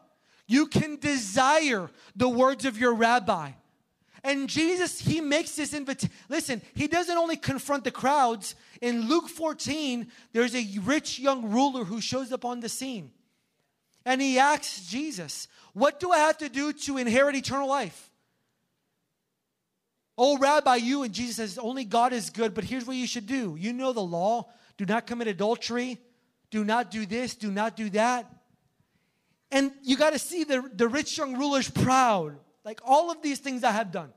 You 0.47 0.67
can 0.67 0.97
desire 0.97 1.89
the 2.15 2.29
words 2.29 2.65
of 2.65 2.77
your 2.77 2.93
rabbi. 2.93 3.51
And 4.23 4.49
Jesus, 4.49 4.99
he 4.99 5.21
makes 5.21 5.55
this 5.55 5.73
invitation. 5.73 6.13
Listen, 6.29 6.61
he 6.73 6.87
doesn't 6.87 7.15
only 7.15 7.37
confront 7.37 7.83
the 7.83 7.91
crowds. 7.91 8.55
In 8.81 9.07
Luke 9.07 9.29
14, 9.29 10.07
there's 10.33 10.55
a 10.55 10.67
rich 10.83 11.19
young 11.19 11.51
ruler 11.51 11.83
who 11.83 12.01
shows 12.01 12.31
up 12.31 12.43
on 12.43 12.59
the 12.59 12.69
scene. 12.69 13.11
And 14.03 14.19
he 14.19 14.39
asks 14.39 14.87
Jesus, 14.87 15.47
What 15.73 15.99
do 15.99 16.11
I 16.11 16.17
have 16.17 16.39
to 16.39 16.49
do 16.49 16.73
to 16.73 16.97
inherit 16.97 17.35
eternal 17.35 17.69
life? 17.69 18.09
Oh, 20.17 20.37
Rabbi, 20.37 20.77
you, 20.77 21.03
and 21.03 21.13
Jesus 21.13 21.35
says, 21.35 21.57
Only 21.57 21.85
God 21.85 22.13
is 22.13 22.29
good, 22.29 22.53
but 22.53 22.63
here's 22.63 22.85
what 22.85 22.95
you 22.95 23.07
should 23.07 23.27
do. 23.27 23.55
You 23.59 23.73
know 23.73 23.93
the 23.93 24.01
law. 24.01 24.49
Do 24.77 24.85
not 24.85 25.07
commit 25.07 25.27
adultery. 25.27 25.99
Do 26.49 26.63
not 26.63 26.89
do 26.89 27.05
this. 27.05 27.35
Do 27.35 27.51
not 27.51 27.75
do 27.75 27.89
that. 27.91 28.25
And 29.55 29.71
you 29.83 29.95
got 29.95 30.11
to 30.11 30.19
see 30.19 30.43
the, 30.43 30.69
the 30.73 30.89
rich 30.89 31.17
young 31.17 31.37
ruler's 31.37 31.69
proud. 31.69 32.35
Like 32.65 32.81
all 32.83 33.09
of 33.09 33.21
these 33.21 33.39
things 33.39 33.63
I 33.63 33.71
have 33.71 33.89
done. 33.89 34.11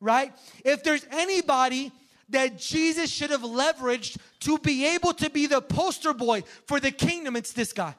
Right? 0.00 0.32
If 0.64 0.82
there's 0.82 1.06
anybody 1.10 1.92
that 2.30 2.56
Jesus 2.56 3.10
should 3.10 3.28
have 3.28 3.42
leveraged 3.42 4.16
to 4.40 4.56
be 4.56 4.86
able 4.94 5.12
to 5.12 5.28
be 5.28 5.46
the 5.46 5.60
poster 5.60 6.14
boy 6.14 6.44
for 6.66 6.80
the 6.80 6.90
kingdom, 6.90 7.36
it's 7.36 7.52
this 7.52 7.74
guy. 7.74 7.94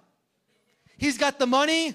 He's 0.97 1.19
got 1.19 1.37
the 1.37 1.45
money, 1.45 1.93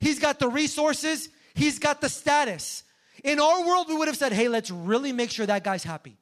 he's 0.00 0.18
got 0.18 0.40
the 0.40 0.48
resources, 0.48 1.28
he's 1.54 1.78
got 1.78 2.00
the 2.00 2.08
status. 2.08 2.82
In 3.22 3.38
our 3.38 3.64
world, 3.64 3.86
we 3.88 3.94
would 3.94 4.08
have 4.08 4.16
said, 4.16 4.32
hey, 4.32 4.48
let's 4.48 4.72
really 4.72 5.12
make 5.12 5.30
sure 5.30 5.46
that 5.46 5.62
guy's 5.62 5.84
happy. 5.84 6.16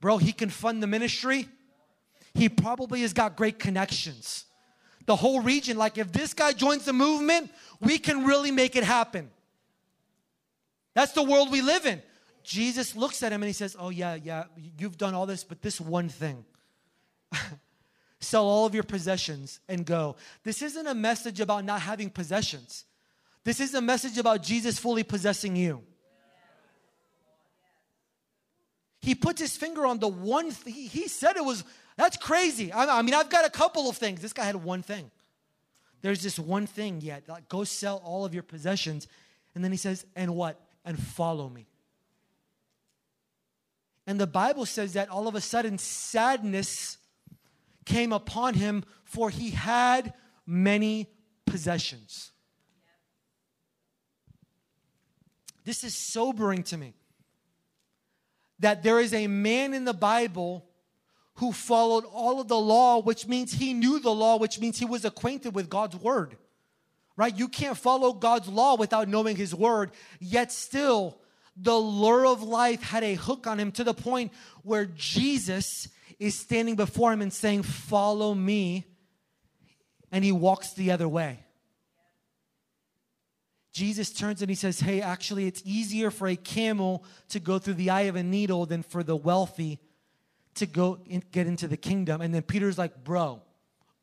Bro, 0.00 0.18
he 0.18 0.32
can 0.32 0.50
fund 0.50 0.82
the 0.82 0.88
ministry. 0.88 1.46
He 2.34 2.48
probably 2.48 3.02
has 3.02 3.12
got 3.12 3.36
great 3.36 3.60
connections 3.60 4.46
the 5.08 5.16
whole 5.16 5.40
region. 5.40 5.78
Like, 5.78 5.96
if 5.96 6.12
this 6.12 6.34
guy 6.34 6.52
joins 6.52 6.84
the 6.84 6.92
movement, 6.92 7.50
we 7.80 7.98
can 7.98 8.26
really 8.26 8.50
make 8.50 8.76
it 8.76 8.84
happen. 8.84 9.30
That's 10.94 11.12
the 11.12 11.22
world 11.22 11.50
we 11.50 11.62
live 11.62 11.86
in. 11.86 12.02
Jesus 12.44 12.94
looks 12.94 13.22
at 13.22 13.32
him 13.32 13.42
and 13.42 13.48
he 13.48 13.54
says, 13.54 13.74
Oh, 13.78 13.88
yeah, 13.88 14.16
yeah, 14.16 14.44
you've 14.78 14.98
done 14.98 15.14
all 15.14 15.24
this, 15.24 15.44
but 15.44 15.62
this 15.62 15.80
one 15.80 16.10
thing. 16.10 16.44
Sell 18.20 18.44
all 18.44 18.66
of 18.66 18.74
your 18.74 18.82
possessions 18.82 19.60
and 19.66 19.86
go. 19.86 20.16
This 20.44 20.60
isn't 20.60 20.86
a 20.86 20.94
message 20.94 21.40
about 21.40 21.64
not 21.64 21.80
having 21.80 22.10
possessions. 22.10 22.84
This 23.44 23.60
is 23.60 23.72
a 23.72 23.80
message 23.80 24.18
about 24.18 24.42
Jesus 24.42 24.78
fully 24.78 25.04
possessing 25.04 25.56
you. 25.56 25.82
He 29.00 29.14
puts 29.14 29.40
his 29.40 29.56
finger 29.56 29.86
on 29.86 30.00
the 30.00 30.08
one 30.08 30.50
thing. 30.50 30.74
He 30.74 31.08
said 31.08 31.36
it 31.36 31.44
was 31.44 31.64
that's 31.98 32.16
crazy. 32.16 32.72
I, 32.72 33.00
I 33.00 33.02
mean, 33.02 33.12
I've 33.12 33.28
got 33.28 33.44
a 33.44 33.50
couple 33.50 33.90
of 33.90 33.96
things. 33.96 34.22
This 34.22 34.32
guy 34.32 34.44
had 34.44 34.54
one 34.54 34.82
thing. 34.82 35.10
There's 36.00 36.22
this 36.22 36.38
one 36.38 36.68
thing 36.68 37.00
yet. 37.00 37.28
Like, 37.28 37.48
go 37.48 37.64
sell 37.64 38.00
all 38.04 38.24
of 38.24 38.32
your 38.32 38.44
possessions. 38.44 39.08
And 39.56 39.64
then 39.64 39.72
he 39.72 39.76
says, 39.76 40.06
and 40.14 40.36
what? 40.36 40.60
And 40.84 40.96
follow 40.96 41.48
me. 41.48 41.66
And 44.06 44.20
the 44.20 44.28
Bible 44.28 44.64
says 44.64 44.92
that 44.92 45.08
all 45.08 45.26
of 45.26 45.34
a 45.34 45.40
sudden 45.40 45.76
sadness 45.76 46.98
came 47.84 48.12
upon 48.12 48.54
him, 48.54 48.84
for 49.02 49.28
he 49.28 49.50
had 49.50 50.14
many 50.46 51.08
possessions. 51.46 52.30
This 55.64 55.82
is 55.82 55.96
sobering 55.96 56.62
to 56.64 56.76
me 56.76 56.94
that 58.60 58.84
there 58.84 59.00
is 59.00 59.12
a 59.12 59.26
man 59.26 59.74
in 59.74 59.84
the 59.84 59.92
Bible 59.92 60.67
who 61.38 61.52
followed 61.52 62.04
all 62.04 62.40
of 62.40 62.48
the 62.48 62.58
law, 62.58 63.00
which 63.00 63.28
means 63.28 63.52
he 63.52 63.72
knew 63.72 64.00
the 64.00 64.12
law, 64.12 64.38
which 64.38 64.58
means 64.58 64.76
he 64.76 64.84
was 64.84 65.04
acquainted 65.04 65.54
with 65.54 65.70
God's 65.70 65.94
word. 65.94 66.36
Right? 67.16 67.36
You 67.36 67.46
can't 67.46 67.78
follow 67.78 68.12
God's 68.12 68.48
law 68.48 68.76
without 68.76 69.06
knowing 69.06 69.36
his 69.36 69.54
word, 69.54 69.92
yet 70.18 70.50
still, 70.50 71.20
the 71.56 71.76
lure 71.76 72.26
of 72.26 72.42
life 72.42 72.82
had 72.82 73.04
a 73.04 73.14
hook 73.14 73.46
on 73.46 73.60
him 73.60 73.70
to 73.72 73.84
the 73.84 73.94
point 73.94 74.32
where 74.62 74.86
Jesus 74.86 75.88
is 76.18 76.36
standing 76.36 76.74
before 76.74 77.12
him 77.12 77.22
and 77.22 77.32
saying, 77.32 77.62
Follow 77.62 78.34
me. 78.34 78.84
And 80.10 80.24
he 80.24 80.32
walks 80.32 80.72
the 80.72 80.90
other 80.90 81.08
way. 81.08 81.44
Jesus 83.72 84.12
turns 84.12 84.42
and 84.42 84.50
he 84.50 84.56
says, 84.56 84.80
Hey, 84.80 85.00
actually, 85.00 85.46
it's 85.46 85.62
easier 85.64 86.10
for 86.10 86.26
a 86.26 86.34
camel 86.34 87.04
to 87.28 87.38
go 87.38 87.60
through 87.60 87.74
the 87.74 87.90
eye 87.90 88.02
of 88.02 88.16
a 88.16 88.24
needle 88.24 88.66
than 88.66 88.82
for 88.82 89.04
the 89.04 89.16
wealthy 89.16 89.78
to 90.58 90.66
go 90.66 90.98
in, 91.06 91.22
get 91.32 91.46
into 91.46 91.68
the 91.68 91.76
kingdom. 91.76 92.20
And 92.20 92.34
then 92.34 92.42
Peter's 92.42 92.78
like, 92.78 93.04
Bro, 93.04 93.42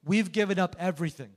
we've 0.04 0.32
given 0.32 0.60
up 0.60 0.76
everything. 0.80 1.32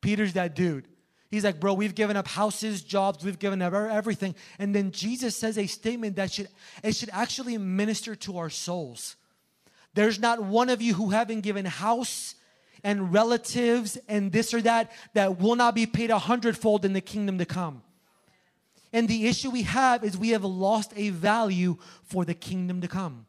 Peter's 0.00 0.34
that 0.34 0.54
dude. 0.54 0.86
He's 1.30 1.44
like, 1.44 1.60
Bro, 1.60 1.74
we've 1.74 1.94
given 1.94 2.16
up 2.16 2.26
houses, 2.26 2.82
jobs, 2.82 3.24
we've 3.24 3.38
given 3.38 3.60
up 3.62 3.72
everything. 3.72 4.34
And 4.58 4.74
then 4.74 4.90
Jesus 4.92 5.36
says 5.36 5.58
a 5.58 5.66
statement 5.66 6.16
that 6.16 6.32
should, 6.32 6.48
it 6.82 6.94
should 6.94 7.10
actually 7.12 7.58
minister 7.58 8.14
to 8.16 8.38
our 8.38 8.50
souls. 8.50 9.16
There's 9.94 10.18
not 10.18 10.42
one 10.42 10.70
of 10.70 10.80
you 10.80 10.94
who 10.94 11.10
haven't 11.10 11.40
given 11.40 11.64
house 11.64 12.34
and 12.84 13.12
relatives 13.12 13.98
and 14.08 14.30
this 14.32 14.54
or 14.54 14.62
that 14.62 14.92
that 15.14 15.40
will 15.40 15.56
not 15.56 15.74
be 15.74 15.86
paid 15.86 16.10
a 16.10 16.18
hundredfold 16.18 16.84
in 16.84 16.92
the 16.92 17.00
kingdom 17.00 17.38
to 17.38 17.44
come. 17.44 17.82
And 18.92 19.08
the 19.08 19.26
issue 19.26 19.50
we 19.50 19.62
have 19.62 20.04
is 20.04 20.16
we 20.16 20.30
have 20.30 20.44
lost 20.44 20.92
a 20.96 21.10
value 21.10 21.76
for 22.04 22.24
the 22.24 22.34
kingdom 22.34 22.80
to 22.80 22.88
come. 22.88 23.26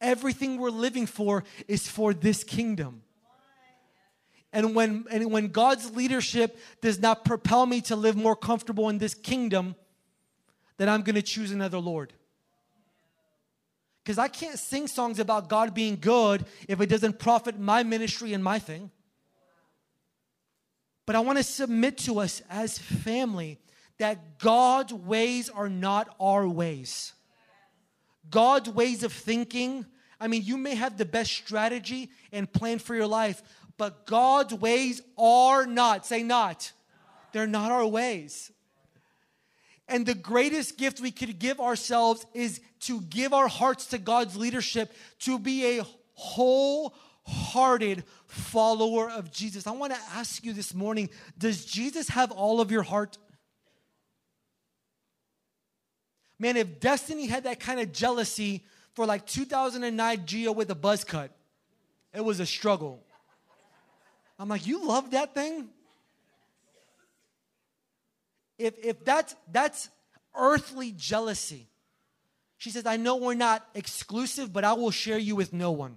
Everything 0.00 0.58
we're 0.58 0.70
living 0.70 1.06
for 1.06 1.44
is 1.68 1.88
for 1.88 2.14
this 2.14 2.42
kingdom. 2.44 3.02
And 4.52 4.74
when, 4.74 5.04
and 5.10 5.30
when 5.30 5.48
God's 5.48 5.94
leadership 5.94 6.58
does 6.80 6.98
not 6.98 7.24
propel 7.24 7.66
me 7.66 7.80
to 7.82 7.96
live 7.96 8.16
more 8.16 8.34
comfortable 8.34 8.88
in 8.88 8.98
this 8.98 9.14
kingdom, 9.14 9.76
then 10.76 10.88
I'm 10.88 11.02
going 11.02 11.14
to 11.14 11.22
choose 11.22 11.52
another 11.52 11.78
Lord. 11.78 12.12
Because 14.02 14.18
I 14.18 14.28
can't 14.28 14.58
sing 14.58 14.88
songs 14.88 15.18
about 15.18 15.48
God 15.48 15.74
being 15.74 15.98
good 16.00 16.46
if 16.68 16.80
it 16.80 16.86
doesn't 16.86 17.18
profit 17.18 17.58
my 17.60 17.82
ministry 17.82 18.32
and 18.32 18.42
my 18.42 18.58
thing. 18.58 18.90
But 21.06 21.16
I 21.16 21.20
want 21.20 21.38
to 21.38 21.44
submit 21.44 21.98
to 21.98 22.20
us 22.20 22.42
as 22.48 22.78
family 22.78 23.58
that 23.98 24.38
God's 24.38 24.92
ways 24.92 25.50
are 25.50 25.68
not 25.68 26.14
our 26.18 26.48
ways. 26.48 27.12
God's 28.30 28.70
ways 28.70 29.02
of 29.02 29.12
thinking, 29.12 29.86
I 30.20 30.28
mean, 30.28 30.42
you 30.44 30.56
may 30.56 30.74
have 30.74 30.96
the 30.96 31.04
best 31.04 31.32
strategy 31.32 32.10
and 32.32 32.50
plan 32.50 32.78
for 32.78 32.94
your 32.94 33.06
life, 33.06 33.42
but 33.76 34.06
God's 34.06 34.54
ways 34.54 35.02
are 35.18 35.66
not, 35.66 36.06
say 36.06 36.22
not, 36.22 36.72
they're 37.32 37.46
not 37.46 37.72
our 37.72 37.86
ways. 37.86 38.52
And 39.88 40.06
the 40.06 40.14
greatest 40.14 40.78
gift 40.78 41.00
we 41.00 41.10
could 41.10 41.38
give 41.38 41.60
ourselves 41.60 42.24
is 42.32 42.60
to 42.80 43.00
give 43.02 43.34
our 43.34 43.48
hearts 43.48 43.86
to 43.86 43.98
God's 43.98 44.36
leadership, 44.36 44.92
to 45.20 45.38
be 45.38 45.78
a 45.78 45.84
wholehearted 46.14 48.04
follower 48.26 49.10
of 49.10 49.32
Jesus. 49.32 49.66
I 49.66 49.72
want 49.72 49.92
to 49.92 49.98
ask 50.12 50.44
you 50.44 50.52
this 50.52 50.74
morning 50.74 51.10
Does 51.36 51.64
Jesus 51.64 52.08
have 52.08 52.30
all 52.30 52.60
of 52.60 52.70
your 52.70 52.84
heart? 52.84 53.18
Man, 56.40 56.56
if 56.56 56.80
Destiny 56.80 57.28
had 57.28 57.44
that 57.44 57.60
kind 57.60 57.78
of 57.78 57.92
jealousy 57.92 58.64
for 58.94 59.06
like 59.06 59.26
2009 59.26 60.18
Gio 60.26 60.52
with 60.56 60.70
a 60.70 60.74
buzz 60.74 61.04
cut, 61.04 61.30
it 62.12 62.24
was 62.24 62.40
a 62.40 62.46
struggle. 62.46 63.00
I'm 64.40 64.48
like, 64.48 64.66
you 64.66 64.84
love 64.84 65.12
that 65.12 65.34
thing? 65.34 65.68
if, 68.60 68.74
if 68.84 69.04
that's, 69.04 69.34
that's 69.50 69.88
earthly 70.36 70.92
jealousy, 70.92 71.66
she 72.58 72.68
says, 72.68 72.84
I 72.84 72.98
know 72.98 73.16
we're 73.16 73.32
not 73.32 73.66
exclusive, 73.74 74.52
but 74.52 74.64
I 74.64 74.74
will 74.74 74.90
share 74.90 75.18
you 75.18 75.34
with 75.34 75.54
no 75.54 75.70
one. 75.70 75.96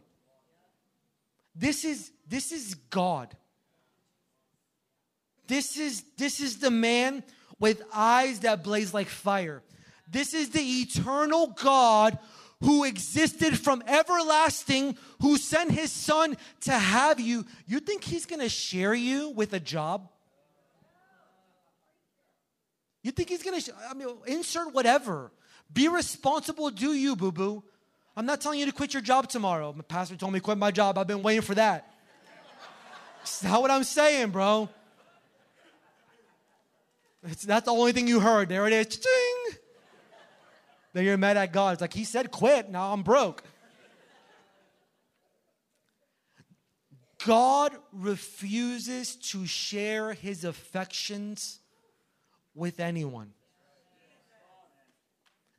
This 1.54 1.84
is, 1.84 2.12
this 2.26 2.54
is 2.54 2.76
God. 2.90 3.36
This 5.48 5.78
is, 5.78 6.04
this 6.18 6.40
is 6.40 6.60
the 6.60 6.72
man 6.72 7.24
with 7.60 7.84
eyes 7.94 8.40
that 8.40 8.64
blaze 8.64 8.94
like 8.94 9.10
fire. 9.10 9.62
This 10.08 10.34
is 10.34 10.50
the 10.50 10.62
eternal 10.62 11.48
God 11.48 12.18
who 12.62 12.84
existed 12.84 13.58
from 13.60 13.84
everlasting, 13.88 14.98
who 15.22 15.38
sent 15.38 15.72
his 15.72 15.92
son 15.92 16.38
to 16.62 16.72
have 16.72 17.20
you. 17.20 17.46
You 17.68 17.80
think 17.80 18.04
he's 18.04 18.26
gonna 18.26 18.50
share 18.50 18.94
you 18.94 19.30
with 19.30 19.54
a 19.54 19.60
job? 19.60 20.10
You 23.02 23.12
think 23.12 23.30
he's 23.30 23.44
gonna, 23.44 23.60
I 23.90 23.94
mean, 23.94 24.08
insert 24.28 24.74
whatever. 24.74 25.32
Be 25.72 25.88
responsible, 25.90 26.70
do 26.70 26.94
you, 26.94 27.16
boo 27.16 27.32
boo. 27.32 27.64
I'm 28.16 28.26
not 28.26 28.42
telling 28.42 28.60
you 28.60 28.66
to 28.68 28.72
quit 28.72 28.94
your 28.94 29.02
job 29.02 29.28
tomorrow. 29.28 29.74
My 29.74 29.82
pastor 29.82 30.16
told 30.16 30.34
me 30.34 30.40
to 30.40 30.44
quit 30.44 30.58
my 30.58 30.72
job. 30.72 30.98
I've 30.98 31.08
been 31.08 31.24
waiting 31.24 31.42
for 31.42 31.56
that. 31.56 31.92
That's 33.20 33.44
not 33.44 33.62
what 33.62 33.72
I'm 33.72 33.84
saying, 33.84 34.30
bro. 34.30 34.70
It's, 37.24 37.44
that's 37.44 37.66
the 37.66 37.72
only 37.72 37.92
thing 37.92 38.08
you 38.08 38.20
heard. 38.20 38.50
There 38.50 38.68
it 38.68 38.74
is. 38.74 38.88
Ching. 38.88 39.33
Then 40.94 41.06
you're 41.06 41.18
mad 41.18 41.38
at 41.38 41.52
God. 41.52 41.74
It's 41.74 41.82
like, 41.82 41.94
He 41.94 42.04
said 42.04 42.32
quit. 42.32 42.70
Now 42.70 42.94
I'm 42.94 43.04
broke. 43.04 43.44
God 47.26 47.74
refuses 47.92 49.16
to 49.16 49.46
share 49.46 50.14
His 50.14 50.44
affections 50.44 51.60
with 52.54 52.80
anyone. 52.80 53.32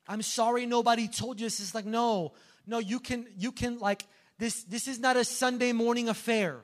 I'm 0.07 0.23
sorry 0.23 0.67
nobody 0.67 1.09
told 1.09 1.41
you 1.41 1.47
this. 1.47 1.61
It's 1.61 1.75
like, 1.75 1.87
no, 1.87 2.33
no, 2.67 2.79
you 2.79 3.01
can, 3.01 3.27
you 3.39 3.53
can 3.53 3.79
like 3.79 4.05
this, 4.39 4.65
this 4.65 4.89
is 4.89 4.99
not 4.99 5.17
a 5.17 5.25
Sunday 5.25 5.73
morning 5.73 6.09
affair. 6.09 6.61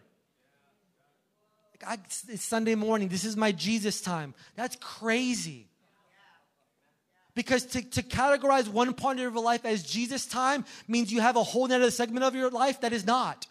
I, 1.87 1.97
it's 2.29 2.45
Sunday 2.45 2.75
morning. 2.75 3.09
This 3.09 3.25
is 3.25 3.39
my 3.39 3.53
Jesus 3.53 4.03
time. 4.03 4.35
That's 4.55 4.77
crazy. 4.77 5.70
Because 7.35 7.65
to, 7.67 7.83
to 7.83 8.03
categorize 8.03 8.69
one 8.69 8.93
part 8.93 9.17
of 9.17 9.23
your 9.23 9.31
life 9.33 9.65
as 9.65 9.83
Jesus 9.83 10.27
time 10.27 10.65
means 10.89 11.13
you 11.13 11.21
have 11.21 11.37
a 11.37 11.43
whole 11.43 11.73
other 11.73 11.91
segment 11.91 12.25
of 12.25 12.35
your 12.35 12.51
life 12.51 12.81
that 12.81 12.93
is 12.93 13.07
not. 13.07 13.47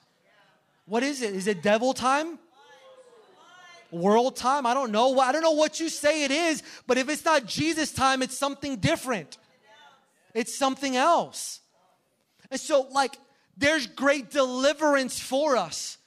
What 0.86 1.04
is 1.04 1.22
it? 1.22 1.34
Is 1.34 1.48
it 1.48 1.64
devil 1.64 1.94
time? 1.94 2.40
world 3.92 4.36
time. 4.36 4.66
I 4.66 4.74
don't 4.74 4.92
know. 4.92 5.20
I 5.20 5.32
don't 5.32 5.42
know 5.42 5.52
what 5.52 5.80
you 5.80 5.90
say 5.90 6.24
it 6.24 6.32
is, 6.32 6.64
but 6.88 6.98
if 6.98 7.10
it's 7.10 7.26
not 7.26 7.46
Jesus 7.46 7.92
time, 7.92 8.22
it's 8.22 8.38
something 8.38 8.78
different. 8.78 9.38
It's 10.34 10.56
something 10.56 10.96
else. 10.96 11.62
And 12.52 12.60
so, 12.60 12.88
like, 12.92 13.18
there's 13.58 13.88
great 13.88 14.30
deliverance 14.30 15.20
for 15.20 15.58
us 15.58 15.98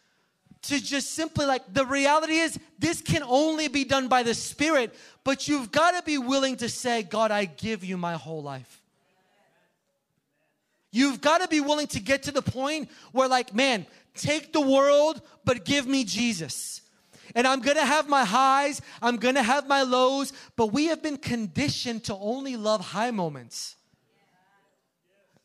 to 0.62 0.80
just 0.80 1.12
simply, 1.12 1.44
like, 1.44 1.72
the 1.72 1.84
reality 1.84 2.34
is 2.34 2.58
this 2.78 3.00
can 3.00 3.22
only 3.24 3.68
be 3.68 3.84
done 3.84 4.08
by 4.08 4.22
the 4.22 4.34
Spirit, 4.34 4.94
but 5.24 5.48
you've 5.48 5.72
got 5.72 5.92
to 5.92 6.02
be 6.02 6.18
willing 6.18 6.56
to 6.56 6.68
say, 6.68 7.02
God, 7.02 7.30
I 7.30 7.46
give 7.46 7.84
you 7.84 7.96
my 7.96 8.14
whole 8.14 8.42
life. 8.42 8.80
You've 10.92 11.20
got 11.20 11.40
to 11.40 11.48
be 11.48 11.60
willing 11.60 11.86
to 11.88 12.00
get 12.00 12.24
to 12.24 12.32
the 12.32 12.42
point 12.42 12.90
where, 13.12 13.26
like, 13.28 13.54
man, 13.54 13.86
take 14.14 14.52
the 14.52 14.60
world, 14.60 15.20
but 15.44 15.64
give 15.64 15.86
me 15.86 16.04
Jesus. 16.04 16.82
And 17.34 17.46
I'm 17.46 17.60
gonna 17.60 17.86
have 17.86 18.08
my 18.08 18.24
highs, 18.24 18.82
I'm 19.00 19.16
gonna 19.16 19.42
have 19.42 19.66
my 19.66 19.82
lows, 19.82 20.32
but 20.54 20.66
we 20.66 20.86
have 20.86 21.02
been 21.02 21.16
conditioned 21.16 22.04
to 22.04 22.14
only 22.14 22.56
love 22.56 22.80
high 22.80 23.10
moments. 23.10 23.76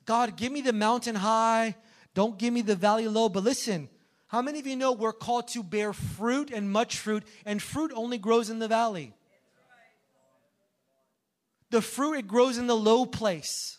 God, 0.06 0.36
give 0.36 0.52
me 0.52 0.62
the 0.62 0.74
mountain 0.74 1.16
high, 1.16 1.76
don't 2.14 2.38
give 2.38 2.54
me 2.54 2.62
the 2.62 2.76
valley 2.76 3.08
low. 3.08 3.30
But 3.30 3.44
listen, 3.44 3.90
how 4.28 4.42
many 4.42 4.60
of 4.60 4.68
you 4.68 4.76
know 4.76 4.92
we're 4.92 5.14
called 5.14 5.48
to 5.50 5.64
bear 5.64 5.94
fruit 5.94 6.52
and 6.52 6.70
much 6.72 6.98
fruit, 6.98 7.24
and 7.46 7.62
fruit 7.62 7.92
only 7.96 8.18
grows 8.18 8.50
in 8.50 8.60
the 8.60 8.68
valley? 8.68 9.14
The 11.70 11.82
fruit, 11.82 12.14
it 12.14 12.28
grows 12.28 12.58
in 12.58 12.68
the 12.68 12.76
low 12.76 13.06
place. 13.06 13.78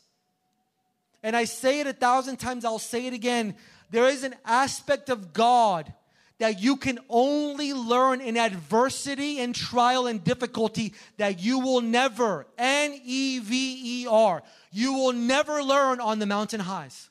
and 1.22 1.36
I 1.36 1.44
say 1.44 1.80
it 1.80 1.86
a 1.86 1.92
thousand 1.92 2.36
times, 2.36 2.64
I'll 2.64 2.78
say 2.78 3.06
it 3.06 3.12
again. 3.12 3.56
There 3.90 4.06
is 4.06 4.22
an 4.22 4.34
aspect 4.44 5.10
of 5.10 5.32
God 5.32 5.92
that 6.38 6.60
you 6.60 6.76
can 6.76 7.00
only 7.08 7.72
learn 7.72 8.20
in 8.20 8.36
adversity 8.36 9.40
and 9.40 9.54
trial 9.54 10.06
and 10.06 10.22
difficulty 10.22 10.94
that 11.16 11.40
you 11.40 11.58
will 11.58 11.80
never, 11.80 12.46
N 12.56 12.98
E 13.04 13.40
V 13.40 14.02
E 14.02 14.06
R, 14.08 14.42
you 14.70 14.92
will 14.92 15.12
never 15.12 15.62
learn 15.62 16.00
on 16.00 16.20
the 16.20 16.26
mountain 16.26 16.60
highs. 16.60 17.10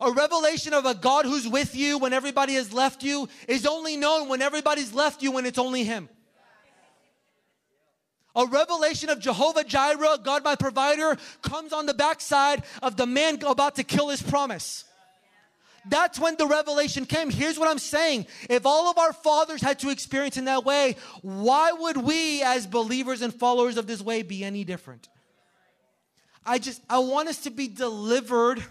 A 0.00 0.12
revelation 0.12 0.74
of 0.74 0.86
a 0.86 0.94
God 0.94 1.24
who's 1.24 1.48
with 1.48 1.74
you 1.74 1.98
when 1.98 2.12
everybody 2.12 2.54
has 2.54 2.72
left 2.72 3.02
you 3.02 3.28
is 3.48 3.66
only 3.66 3.96
known 3.96 4.28
when 4.28 4.42
everybody's 4.42 4.94
left 4.94 5.22
you 5.22 5.32
when 5.32 5.44
it's 5.44 5.58
only 5.58 5.82
Him. 5.82 6.08
A 8.36 8.46
revelation 8.46 9.10
of 9.10 9.18
Jehovah 9.18 9.64
Jireh, 9.64 10.18
God 10.22 10.44
my 10.44 10.54
provider, 10.54 11.16
comes 11.42 11.72
on 11.72 11.86
the 11.86 11.94
backside 11.94 12.62
of 12.80 12.96
the 12.96 13.06
man 13.06 13.42
about 13.44 13.74
to 13.76 13.82
kill 13.82 14.10
his 14.10 14.22
promise. 14.22 14.84
That's 15.88 16.20
when 16.20 16.36
the 16.36 16.46
revelation 16.46 17.04
came. 17.04 17.30
Here's 17.30 17.58
what 17.58 17.68
I'm 17.68 17.78
saying. 17.78 18.26
If 18.48 18.64
all 18.64 18.88
of 18.88 18.98
our 18.98 19.12
fathers 19.12 19.60
had 19.60 19.80
to 19.80 19.90
experience 19.90 20.36
in 20.36 20.44
that 20.44 20.64
way, 20.64 20.96
why 21.22 21.72
would 21.72 21.96
we 21.96 22.42
as 22.42 22.66
believers 22.66 23.22
and 23.22 23.34
followers 23.34 23.76
of 23.76 23.88
this 23.88 24.00
way 24.00 24.22
be 24.22 24.44
any 24.44 24.62
different? 24.62 25.08
I 26.46 26.58
just 26.58 26.80
I 26.88 26.98
want 26.98 27.28
us 27.28 27.38
to 27.38 27.50
be 27.50 27.66
delivered 27.66 28.62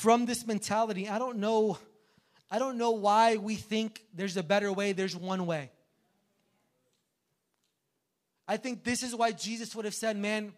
from 0.00 0.24
this 0.24 0.46
mentality. 0.46 1.08
I 1.08 1.18
don't 1.18 1.38
know 1.38 1.78
I 2.50 2.58
don't 2.58 2.78
know 2.78 2.90
why 2.92 3.36
we 3.36 3.54
think 3.54 4.02
there's 4.12 4.36
a 4.36 4.42
better 4.42 4.72
way, 4.72 4.92
there's 4.92 5.14
one 5.14 5.46
way. 5.46 5.70
I 8.48 8.56
think 8.56 8.82
this 8.82 9.04
is 9.04 9.14
why 9.14 9.30
Jesus 9.30 9.76
would 9.76 9.84
have 9.84 9.94
said, 9.94 10.16
man, 10.16 10.52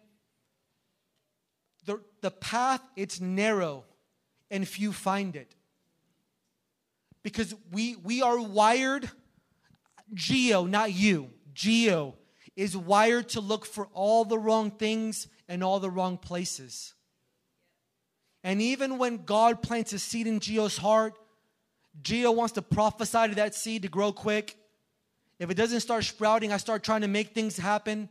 the, 1.85 1.99
the 2.21 2.31
path, 2.31 2.81
it's 2.95 3.21
narrow 3.21 3.83
and 4.49 4.67
few 4.67 4.91
find 4.91 5.35
it. 5.35 5.53
Because 7.21 7.53
we, 7.71 7.95
we 7.97 8.23
are 8.23 8.41
wired, 8.41 9.11
Gio, 10.15 10.67
not 10.67 10.91
you, 10.93 11.29
Gio 11.53 12.15
is 12.55 12.75
wired 12.75 13.29
to 13.29 13.41
look 13.41 13.67
for 13.67 13.87
all 13.93 14.25
the 14.25 14.39
wrong 14.39 14.71
things 14.71 15.27
and 15.47 15.63
all 15.63 15.79
the 15.79 15.91
wrong 15.91 16.17
places. 16.17 16.95
And 18.43 18.61
even 18.61 18.97
when 18.97 19.23
God 19.23 19.61
plants 19.61 19.93
a 19.93 19.99
seed 19.99 20.27
in 20.27 20.39
Gio's 20.39 20.77
heart, 20.77 21.17
Gio 22.01 22.35
wants 22.35 22.53
to 22.53 22.61
prophesy 22.61 23.29
to 23.29 23.35
that 23.35 23.55
seed 23.55 23.83
to 23.83 23.87
grow 23.87 24.11
quick. 24.11 24.57
If 25.39 25.49
it 25.49 25.55
doesn't 25.55 25.79
start 25.79 26.03
sprouting, 26.03 26.51
I 26.51 26.57
start 26.57 26.83
trying 26.83 27.01
to 27.01 27.07
make 27.07 27.29
things 27.29 27.57
happen. 27.57 28.09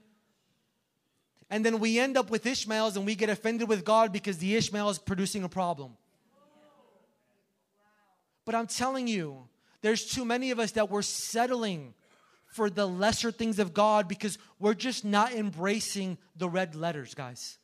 And 1.50 1.64
then 1.64 1.80
we 1.80 1.98
end 1.98 2.16
up 2.16 2.30
with 2.30 2.46
Ishmaels 2.46 2.96
and 2.96 3.04
we 3.04 3.14
get 3.14 3.28
offended 3.28 3.68
with 3.68 3.84
God 3.84 4.12
because 4.12 4.38
the 4.38 4.54
Ishmael 4.54 4.88
is 4.88 4.98
producing 4.98 5.44
a 5.44 5.48
problem. 5.48 5.96
But 8.44 8.54
I'm 8.54 8.66
telling 8.66 9.06
you, 9.06 9.48
there's 9.82 10.06
too 10.06 10.24
many 10.24 10.50
of 10.50 10.58
us 10.58 10.72
that 10.72 10.90
we're 10.90 11.02
settling 11.02 11.94
for 12.46 12.70
the 12.70 12.86
lesser 12.86 13.30
things 13.30 13.58
of 13.58 13.74
God 13.74 14.08
because 14.08 14.38
we're 14.58 14.74
just 14.74 15.04
not 15.04 15.32
embracing 15.32 16.18
the 16.36 16.48
red 16.48 16.74
letters, 16.74 17.14
guys. 17.14 17.58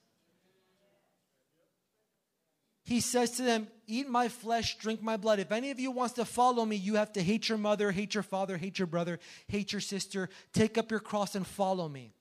He 2.89 3.01
says 3.01 3.33
to 3.33 3.43
them, 3.43 3.69
Eat 3.87 4.09
my 4.09 4.29
flesh, 4.29 4.79
drink 4.79 5.03
my 5.03 5.19
blood. 5.19 5.41
If 5.41 5.53
any 5.53 5.71
of 5.71 5.79
you 5.79 5.91
wants 5.91 6.15
to 6.15 6.25
follow 6.25 6.65
me, 6.65 6.77
you 6.77 6.95
have 6.95 7.13
to 7.13 7.23
hate 7.23 7.47
your 7.47 7.59
mother, 7.59 7.91
hate 7.91 8.15
your 8.15 8.23
father, 8.23 8.57
hate 8.57 8.79
your 8.79 8.87
brother, 8.87 9.19
hate 9.47 9.73
your 9.73 9.83
sister, 9.83 10.31
take 10.55 10.79
up 10.79 10.91
your 10.91 10.99
cross 10.99 11.35
and 11.35 11.47
follow 11.47 11.87
me. 11.87 12.15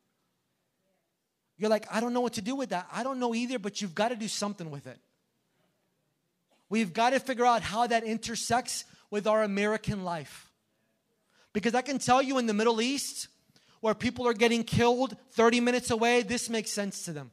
You're 1.57 1.69
like, 1.69 1.85
I 1.89 2.01
don't 2.01 2.11
know 2.11 2.19
what 2.19 2.33
to 2.33 2.41
do 2.41 2.53
with 2.53 2.71
that. 2.71 2.85
I 2.91 3.03
don't 3.03 3.17
know 3.17 3.33
either, 3.33 3.59
but 3.59 3.81
you've 3.81 3.95
got 3.95 4.09
to 4.09 4.17
do 4.17 4.27
something 4.27 4.69
with 4.69 4.87
it. 4.87 4.99
We've 6.67 6.91
got 6.91 7.11
to 7.11 7.21
figure 7.21 7.45
out 7.45 7.61
how 7.61 7.87
that 7.87 8.03
intersects 8.03 8.83
with 9.09 9.25
our 9.25 9.43
American 9.43 10.03
life. 10.03 10.51
Because 11.53 11.75
I 11.75 11.81
can 11.81 11.97
tell 11.97 12.21
you 12.21 12.39
in 12.39 12.45
the 12.45 12.53
Middle 12.53 12.81
East, 12.81 13.29
where 13.79 13.93
people 13.93 14.27
are 14.27 14.33
getting 14.33 14.65
killed 14.65 15.15
30 15.31 15.61
minutes 15.61 15.91
away, 15.91 16.23
this 16.23 16.49
makes 16.49 16.71
sense 16.71 17.05
to 17.05 17.13
them. 17.13 17.31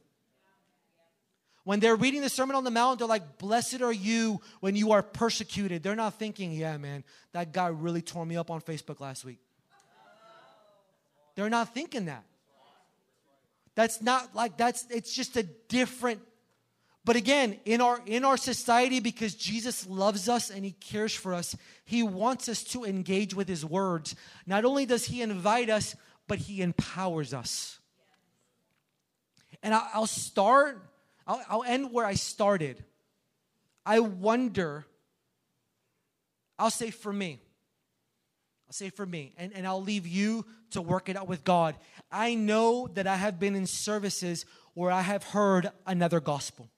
When 1.65 1.79
they're 1.79 1.95
reading 1.95 2.21
the 2.21 2.29
Sermon 2.29 2.55
on 2.55 2.63
the 2.63 2.71
Mount, 2.71 2.99
they're 2.99 3.07
like, 3.07 3.37
Blessed 3.37 3.81
are 3.81 3.91
you 3.91 4.39
when 4.61 4.75
you 4.75 4.93
are 4.93 5.03
persecuted. 5.03 5.83
They're 5.83 5.95
not 5.95 6.13
thinking, 6.13 6.53
Yeah, 6.53 6.77
man, 6.77 7.03
that 7.33 7.51
guy 7.51 7.67
really 7.67 8.01
tore 8.01 8.25
me 8.25 8.37
up 8.37 8.49
on 8.49 8.61
Facebook 8.61 9.01
last 9.01 9.25
week. 9.25 9.39
They're 11.35 11.49
not 11.49 11.73
thinking 11.73 12.05
that. 12.05 12.23
That's 13.73 14.01
not 14.01 14.33
like 14.33 14.55
that's 14.55 14.85
it's 14.89 15.13
just 15.13 15.35
a 15.35 15.43
different 15.43 16.21
but 17.05 17.15
again, 17.15 17.59
in 17.65 17.81
our 17.81 18.01
in 18.07 18.25
our 18.25 18.35
society 18.35 18.99
because 18.99 19.35
Jesus 19.35 19.87
loves 19.87 20.27
us 20.27 20.49
and 20.49 20.65
he 20.65 20.71
cares 20.71 21.13
for 21.13 21.35
us, 21.35 21.55
he 21.85 22.01
wants 22.01 22.49
us 22.49 22.63
to 22.63 22.83
engage 22.83 23.35
with 23.35 23.47
his 23.47 23.63
words. 23.63 24.15
Not 24.47 24.65
only 24.65 24.87
does 24.87 25.05
he 25.05 25.21
invite 25.21 25.69
us, 25.69 25.95
but 26.27 26.39
he 26.39 26.63
empowers 26.63 27.31
us. 27.31 27.79
And 29.61 29.73
I'll 29.73 30.07
start 30.07 30.81
I'll, 31.27 31.41
I'll 31.49 31.63
end 31.63 31.91
where 31.91 32.05
I 32.05 32.13
started. 32.13 32.83
I 33.85 33.99
wonder, 33.99 34.85
I'll 36.57 36.71
say 36.71 36.91
for 36.91 37.13
me, 37.13 37.39
I'll 38.67 38.73
say 38.73 38.89
for 38.89 39.05
me, 39.05 39.33
and, 39.37 39.53
and 39.53 39.67
I'll 39.67 39.81
leave 39.81 40.07
you 40.07 40.45
to 40.71 40.81
work 40.81 41.07
it 41.09 41.15
out 41.15 41.27
with 41.27 41.43
God. 41.43 41.75
I 42.11 42.33
know 42.35 42.87
that 42.95 43.07
I 43.07 43.15
have 43.15 43.39
been 43.39 43.55
in 43.55 43.67
services 43.67 44.45
where 44.73 44.91
I 44.91 45.01
have 45.01 45.23
heard 45.23 45.71
another 45.85 46.19
gospel. 46.19 46.69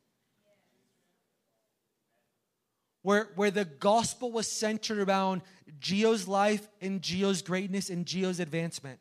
Where, 3.01 3.29
where 3.35 3.51
the 3.51 3.63
gospel 3.63 4.31
was 4.33 4.47
centered 4.47 4.99
around 5.07 5.41
Gio's 5.79 6.27
life 6.27 6.67
and 6.81 7.01
Gio's 7.01 7.41
greatness 7.41 7.89
and 7.89 8.05
Gio's 8.05 8.41
advancement. 8.41 8.99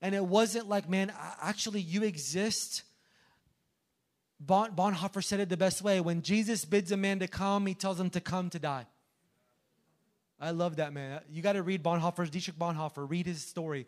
And 0.00 0.14
it 0.14 0.24
wasn't 0.24 0.68
like, 0.68 0.88
man, 0.88 1.12
actually, 1.42 1.82
you 1.82 2.02
exist 2.02 2.84
bon, 4.46 4.72
Bonhoeffer 4.74 5.22
said 5.22 5.40
it 5.40 5.48
the 5.48 5.56
best 5.56 5.82
way. 5.82 6.00
When 6.00 6.22
Jesus 6.22 6.64
bids 6.64 6.92
a 6.92 6.96
man 6.96 7.18
to 7.20 7.28
come, 7.28 7.66
he 7.66 7.74
tells 7.74 7.98
him 7.98 8.10
to 8.10 8.20
come 8.20 8.50
to 8.50 8.58
die. 8.58 8.86
I 10.40 10.50
love 10.50 10.76
that 10.76 10.92
man. 10.92 11.20
You 11.30 11.42
got 11.42 11.52
to 11.52 11.62
read 11.62 11.82
Bonhoeffer's 11.82 12.30
Dietrich 12.30 12.58
Bonhoeffer, 12.58 13.08
read 13.08 13.26
his 13.26 13.42
story. 13.42 13.86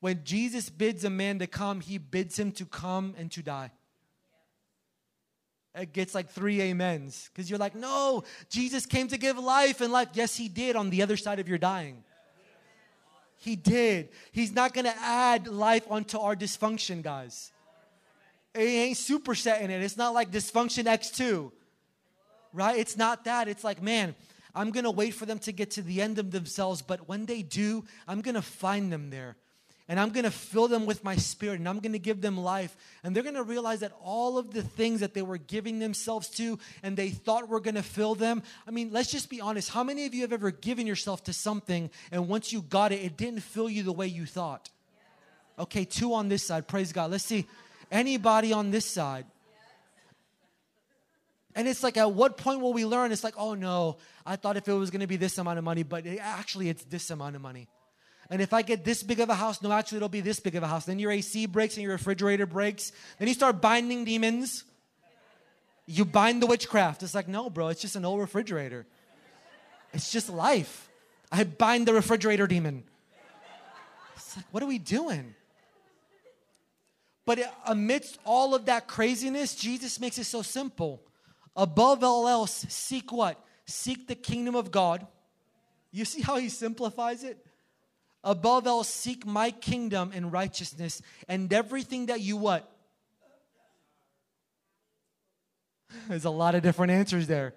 When 0.00 0.22
Jesus 0.24 0.68
bids 0.68 1.04
a 1.04 1.10
man 1.10 1.38
to 1.38 1.46
come, 1.46 1.80
he 1.80 1.96
bids 1.96 2.38
him 2.38 2.52
to 2.52 2.66
come 2.66 3.14
and 3.16 3.30
to 3.32 3.42
die. 3.42 3.70
It 5.74 5.94
gets 5.94 6.14
like 6.14 6.28
three 6.28 6.70
amens 6.70 7.30
because 7.32 7.48
you're 7.48 7.58
like, 7.58 7.74
no, 7.74 8.24
Jesus 8.50 8.84
came 8.84 9.08
to 9.08 9.16
give 9.16 9.38
life 9.38 9.80
and 9.80 9.90
life. 9.90 10.08
Yes, 10.12 10.36
he 10.36 10.48
did 10.48 10.76
on 10.76 10.90
the 10.90 11.02
other 11.02 11.16
side 11.16 11.38
of 11.38 11.48
your 11.48 11.56
dying. 11.56 12.04
He 13.36 13.56
did. 13.56 14.10
He's 14.30 14.52
not 14.52 14.74
going 14.74 14.84
to 14.84 14.94
add 14.98 15.48
life 15.48 15.86
onto 15.90 16.18
our 16.18 16.36
dysfunction, 16.36 17.02
guys. 17.02 17.50
It 18.54 18.60
ain't 18.60 18.96
supersetting 18.96 19.70
it. 19.70 19.82
It's 19.82 19.96
not 19.96 20.12
like 20.12 20.30
dysfunction 20.30 20.84
X2, 20.84 21.50
right? 22.52 22.78
It's 22.78 22.96
not 22.96 23.24
that. 23.24 23.48
It's 23.48 23.64
like, 23.64 23.82
man, 23.82 24.14
I'm 24.54 24.70
going 24.70 24.84
to 24.84 24.90
wait 24.90 25.14
for 25.14 25.24
them 25.24 25.38
to 25.40 25.52
get 25.52 25.72
to 25.72 25.82
the 25.82 26.02
end 26.02 26.18
of 26.18 26.30
themselves, 26.30 26.82
but 26.82 27.08
when 27.08 27.26
they 27.26 27.42
do, 27.42 27.84
I'm 28.06 28.20
going 28.20 28.34
to 28.34 28.42
find 28.42 28.92
them 28.92 29.10
there. 29.10 29.36
And 29.88 29.98
I'm 29.98 30.10
going 30.10 30.24
to 30.24 30.30
fill 30.30 30.68
them 30.68 30.86
with 30.86 31.02
my 31.02 31.16
spirit 31.16 31.58
and 31.58 31.68
I'm 31.68 31.80
going 31.80 31.92
to 31.92 31.98
give 31.98 32.20
them 32.20 32.38
life. 32.38 32.76
And 33.02 33.14
they're 33.14 33.22
going 33.22 33.34
to 33.34 33.42
realize 33.42 33.80
that 33.80 33.92
all 34.02 34.38
of 34.38 34.52
the 34.52 34.62
things 34.62 35.00
that 35.00 35.12
they 35.12 35.22
were 35.22 35.38
giving 35.38 35.80
themselves 35.80 36.28
to 36.30 36.58
and 36.82 36.96
they 36.96 37.10
thought 37.10 37.48
were 37.48 37.60
going 37.60 37.74
to 37.74 37.82
fill 37.82 38.14
them. 38.14 38.42
I 38.66 38.70
mean, 38.70 38.90
let's 38.92 39.10
just 39.10 39.28
be 39.28 39.40
honest. 39.40 39.70
How 39.70 39.82
many 39.82 40.06
of 40.06 40.14
you 40.14 40.22
have 40.22 40.32
ever 40.32 40.50
given 40.50 40.86
yourself 40.86 41.24
to 41.24 41.32
something 41.32 41.90
and 42.10 42.28
once 42.28 42.52
you 42.52 42.62
got 42.62 42.92
it, 42.92 43.02
it 43.02 43.16
didn't 43.16 43.40
fill 43.40 43.68
you 43.68 43.82
the 43.82 43.92
way 43.92 44.06
you 44.06 44.24
thought? 44.24 44.70
Okay, 45.58 45.84
two 45.84 46.14
on 46.14 46.28
this 46.28 46.46
side. 46.46 46.66
Praise 46.66 46.92
God. 46.92 47.10
Let's 47.10 47.24
see. 47.24 47.46
Anybody 47.92 48.54
on 48.54 48.70
this 48.70 48.86
side? 48.86 49.26
And 51.54 51.68
it's 51.68 51.82
like, 51.82 51.98
at 51.98 52.12
what 52.12 52.38
point 52.38 52.60
will 52.60 52.72
we 52.72 52.86
learn? 52.86 53.12
It's 53.12 53.22
like, 53.22 53.34
oh 53.36 53.52
no, 53.52 53.98
I 54.24 54.36
thought 54.36 54.56
if 54.56 54.66
it 54.66 54.72
was 54.72 54.90
going 54.90 55.02
to 55.02 55.06
be 55.06 55.16
this 55.16 55.36
amount 55.36 55.58
of 55.58 55.64
money, 55.64 55.82
but 55.82 56.06
it, 56.06 56.18
actually 56.20 56.70
it's 56.70 56.82
this 56.84 57.10
amount 57.10 57.36
of 57.36 57.42
money. 57.42 57.68
And 58.30 58.40
if 58.40 58.54
I 58.54 58.62
get 58.62 58.82
this 58.82 59.02
big 59.02 59.20
of 59.20 59.28
a 59.28 59.34
house, 59.34 59.60
no, 59.60 59.70
actually 59.70 59.96
it'll 59.96 60.08
be 60.08 60.22
this 60.22 60.40
big 60.40 60.56
of 60.56 60.62
a 60.62 60.66
house. 60.66 60.86
Then 60.86 60.98
your 60.98 61.12
AC 61.12 61.44
breaks 61.46 61.76
and 61.76 61.82
your 61.82 61.92
refrigerator 61.92 62.46
breaks. 62.46 62.90
Then 63.18 63.28
you 63.28 63.34
start 63.34 63.60
binding 63.60 64.06
demons. 64.06 64.64
You 65.84 66.06
bind 66.06 66.40
the 66.40 66.46
witchcraft. 66.46 67.02
It's 67.02 67.14
like, 67.14 67.28
no, 67.28 67.50
bro, 67.50 67.68
it's 67.68 67.82
just 67.82 67.96
an 67.96 68.06
old 68.06 68.20
refrigerator. 68.20 68.86
It's 69.92 70.10
just 70.10 70.30
life. 70.30 70.88
I 71.30 71.44
bind 71.44 71.86
the 71.86 71.92
refrigerator 71.92 72.46
demon. 72.46 72.84
It's 74.16 74.36
like, 74.36 74.46
what 74.50 74.62
are 74.62 74.66
we 74.66 74.78
doing? 74.78 75.34
But 77.24 77.40
amidst 77.66 78.18
all 78.24 78.54
of 78.54 78.66
that 78.66 78.88
craziness, 78.88 79.54
Jesus 79.54 80.00
makes 80.00 80.18
it 80.18 80.24
so 80.24 80.42
simple. 80.42 81.02
Above 81.54 82.02
all 82.02 82.26
else, 82.26 82.66
seek 82.68 83.12
what? 83.12 83.42
Seek 83.64 84.08
the 84.08 84.14
kingdom 84.14 84.56
of 84.56 84.70
God. 84.70 85.06
You 85.92 86.04
see 86.04 86.22
how 86.22 86.36
he 86.36 86.48
simplifies 86.48 87.22
it? 87.22 87.44
Above 88.24 88.66
all, 88.66 88.84
seek 88.84 89.26
my 89.26 89.50
kingdom 89.50 90.12
and 90.14 90.32
righteousness, 90.32 91.02
and 91.28 91.52
everything 91.52 92.06
that 92.06 92.20
you 92.20 92.36
what? 92.36 92.68
There's 96.08 96.24
a 96.24 96.30
lot 96.30 96.54
of 96.54 96.62
different 96.62 96.92
answers 96.92 97.26
there. 97.26 97.54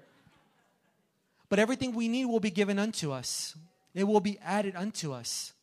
But 1.49 1.59
everything 1.59 1.93
we 1.93 2.07
need 2.07 2.25
will 2.25 2.39
be 2.39 2.49
given 2.49 2.79
unto 2.79 3.11
us, 3.11 3.55
it 3.93 4.03
will 4.03 4.19
be 4.19 4.39
added 4.43 4.75
unto 4.75 5.13
us. 5.13 5.53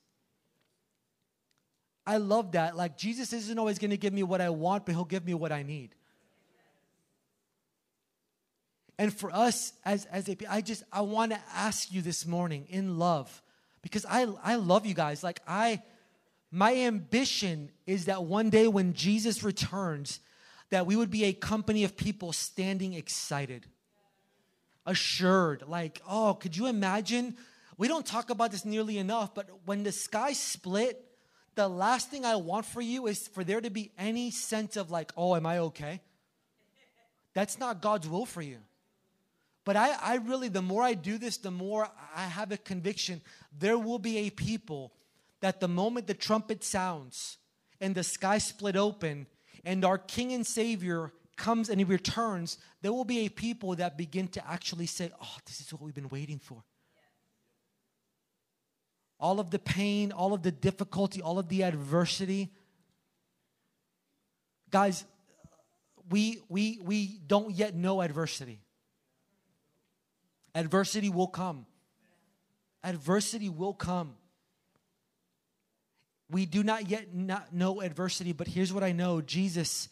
I 2.06 2.16
love 2.16 2.52
that. 2.52 2.76
Like, 2.76 2.96
Jesus 2.96 3.32
isn't 3.32 3.58
always 3.58 3.78
going 3.78 3.90
to 3.90 3.96
give 3.96 4.12
me 4.12 4.22
what 4.22 4.40
I 4.40 4.50
want, 4.50 4.86
but 4.86 4.94
He'll 4.94 5.04
give 5.04 5.24
me 5.24 5.34
what 5.34 5.52
I 5.52 5.62
need. 5.62 5.94
And 8.98 9.12
for 9.12 9.30
us 9.34 9.72
as, 9.84 10.04
as 10.06 10.28
a, 10.28 10.36
I 10.48 10.60
just, 10.60 10.82
I 10.92 11.00
want 11.00 11.32
to 11.32 11.40
ask 11.54 11.92
you 11.92 12.02
this 12.02 12.26
morning 12.26 12.66
in 12.68 12.98
love, 12.98 13.42
because 13.82 14.04
I, 14.08 14.26
I 14.42 14.56
love 14.56 14.86
you 14.86 14.94
guys. 14.94 15.24
Like, 15.24 15.40
I, 15.46 15.82
my 16.50 16.74
ambition 16.74 17.70
is 17.86 18.04
that 18.04 18.24
one 18.24 18.50
day 18.50 18.68
when 18.68 18.92
Jesus 18.92 19.42
returns, 19.42 20.20
that 20.70 20.86
we 20.86 20.96
would 20.96 21.10
be 21.10 21.24
a 21.24 21.32
company 21.32 21.84
of 21.84 21.96
people 21.96 22.32
standing 22.32 22.94
excited, 22.94 23.66
assured. 24.86 25.64
Like, 25.66 26.00
oh, 26.08 26.34
could 26.34 26.56
you 26.56 26.66
imagine? 26.66 27.36
We 27.76 27.88
don't 27.88 28.06
talk 28.06 28.30
about 28.30 28.50
this 28.52 28.64
nearly 28.64 28.98
enough, 28.98 29.34
but 29.34 29.48
when 29.64 29.82
the 29.82 29.92
sky 29.92 30.32
split, 30.32 31.04
the 31.54 31.68
last 31.68 32.10
thing 32.10 32.24
I 32.24 32.36
want 32.36 32.66
for 32.66 32.80
you 32.80 33.06
is 33.06 33.28
for 33.28 33.44
there 33.44 33.60
to 33.60 33.70
be 33.70 33.92
any 33.98 34.30
sense 34.30 34.76
of 34.76 34.90
like, 34.90 35.12
oh, 35.16 35.36
am 35.36 35.46
I 35.46 35.58
okay? 35.58 36.00
That's 37.34 37.58
not 37.58 37.82
God's 37.82 38.08
will 38.08 38.26
for 38.26 38.42
you. 38.42 38.58
But 39.64 39.76
I, 39.76 39.92
I 40.00 40.14
really, 40.16 40.48
the 40.48 40.62
more 40.62 40.82
I 40.82 40.94
do 40.94 41.18
this, 41.18 41.36
the 41.36 41.50
more 41.50 41.88
I 42.16 42.24
have 42.24 42.52
a 42.52 42.56
conviction 42.56 43.20
there 43.56 43.78
will 43.78 43.98
be 43.98 44.18
a 44.18 44.30
people 44.30 44.92
that 45.40 45.60
the 45.60 45.68
moment 45.68 46.06
the 46.06 46.14
trumpet 46.14 46.64
sounds 46.64 47.36
and 47.80 47.94
the 47.94 48.02
sky 48.02 48.38
split 48.38 48.76
open 48.76 49.26
and 49.64 49.84
our 49.84 49.98
King 49.98 50.32
and 50.32 50.46
Savior 50.46 51.12
comes 51.36 51.68
and 51.68 51.78
he 51.80 51.84
returns, 51.84 52.58
there 52.80 52.92
will 52.92 53.04
be 53.04 53.26
a 53.26 53.28
people 53.28 53.76
that 53.76 53.98
begin 53.98 54.28
to 54.28 54.50
actually 54.50 54.86
say, 54.86 55.10
Oh, 55.20 55.36
this 55.46 55.60
is 55.60 55.72
what 55.72 55.82
we've 55.82 55.94
been 55.94 56.08
waiting 56.08 56.38
for. 56.38 56.64
All 59.22 59.38
of 59.38 59.50
the 59.50 59.58
pain, 59.60 60.10
all 60.10 60.34
of 60.34 60.42
the 60.42 60.50
difficulty, 60.50 61.22
all 61.22 61.38
of 61.38 61.48
the 61.48 61.62
adversity. 61.62 62.50
Guys, 64.68 65.04
we, 66.10 66.40
we, 66.48 66.80
we 66.82 67.20
don't 67.24 67.54
yet 67.54 67.76
know 67.76 68.02
adversity. 68.02 68.60
Adversity 70.56 71.08
will 71.08 71.28
come. 71.28 71.66
Adversity 72.82 73.48
will 73.48 73.74
come. 73.74 74.14
We 76.28 76.44
do 76.44 76.64
not 76.64 76.90
yet 76.90 77.14
not 77.14 77.54
know 77.54 77.80
adversity, 77.80 78.32
but 78.32 78.48
here's 78.48 78.72
what 78.72 78.82
I 78.82 78.90
know 78.90 79.20
Jesus, 79.20 79.88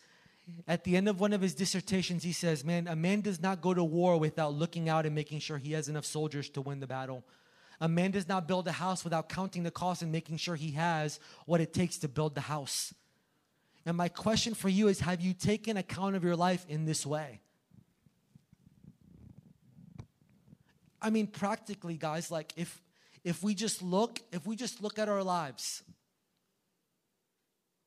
at 0.66 0.82
the 0.82 0.96
end 0.96 1.08
of 1.08 1.20
one 1.20 1.32
of 1.32 1.40
his 1.40 1.54
dissertations, 1.54 2.24
he 2.24 2.32
says, 2.32 2.64
Man, 2.64 2.88
a 2.88 2.96
man 2.96 3.20
does 3.20 3.40
not 3.40 3.60
go 3.60 3.74
to 3.74 3.84
war 3.84 4.18
without 4.18 4.54
looking 4.54 4.88
out 4.88 5.06
and 5.06 5.14
making 5.14 5.38
sure 5.38 5.56
he 5.56 5.72
has 5.72 5.88
enough 5.88 6.04
soldiers 6.04 6.48
to 6.50 6.60
win 6.60 6.80
the 6.80 6.88
battle. 6.88 7.22
A 7.80 7.88
man 7.88 8.10
does 8.10 8.28
not 8.28 8.46
build 8.46 8.68
a 8.68 8.72
house 8.72 9.04
without 9.04 9.28
counting 9.28 9.62
the 9.62 9.70
cost 9.70 10.02
and 10.02 10.12
making 10.12 10.36
sure 10.36 10.54
he 10.54 10.72
has 10.72 11.18
what 11.46 11.60
it 11.60 11.72
takes 11.72 11.96
to 11.98 12.08
build 12.08 12.34
the 12.34 12.42
house. 12.42 12.92
And 13.86 13.96
my 13.96 14.08
question 14.08 14.54
for 14.54 14.68
you 14.68 14.88
is 14.88 15.00
Have 15.00 15.20
you 15.20 15.32
taken 15.32 15.76
account 15.76 16.16
of 16.16 16.22
your 16.22 16.36
life 16.36 16.66
in 16.68 16.84
this 16.84 17.06
way? 17.06 17.40
I 21.00 21.08
mean, 21.08 21.26
practically, 21.26 21.96
guys, 21.96 22.30
like 22.30 22.52
if 22.56 22.82
if 23.24 23.42
we 23.42 23.54
just 23.54 23.82
look, 23.82 24.20
if 24.32 24.46
we 24.46 24.56
just 24.56 24.82
look 24.82 24.98
at 24.98 25.08
our 25.08 25.22
lives, 25.22 25.82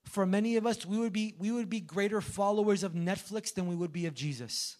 for 0.06 0.26
many 0.26 0.58
of 0.58 0.66
us, 0.66 0.86
we 0.86 0.98
would 0.98 1.14
be 1.14 1.36
we 1.38 1.52
would 1.52 1.70
be 1.70 1.80
greater 1.80 2.22
followers 2.22 2.84
of 2.84 2.94
Netflix 2.94 3.54
than 3.54 3.68
we 3.68 3.76
would 3.76 3.94
be 3.94 4.08
of 4.08 4.16
Jesus. 4.16 4.78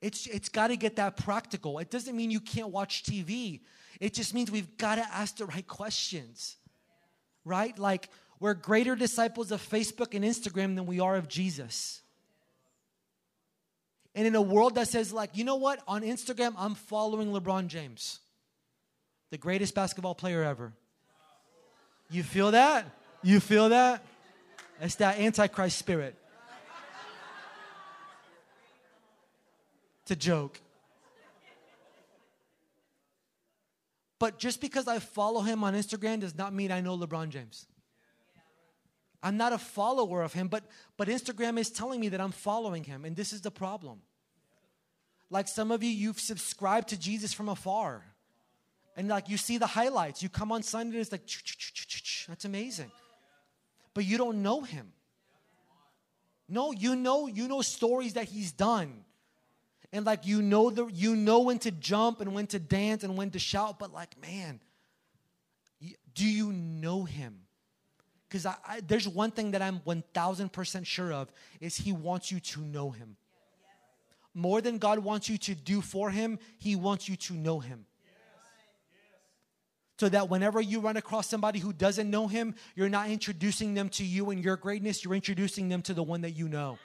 It's 0.00 0.26
it's 0.26 0.48
got 0.48 0.68
to 0.68 0.76
get 0.76 0.96
that 0.96 1.16
practical. 1.16 1.78
It 1.78 1.90
doesn't 1.90 2.14
mean 2.14 2.30
you 2.30 2.40
can't 2.40 2.68
watch 2.68 3.02
TV. 3.02 3.60
It 4.00 4.12
just 4.12 4.34
means 4.34 4.50
we've 4.50 4.76
got 4.76 4.96
to 4.96 5.02
ask 5.14 5.36
the 5.36 5.46
right 5.46 5.66
questions. 5.66 6.56
Right? 7.44 7.78
Like 7.78 8.08
we're 8.40 8.54
greater 8.54 8.94
disciples 8.94 9.50
of 9.52 9.66
Facebook 9.66 10.14
and 10.14 10.24
Instagram 10.24 10.74
than 10.74 10.86
we 10.86 11.00
are 11.00 11.16
of 11.16 11.28
Jesus. 11.28 12.02
And 14.14 14.26
in 14.26 14.34
a 14.34 14.42
world 14.42 14.76
that 14.76 14.88
says, 14.88 15.12
like, 15.12 15.36
you 15.36 15.44
know 15.44 15.56
what? 15.56 15.82
On 15.86 16.02
Instagram, 16.02 16.54
I'm 16.56 16.74
following 16.74 17.32
LeBron 17.32 17.66
James, 17.66 18.20
the 19.30 19.36
greatest 19.36 19.74
basketball 19.74 20.14
player 20.14 20.42
ever. 20.42 20.72
You 22.10 22.22
feel 22.22 22.52
that? 22.52 22.86
You 23.22 23.40
feel 23.40 23.68
that? 23.68 24.02
It's 24.80 24.94
that 24.96 25.18
Antichrist 25.18 25.78
spirit. 25.78 26.14
A 30.08 30.16
joke. 30.16 30.60
But 34.18 34.38
just 34.38 34.60
because 34.60 34.88
I 34.88 34.98
follow 34.98 35.42
him 35.42 35.64
on 35.64 35.74
Instagram 35.74 36.20
does 36.20 36.36
not 36.36 36.54
mean 36.54 36.70
I 36.70 36.80
know 36.80 36.96
LeBron 36.96 37.28
James. 37.28 37.66
I'm 39.22 39.36
not 39.36 39.52
a 39.52 39.58
follower 39.58 40.22
of 40.22 40.32
him, 40.32 40.48
but, 40.48 40.64
but 40.96 41.08
Instagram 41.08 41.58
is 41.58 41.70
telling 41.70 42.00
me 42.00 42.08
that 42.10 42.20
I'm 42.20 42.30
following 42.30 42.84
him, 42.84 43.04
and 43.04 43.16
this 43.16 43.32
is 43.32 43.40
the 43.40 43.50
problem. 43.50 44.00
Like 45.28 45.48
some 45.48 45.72
of 45.72 45.82
you, 45.82 45.90
you've 45.90 46.20
subscribed 46.20 46.88
to 46.90 46.98
Jesus 46.98 47.32
from 47.32 47.48
afar. 47.48 48.04
And 48.96 49.08
like 49.08 49.28
you 49.28 49.36
see 49.36 49.58
the 49.58 49.66
highlights. 49.66 50.22
You 50.22 50.28
come 50.28 50.52
on 50.52 50.62
Sunday, 50.62 50.96
and 50.96 51.02
it's 51.02 51.12
like, 51.12 51.26
that's 52.28 52.44
amazing. 52.44 52.90
But 53.92 54.04
you 54.04 54.16
don't 54.16 54.42
know 54.42 54.60
him. 54.60 54.92
No, 56.48 56.70
you 56.70 56.94
know, 56.94 57.26
you 57.26 57.48
know 57.48 57.60
stories 57.62 58.12
that 58.12 58.26
he's 58.26 58.52
done. 58.52 59.04
And 59.96 60.04
like 60.04 60.26
you 60.26 60.42
know 60.42 60.68
the 60.68 60.84
you 60.88 61.16
know 61.16 61.40
when 61.40 61.58
to 61.60 61.70
jump 61.70 62.20
and 62.20 62.34
when 62.34 62.46
to 62.48 62.58
dance 62.58 63.02
and 63.02 63.16
when 63.16 63.30
to 63.30 63.38
shout, 63.38 63.78
but 63.78 63.94
like, 63.94 64.20
man, 64.20 64.60
do 66.14 66.26
you 66.26 66.52
know 66.52 67.04
him? 67.04 67.38
Because 68.28 68.44
I, 68.44 68.56
I, 68.68 68.80
there's 68.86 69.08
one 69.08 69.30
thing 69.30 69.52
that 69.52 69.62
I'm 69.62 69.80
1000% 69.80 70.84
sure 70.84 71.12
of 71.14 71.32
is 71.60 71.76
he 71.78 71.92
wants 71.92 72.30
you 72.30 72.40
to 72.40 72.60
know 72.60 72.90
him. 72.90 73.16
More 74.34 74.60
than 74.60 74.76
God 74.76 74.98
wants 74.98 75.30
you 75.30 75.38
to 75.38 75.54
do 75.54 75.80
for 75.80 76.10
him, 76.10 76.38
he 76.58 76.76
wants 76.76 77.08
you 77.08 77.16
to 77.16 77.32
know 77.32 77.60
him. 77.60 77.86
So 79.98 80.10
that 80.10 80.28
whenever 80.28 80.60
you 80.60 80.80
run 80.80 80.98
across 80.98 81.26
somebody 81.26 81.58
who 81.58 81.72
doesn't 81.72 82.10
know 82.10 82.26
him, 82.26 82.54
you're 82.74 82.90
not 82.90 83.08
introducing 83.08 83.72
them 83.72 83.88
to 83.90 84.04
you 84.04 84.28
and 84.28 84.44
your 84.44 84.56
greatness, 84.56 85.02
you're 85.02 85.14
introducing 85.14 85.70
them 85.70 85.80
to 85.82 85.94
the 85.94 86.02
one 86.02 86.20
that 86.20 86.32
you 86.32 86.48
know. 86.48 86.78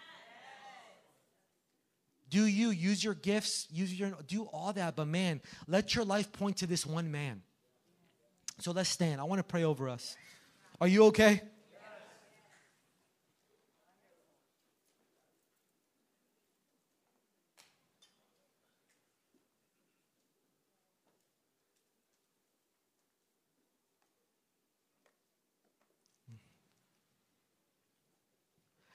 Do 2.32 2.46
you 2.46 2.70
use 2.70 3.04
your 3.04 3.14
gifts, 3.14 3.68
use 3.70 3.94
your 3.94 4.12
do 4.26 4.44
all 4.54 4.72
that, 4.72 4.96
but 4.96 5.06
man, 5.06 5.42
let 5.68 5.96
your 5.96 6.06
life 6.06 6.32
point 6.32 6.58
to 6.58 6.66
this 6.66 6.86
one 6.86 7.12
man. 7.12 7.42
So 8.60 8.72
let's 8.72 8.90
stand. 8.90 9.20
I 9.20 9.26
want 9.26 9.40
to 9.40 9.44
pray 9.44 9.66
over 9.66 9.90
us. 9.90 10.16
Are 10.80 10.88
you 10.88 11.06
okay? 11.08 11.42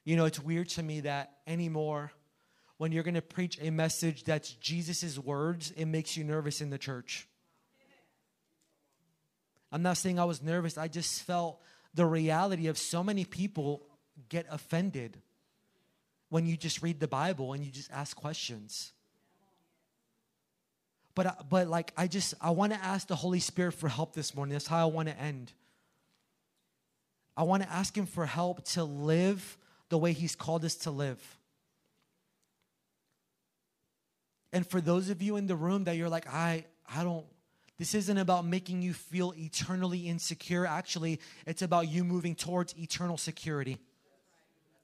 You 0.07 0.16
know, 0.16 0.24
it's 0.24 0.41
weird 0.41 0.70
to 0.70 0.82
me 0.82 1.01
that 1.01 1.32
anymore, 1.47 2.12
when 2.79 2.93
you're 2.93 3.03
going 3.03 3.14
to 3.14 3.22
preach 3.22 3.59
a 3.61 3.70
message 3.70 4.24
that's 4.24 4.51
Jesus' 4.53 5.18
words, 5.18 5.72
it 5.77 5.87
makes 5.87 6.16
you 6.16 6.24
nervous 6.24 6.61
in 6.61 6.70
the 6.70 6.79
church. 6.79 7.27
I'm 9.72 9.83
not 9.83 9.97
saying 9.97 10.18
I 10.18 10.24
was 10.24 10.43
nervous, 10.43 10.79
I 10.79 10.89
just 10.89 11.22
felt 11.22 11.61
the 11.95 12.07
reality 12.07 12.66
of 12.66 12.77
so 12.77 13.03
many 13.03 13.24
people 13.24 13.83
get 14.29 14.47
offended 14.51 15.20
when 16.29 16.47
you 16.47 16.57
just 16.57 16.83
read 16.83 17.01
the 17.01 17.09
Bible 17.09 17.53
and 17.53 17.64
you 17.64 17.70
just 17.70 17.91
ask 17.91 18.16
questions. 18.16 18.93
But, 21.14 21.49
but 21.49 21.66
like, 21.68 21.93
I 21.97 22.07
just, 22.09 22.35
I 22.41 22.51
want 22.51 22.74
to 22.74 22.85
ask 22.85 23.09
the 23.09 23.16
Holy 23.16 23.41
Spirit 23.41 23.72
for 23.72 23.89
help 23.89 24.14
this 24.14 24.35
morning. 24.35 24.53
That's 24.53 24.66
how 24.66 24.87
I 24.87 24.91
want 24.91 25.09
to 25.09 25.18
end. 25.18 25.53
I 27.37 27.45
want 27.45 27.62
to 27.62 27.72
ask 27.72 27.97
Him 27.97 28.07
for 28.07 28.27
help 28.27 28.64
to 28.70 28.85
live 28.85 29.57
the 29.89 29.97
way 29.97 30.12
He's 30.12 30.37
called 30.37 30.64
us 30.64 30.74
to 30.77 30.91
live. 30.91 31.36
And 34.57 34.67
for 34.67 34.81
those 34.81 35.11
of 35.11 35.21
you 35.21 35.37
in 35.37 35.47
the 35.47 35.55
room 35.55 35.85
that 35.85 35.99
you're 35.99 36.09
like, 36.09 36.27
I, 36.33 36.65
I 36.89 37.05
don't, 37.05 37.27
this 37.77 37.95
isn't 37.95 38.17
about 38.17 38.47
making 38.47 38.81
you 38.81 38.95
feel 38.95 39.35
eternally 39.37 40.09
insecure. 40.09 40.65
Actually, 40.65 41.21
it's 41.45 41.61
about 41.61 41.89
you 41.89 42.05
moving 42.05 42.35
towards 42.35 42.75
eternal 42.79 43.19
security. 43.19 43.77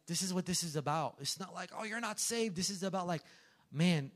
This 0.07 0.21
is 0.21 0.35
what 0.35 0.45
this 0.45 0.63
is 0.63 0.77
about. 0.77 1.15
It's 1.21 1.41
not 1.41 1.55
like, 1.55 1.71
oh, 1.75 1.85
you're 1.85 2.03
not 2.03 2.21
saved. 2.21 2.55
This 2.55 2.69
is 2.69 2.83
about, 2.83 3.07
like, 3.07 3.23
man, 3.73 4.11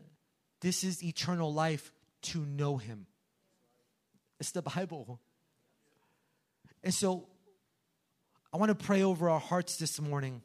this 0.60 0.84
is 0.84 1.02
eternal 1.02 1.50
life 1.54 1.90
to 2.24 2.40
know 2.40 2.76
Him. 2.76 3.06
It's 4.38 4.50
the 4.50 4.60
Bible. 4.60 5.18
And 6.84 6.92
so 6.92 7.28
I 8.52 8.58
want 8.58 8.78
to 8.78 8.84
pray 8.84 9.02
over 9.02 9.30
our 9.30 9.40
hearts 9.40 9.78
this 9.78 10.02
morning. 10.02 10.42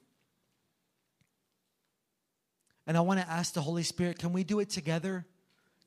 And 2.91 2.97
I 2.97 3.01
want 3.01 3.21
to 3.21 3.29
ask 3.29 3.53
the 3.53 3.61
Holy 3.61 3.83
Spirit, 3.83 4.19
can 4.19 4.33
we 4.33 4.43
do 4.43 4.59
it 4.59 4.69
together? 4.69 5.25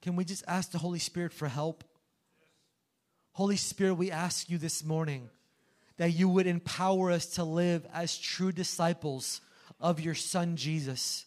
Can 0.01 0.17
we 0.17 0.25
just 0.25 0.43
ask 0.49 0.71
the 0.71 0.79
Holy 0.79 0.99
Spirit 0.99 1.35
for 1.35 1.49
help? 1.49 1.85
Holy 3.33 3.59
Spirit, 3.59 3.97
we 3.97 4.11
ask 4.11 4.49
you 4.49 4.57
this 4.57 4.83
morning 4.83 5.29
that 5.99 6.13
you 6.13 6.31
would 6.31 6.47
empower 6.47 7.11
us 7.11 7.27
to 7.35 7.45
live 7.45 7.87
as 7.93 8.17
true 8.17 8.53
disciples 8.53 9.43
of 9.79 10.01
your 10.01 10.15
Son, 10.15 10.57
Jesus. 10.57 11.27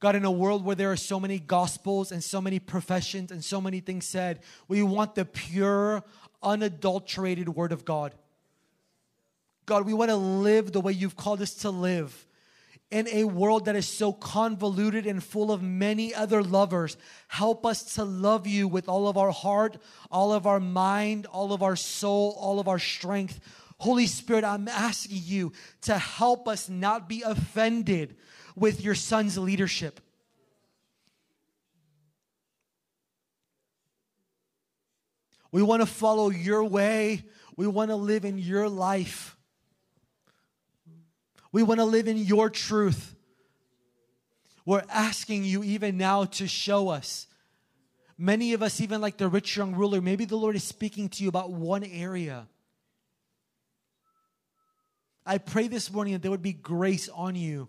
God, 0.00 0.16
in 0.16 0.26
a 0.26 0.30
world 0.30 0.66
where 0.66 0.76
there 0.76 0.92
are 0.92 0.98
so 0.98 1.18
many 1.18 1.38
gospels 1.38 2.12
and 2.12 2.22
so 2.22 2.42
many 2.42 2.58
professions 2.58 3.32
and 3.32 3.42
so 3.42 3.58
many 3.58 3.80
things 3.80 4.04
said, 4.04 4.40
we 4.68 4.82
want 4.82 5.14
the 5.14 5.24
pure, 5.24 6.04
unadulterated 6.42 7.48
Word 7.48 7.72
of 7.72 7.86
God. 7.86 8.12
God, 9.64 9.86
we 9.86 9.94
want 9.94 10.10
to 10.10 10.16
live 10.16 10.72
the 10.72 10.80
way 10.82 10.92
you've 10.92 11.16
called 11.16 11.40
us 11.40 11.54
to 11.54 11.70
live 11.70 12.26
in 12.90 13.06
a 13.08 13.24
world 13.24 13.66
that 13.66 13.76
is 13.76 13.86
so 13.86 14.12
convoluted 14.12 15.06
and 15.06 15.22
full 15.22 15.52
of 15.52 15.62
many 15.62 16.12
other 16.14 16.42
lovers. 16.42 16.96
Help 17.28 17.64
us 17.64 17.94
to 17.94 18.04
love 18.04 18.46
you 18.46 18.66
with 18.66 18.88
all 18.88 19.08
of 19.08 19.16
our 19.16 19.30
heart, 19.30 19.78
all 20.10 20.32
of 20.32 20.46
our 20.46 20.58
mind, 20.60 21.26
all 21.26 21.52
of 21.52 21.62
our 21.62 21.76
soul, 21.76 22.36
all 22.38 22.58
of 22.58 22.66
our 22.66 22.80
strength. 22.80 23.38
Holy 23.78 24.06
Spirit, 24.06 24.44
I'm 24.44 24.66
asking 24.68 25.20
you 25.24 25.52
to 25.82 25.96
help 25.96 26.48
us 26.48 26.68
not 26.68 27.08
be 27.08 27.22
offended 27.22 28.16
with 28.56 28.82
your 28.82 28.94
son's 28.94 29.38
leadership. 29.38 30.00
We 35.52 35.62
want 35.62 35.82
to 35.82 35.86
follow 35.86 36.30
your 36.30 36.64
way. 36.64 37.24
We 37.56 37.66
want 37.66 37.90
to 37.90 37.96
live 37.96 38.24
in 38.24 38.38
your 38.38 38.68
life. 38.68 39.36
We 41.52 41.62
want 41.62 41.80
to 41.80 41.84
live 41.84 42.08
in 42.08 42.16
your 42.16 42.50
truth. 42.50 43.14
We're 44.64 44.84
asking 44.88 45.44
you 45.44 45.64
even 45.64 45.96
now 45.96 46.24
to 46.24 46.46
show 46.46 46.88
us. 46.88 47.26
Many 48.16 48.52
of 48.52 48.62
us, 48.62 48.80
even 48.80 49.00
like 49.00 49.16
the 49.16 49.28
rich 49.28 49.56
young 49.56 49.74
ruler, 49.74 50.00
maybe 50.00 50.26
the 50.26 50.36
Lord 50.36 50.54
is 50.54 50.62
speaking 50.62 51.08
to 51.08 51.22
you 51.22 51.28
about 51.28 51.50
one 51.50 51.82
area. 51.82 52.46
I 55.24 55.38
pray 55.38 55.68
this 55.68 55.90
morning 55.90 56.12
that 56.12 56.22
there 56.22 56.30
would 56.30 56.42
be 56.42 56.52
grace 56.52 57.08
on 57.08 57.34
you 57.34 57.68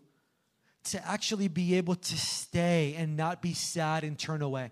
to 0.86 1.08
actually 1.08 1.48
be 1.48 1.76
able 1.76 1.96
to 1.96 2.18
stay 2.18 2.96
and 2.98 3.16
not 3.16 3.42
be 3.42 3.54
sad 3.54 4.04
and 4.04 4.18
turn 4.18 4.42
away. 4.42 4.72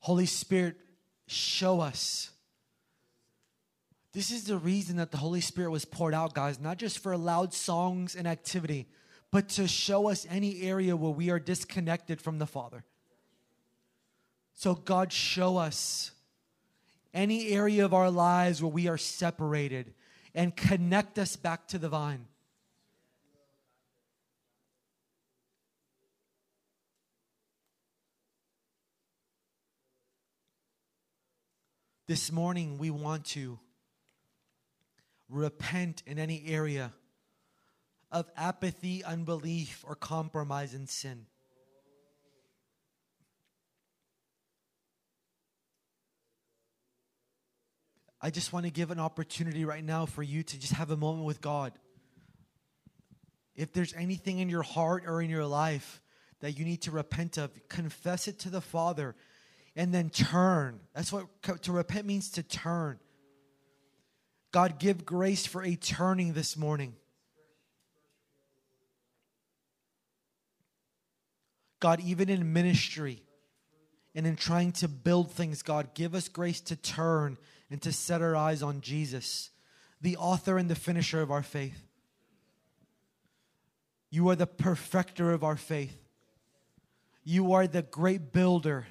Holy 0.00 0.26
Spirit, 0.26 0.76
show 1.26 1.80
us. 1.80 2.30
This 4.12 4.30
is 4.32 4.44
the 4.44 4.58
reason 4.58 4.96
that 4.96 5.12
the 5.12 5.18
Holy 5.18 5.40
Spirit 5.40 5.70
was 5.70 5.84
poured 5.84 6.14
out, 6.14 6.34
guys, 6.34 6.58
not 6.58 6.78
just 6.78 6.98
for 6.98 7.16
loud 7.16 7.54
songs 7.54 8.16
and 8.16 8.26
activity, 8.26 8.88
but 9.30 9.48
to 9.50 9.68
show 9.68 10.08
us 10.08 10.26
any 10.28 10.62
area 10.62 10.96
where 10.96 11.12
we 11.12 11.30
are 11.30 11.38
disconnected 11.38 12.20
from 12.20 12.38
the 12.38 12.46
Father. 12.46 12.84
So, 14.54 14.74
God, 14.74 15.12
show 15.12 15.56
us 15.56 16.10
any 17.14 17.48
area 17.48 17.84
of 17.84 17.94
our 17.94 18.10
lives 18.10 18.62
where 18.62 18.72
we 18.72 18.88
are 18.88 18.98
separated 18.98 19.94
and 20.34 20.54
connect 20.56 21.18
us 21.18 21.36
back 21.36 21.68
to 21.68 21.78
the 21.78 21.88
vine. 21.88 22.26
This 32.10 32.32
morning, 32.32 32.78
we 32.78 32.90
want 32.90 33.24
to 33.26 33.60
repent 35.28 36.02
in 36.08 36.18
any 36.18 36.42
area 36.44 36.92
of 38.10 38.28
apathy, 38.36 39.04
unbelief, 39.04 39.84
or 39.86 39.94
compromise 39.94 40.74
in 40.74 40.88
sin. 40.88 41.26
I 48.20 48.30
just 48.30 48.52
want 48.52 48.66
to 48.66 48.72
give 48.72 48.90
an 48.90 48.98
opportunity 48.98 49.64
right 49.64 49.84
now 49.84 50.04
for 50.04 50.24
you 50.24 50.42
to 50.42 50.58
just 50.58 50.72
have 50.72 50.90
a 50.90 50.96
moment 50.96 51.26
with 51.26 51.40
God. 51.40 51.74
If 53.54 53.72
there's 53.72 53.94
anything 53.94 54.40
in 54.40 54.48
your 54.48 54.64
heart 54.64 55.04
or 55.06 55.22
in 55.22 55.30
your 55.30 55.46
life 55.46 56.02
that 56.40 56.58
you 56.58 56.64
need 56.64 56.82
to 56.82 56.90
repent 56.90 57.38
of, 57.38 57.52
confess 57.68 58.26
it 58.26 58.40
to 58.40 58.50
the 58.50 58.60
Father 58.60 59.14
and 59.76 59.94
then 59.94 60.10
turn. 60.10 60.80
That's 60.94 61.12
what 61.12 61.26
to 61.62 61.72
repent 61.72 62.06
means 62.06 62.30
to 62.32 62.42
turn. 62.42 62.98
God, 64.52 64.78
give 64.78 65.04
grace 65.06 65.46
for 65.46 65.62
a 65.62 65.76
turning 65.76 66.32
this 66.32 66.56
morning. 66.56 66.94
God, 71.78 72.00
even 72.00 72.28
in 72.28 72.52
ministry 72.52 73.22
and 74.14 74.26
in 74.26 74.36
trying 74.36 74.72
to 74.72 74.88
build 74.88 75.30
things, 75.30 75.62
God, 75.62 75.94
give 75.94 76.14
us 76.14 76.28
grace 76.28 76.60
to 76.62 76.76
turn 76.76 77.38
and 77.70 77.80
to 77.82 77.92
set 77.92 78.20
our 78.20 78.36
eyes 78.36 78.62
on 78.62 78.80
Jesus, 78.80 79.50
the 80.00 80.16
author 80.16 80.58
and 80.58 80.68
the 80.68 80.74
finisher 80.74 81.22
of 81.22 81.30
our 81.30 81.42
faith. 81.42 81.86
You 84.10 84.28
are 84.28 84.36
the 84.36 84.46
perfecter 84.46 85.32
of 85.32 85.44
our 85.44 85.56
faith. 85.56 85.96
You 87.22 87.52
are 87.52 87.66
the 87.68 87.82
great 87.82 88.32
builder. 88.32 88.88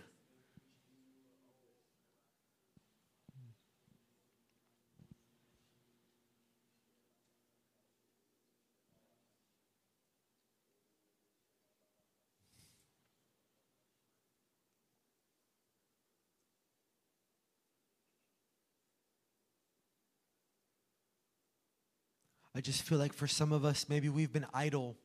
I 22.59 22.61
just 22.61 22.81
feel 22.81 22.97
like 22.97 23.13
for 23.13 23.25
some 23.25 23.53
of 23.53 23.63
us, 23.63 23.87
maybe 23.87 24.09
we've 24.09 24.33
been 24.33 24.45
idle 24.53 24.97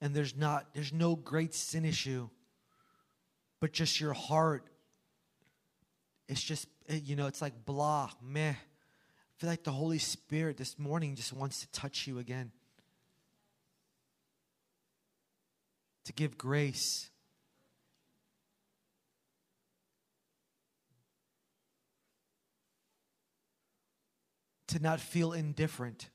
and 0.00 0.14
there's 0.14 0.36
not, 0.36 0.72
there's 0.74 0.92
no 0.92 1.16
great 1.16 1.52
sin 1.54 1.84
issue, 1.84 2.28
but 3.58 3.72
just 3.72 4.00
your 4.00 4.12
heart. 4.12 4.64
It's 6.28 6.40
just, 6.40 6.68
you 6.88 7.16
know, 7.16 7.26
it's 7.26 7.42
like 7.42 7.64
blah, 7.64 8.10
meh. 8.22 8.50
I 8.50 8.56
feel 9.38 9.50
like 9.50 9.64
the 9.64 9.72
Holy 9.72 9.98
Spirit 9.98 10.56
this 10.56 10.78
morning 10.78 11.16
just 11.16 11.32
wants 11.32 11.62
to 11.62 11.72
touch 11.72 12.06
you 12.06 12.20
again. 12.20 12.52
To 16.04 16.12
give 16.12 16.38
grace. 16.38 17.10
To 24.68 24.78
not 24.78 25.00
feel 25.00 25.32
indifferent. 25.32 26.08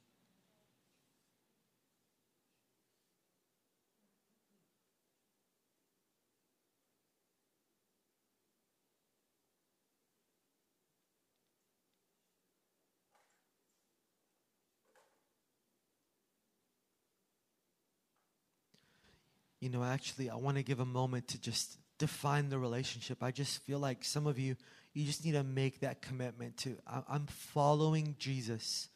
You 19.65 19.71
know, 19.71 19.83
actually, 19.83 20.29
I 20.29 20.35
want 20.35 20.57
to 20.57 20.63
give 20.63 20.79
a 20.79 20.85
moment 20.85 21.29
to 21.29 21.41
just 21.41 21.79
define 21.97 22.49
the 22.49 22.59
relationship. 22.59 23.23
I 23.23 23.31
just 23.31 23.63
feel 23.63 23.79
like 23.79 24.03
some 24.03 24.27
of 24.27 24.37
you, 24.37 24.55
you 24.93 25.05
just 25.05 25.25
need 25.25 25.31
to 25.31 25.43
make 25.43 25.79
that 25.79 26.03
commitment 26.03 26.55
to, 26.57 26.77
I'm 27.09 27.25
following 27.25 28.15
Jesus. 28.19 28.89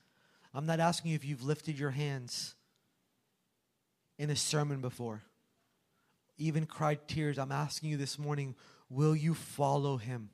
I'm 0.53 0.67
not 0.67 0.80
asking 0.80 1.09
you 1.09 1.15
if 1.15 1.26
you've 1.26 1.43
lifted 1.43 1.80
your 1.80 1.89
hands 1.89 2.53
in 4.20 4.30
a 4.30 4.36
sermon 4.36 4.80
before, 4.80 5.24
even 6.38 6.67
cried 6.67 7.07
tears. 7.07 7.39
I'm 7.39 7.51
asking 7.51 7.89
you 7.89 7.97
this 7.97 8.20
morning, 8.20 8.53
will 8.91 9.15
you 9.15 9.34
follow 9.34 9.97
him? 9.97 10.30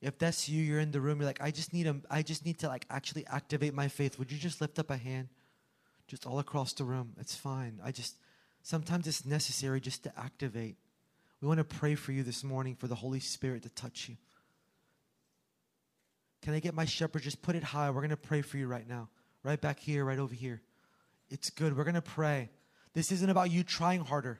If 0.00 0.18
that's 0.18 0.48
you, 0.48 0.60
you're 0.60 0.80
in 0.80 0.90
the 0.90 1.00
room, 1.00 1.20
you're 1.20 1.26
like, 1.26 1.40
I 1.40 1.52
just 1.52 1.72
need 1.72 1.86
a, 1.86 2.00
I 2.10 2.22
just 2.22 2.44
need 2.44 2.58
to 2.58 2.66
like 2.66 2.84
actually 2.90 3.28
activate 3.28 3.74
my 3.74 3.86
faith. 3.86 4.18
Would 4.18 4.32
you 4.32 4.38
just 4.38 4.60
lift 4.60 4.80
up 4.80 4.90
a 4.90 4.96
hand? 4.96 5.28
Just 6.08 6.26
all 6.26 6.40
across 6.40 6.72
the 6.72 6.82
room. 6.82 7.12
It's 7.20 7.36
fine. 7.36 7.78
I 7.84 7.92
just 7.92 8.16
Sometimes 8.62 9.06
it's 9.06 9.26
necessary 9.26 9.80
just 9.80 10.04
to 10.04 10.18
activate. 10.18 10.76
We 11.40 11.48
want 11.48 11.58
to 11.58 11.64
pray 11.64 11.96
for 11.96 12.12
you 12.12 12.22
this 12.22 12.44
morning 12.44 12.76
for 12.76 12.86
the 12.86 12.94
Holy 12.94 13.20
Spirit 13.20 13.64
to 13.64 13.68
touch 13.70 14.08
you. 14.08 14.16
Can 16.42 16.54
I 16.54 16.60
get 16.60 16.74
my 16.74 16.84
shepherd? 16.84 17.22
Just 17.22 17.42
put 17.42 17.56
it 17.56 17.62
high. 17.64 17.90
We're 17.90 18.00
going 18.00 18.10
to 18.10 18.16
pray 18.16 18.42
for 18.42 18.58
you 18.58 18.66
right 18.66 18.88
now. 18.88 19.08
Right 19.42 19.60
back 19.60 19.80
here, 19.80 20.04
right 20.04 20.18
over 20.18 20.34
here. 20.34 20.60
It's 21.30 21.50
good. 21.50 21.76
We're 21.76 21.84
going 21.84 21.94
to 21.94 22.02
pray. 22.02 22.50
This 22.94 23.10
isn't 23.10 23.30
about 23.30 23.50
you 23.50 23.64
trying 23.64 24.04
harder. 24.04 24.38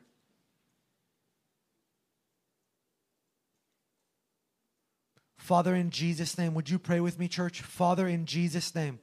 Father, 5.36 5.74
in 5.74 5.90
Jesus' 5.90 6.38
name, 6.38 6.54
would 6.54 6.70
you 6.70 6.78
pray 6.78 7.00
with 7.00 7.18
me, 7.18 7.26
church? 7.26 7.62
Father, 7.62 8.06
in 8.06 8.26
Jesus' 8.26 8.76
name, 8.76 9.00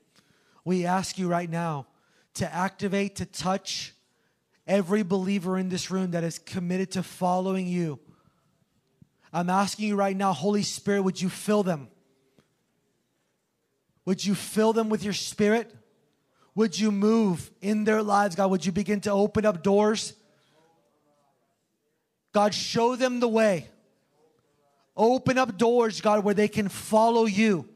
we 0.63 0.85
ask 0.85 1.17
you 1.17 1.27
right 1.27 1.49
now 1.49 1.87
to 2.35 2.53
activate, 2.53 3.17
to 3.17 3.25
touch 3.25 3.93
every 4.69 5.03
believer 5.03 5.57
in 5.57 5.67
this 5.67 5.91
room 5.91 6.11
that 6.11 6.23
is 6.23 6.39
committed 6.39 6.91
to 6.91 7.03
following 7.03 7.67
you. 7.67 7.99
I'm 9.33 9.49
asking 9.49 9.89
you 9.89 9.95
right 9.95 10.15
now, 10.15 10.31
Holy 10.31 10.63
Spirit, 10.63 11.01
would 11.01 11.21
you 11.21 11.27
fill 11.27 11.63
them? 11.63 11.89
Would 14.05 14.25
you 14.25 14.35
fill 14.35 14.71
them 14.71 14.89
with 14.89 15.03
your 15.03 15.13
spirit? 15.13 15.75
Would 16.55 16.79
you 16.79 16.91
move 16.91 17.51
in 17.61 17.83
their 17.83 18.01
lives, 18.01 18.35
God? 18.35 18.51
Would 18.51 18.65
you 18.65 18.71
begin 18.71 19.01
to 19.01 19.11
open 19.11 19.45
up 19.45 19.63
doors? 19.63 20.13
God, 22.31 22.53
show 22.53 22.95
them 22.95 23.19
the 23.19 23.27
way. 23.27 23.67
Open 24.95 25.37
up 25.37 25.57
doors, 25.57 26.01
God, 26.01 26.23
where 26.23 26.33
they 26.33 26.47
can 26.47 26.69
follow 26.69 27.25
you. 27.25 27.67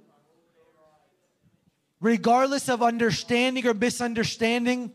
Regardless 2.00 2.68
of 2.68 2.84
understanding 2.84 3.66
or 3.66 3.74
misunderstanding, 3.74 4.92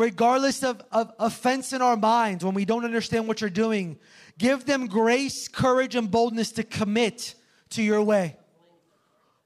regardless 0.00 0.62
of, 0.62 0.82
of 0.90 1.12
offense 1.18 1.74
in 1.74 1.82
our 1.82 1.94
minds 1.94 2.42
when 2.42 2.54
we 2.54 2.64
don't 2.64 2.86
understand 2.86 3.28
what 3.28 3.42
you're 3.42 3.50
doing, 3.50 3.98
give 4.38 4.64
them 4.64 4.86
grace, 4.86 5.46
courage, 5.46 5.94
and 5.94 6.10
boldness 6.10 6.52
to 6.52 6.64
commit 6.64 7.34
to 7.68 7.82
your 7.82 8.02
way. 8.02 8.34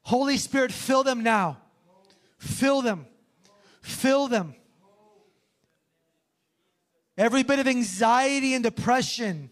Holy 0.03 0.37
Spirit, 0.37 0.71
fill 0.71 1.03
them 1.03 1.25
now. 1.25 1.59
Fill 2.39 2.83
them. 2.83 3.07
Fill 3.83 4.29
them. 4.29 4.55
Every 7.19 7.43
bit 7.43 7.59
of 7.59 7.67
anxiety 7.67 8.55
and 8.55 8.63
depression 8.63 9.51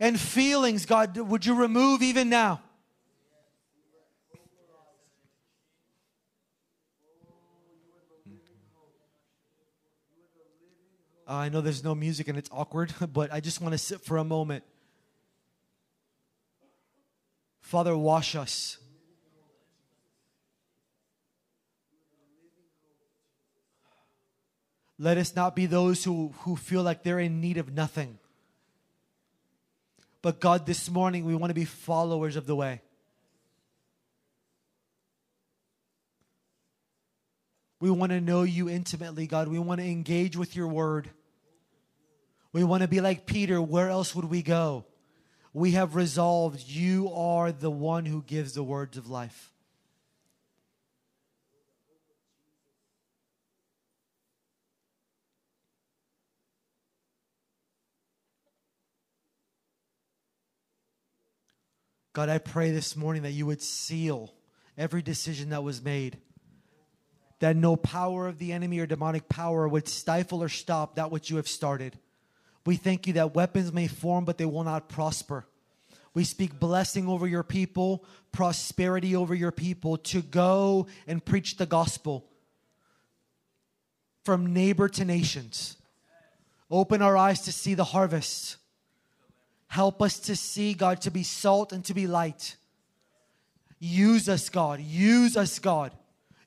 and 0.00 0.18
feelings, 0.18 0.86
God, 0.86 1.18
would 1.18 1.44
you 1.44 1.54
remove 1.54 2.00
even 2.00 2.30
now? 2.30 2.62
Uh, 11.30 11.34
I 11.34 11.48
know 11.48 11.60
there's 11.60 11.84
no 11.84 11.94
music 11.94 12.26
and 12.26 12.36
it's 12.36 12.50
awkward, 12.50 12.92
but 13.12 13.32
I 13.32 13.38
just 13.38 13.60
want 13.60 13.70
to 13.72 13.78
sit 13.78 14.00
for 14.00 14.16
a 14.16 14.24
moment. 14.24 14.64
Father, 17.60 17.96
wash 17.96 18.34
us. 18.34 18.78
Let 24.98 25.18
us 25.18 25.36
not 25.36 25.54
be 25.54 25.66
those 25.66 26.02
who, 26.02 26.34
who 26.40 26.56
feel 26.56 26.82
like 26.82 27.04
they're 27.04 27.20
in 27.20 27.40
need 27.40 27.58
of 27.58 27.72
nothing. 27.72 28.18
But 30.20 30.40
God, 30.40 30.66
this 30.66 30.90
morning 30.90 31.24
we 31.24 31.36
want 31.36 31.50
to 31.50 31.54
be 31.54 31.64
followers 31.64 32.34
of 32.34 32.46
the 32.46 32.56
way. 32.56 32.82
We 37.78 37.88
want 37.90 38.10
to 38.10 38.20
know 38.20 38.42
you 38.42 38.68
intimately, 38.68 39.28
God. 39.28 39.46
We 39.46 39.60
want 39.60 39.80
to 39.80 39.86
engage 39.86 40.36
with 40.36 40.56
your 40.56 40.66
word. 40.66 41.08
We 42.52 42.64
want 42.64 42.82
to 42.82 42.88
be 42.88 43.00
like 43.00 43.26
Peter. 43.26 43.60
Where 43.62 43.88
else 43.88 44.14
would 44.14 44.24
we 44.24 44.42
go? 44.42 44.84
We 45.52 45.72
have 45.72 45.94
resolved 45.94 46.60
you 46.68 47.10
are 47.12 47.52
the 47.52 47.70
one 47.70 48.06
who 48.06 48.22
gives 48.22 48.54
the 48.54 48.62
words 48.62 48.96
of 48.96 49.08
life. 49.08 49.52
God, 62.12 62.28
I 62.28 62.38
pray 62.38 62.72
this 62.72 62.96
morning 62.96 63.22
that 63.22 63.30
you 63.30 63.46
would 63.46 63.62
seal 63.62 64.34
every 64.76 65.00
decision 65.00 65.50
that 65.50 65.62
was 65.62 65.82
made. 65.82 66.18
That 67.38 67.56
no 67.56 67.76
power 67.76 68.26
of 68.26 68.38
the 68.38 68.52
enemy 68.52 68.80
or 68.80 68.86
demonic 68.86 69.28
power 69.28 69.68
would 69.68 69.88
stifle 69.88 70.42
or 70.42 70.48
stop 70.48 70.96
that 70.96 71.10
which 71.10 71.30
you 71.30 71.36
have 71.36 71.48
started. 71.48 71.98
We 72.64 72.76
thank 72.76 73.06
you 73.06 73.14
that 73.14 73.34
weapons 73.34 73.72
may 73.72 73.86
form, 73.86 74.24
but 74.24 74.38
they 74.38 74.44
will 74.44 74.64
not 74.64 74.88
prosper. 74.88 75.46
We 76.12 76.24
speak 76.24 76.58
blessing 76.58 77.08
over 77.08 77.26
your 77.26 77.42
people, 77.42 78.04
prosperity 78.32 79.14
over 79.16 79.34
your 79.34 79.52
people 79.52 79.96
to 79.98 80.22
go 80.22 80.86
and 81.06 81.24
preach 81.24 81.56
the 81.56 81.66
gospel 81.66 82.26
from 84.24 84.52
neighbor 84.52 84.88
to 84.88 85.04
nations. 85.04 85.76
Open 86.70 87.00
our 87.02 87.16
eyes 87.16 87.40
to 87.42 87.52
see 87.52 87.74
the 87.74 87.84
harvest 87.84 88.56
Help 89.70 90.02
us 90.02 90.18
to 90.18 90.34
see, 90.34 90.74
God, 90.74 91.00
to 91.02 91.12
be 91.12 91.22
salt 91.22 91.72
and 91.72 91.84
to 91.84 91.94
be 91.94 92.08
light. 92.08 92.56
Use 93.78 94.28
us, 94.28 94.48
God. 94.48 94.80
Use 94.80 95.36
us, 95.36 95.60
God. 95.60 95.92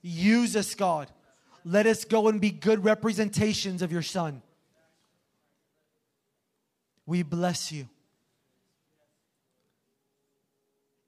Use 0.02 0.54
us, 0.54 0.74
God. 0.74 1.08
Let 1.64 1.86
us 1.86 2.04
go 2.04 2.28
and 2.28 2.38
be 2.38 2.50
good 2.50 2.84
representations 2.84 3.80
of 3.80 3.90
your 3.90 4.02
Son. 4.02 4.42
We 7.06 7.22
bless 7.22 7.70
you. 7.70 7.88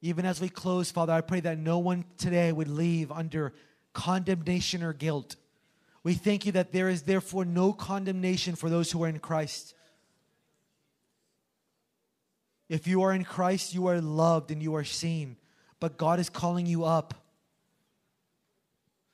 Even 0.01 0.25
as 0.25 0.39
we 0.39 0.49
close, 0.49 0.91
Father, 0.91 1.13
I 1.13 1.21
pray 1.21 1.39
that 1.39 1.57
no 1.57 1.79
one 1.79 2.05
today 2.17 2.51
would 2.51 2.67
leave 2.67 3.11
under 3.11 3.53
condemnation 3.93 4.83
or 4.83 4.93
guilt. 4.93 5.35
We 6.03 6.13
thank 6.13 6.45
you 6.45 6.51
that 6.53 6.71
there 6.71 6.87
is 6.87 7.01
therefore 7.01 7.45
no 7.45 7.73
condemnation 7.73 8.55
for 8.55 8.69
those 8.69 8.91
who 8.91 9.03
are 9.03 9.09
in 9.09 9.19
Christ. 9.19 9.73
If 12.69 12.85
you 12.87 13.01
are 13.03 13.13
in 13.13 13.23
Christ, 13.23 13.73
you 13.73 13.87
are 13.87 13.99
loved 13.99 14.51
and 14.51 14.61
you 14.61 14.75
are 14.75 14.83
seen. 14.83 15.37
But 15.79 15.97
God 15.97 16.19
is 16.19 16.29
calling 16.29 16.65
you 16.65 16.85
up. 16.85 17.13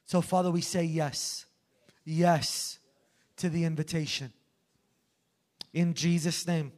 So, 0.05 0.21
Father, 0.21 0.51
we 0.51 0.61
say 0.61 0.83
yes. 0.83 1.45
Yes 2.03 2.79
to 3.37 3.49
the 3.49 3.63
invitation. 3.63 4.33
In 5.73 5.93
Jesus' 5.93 6.45
name. 6.45 6.71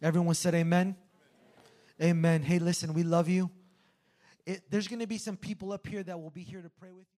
Everyone 0.00 0.34
said 0.34 0.54
amen. 0.54 0.96
Amen. 2.00 2.42
Hey, 2.42 2.60
listen, 2.60 2.94
we 2.94 3.02
love 3.02 3.28
you. 3.28 3.50
It, 4.46 4.62
there's 4.70 4.86
going 4.86 5.00
to 5.00 5.06
be 5.06 5.18
some 5.18 5.36
people 5.36 5.72
up 5.72 5.86
here 5.86 6.02
that 6.04 6.20
will 6.20 6.30
be 6.30 6.44
here 6.44 6.62
to 6.62 6.70
pray 6.70 6.92
with 6.92 7.06
you. 7.12 7.17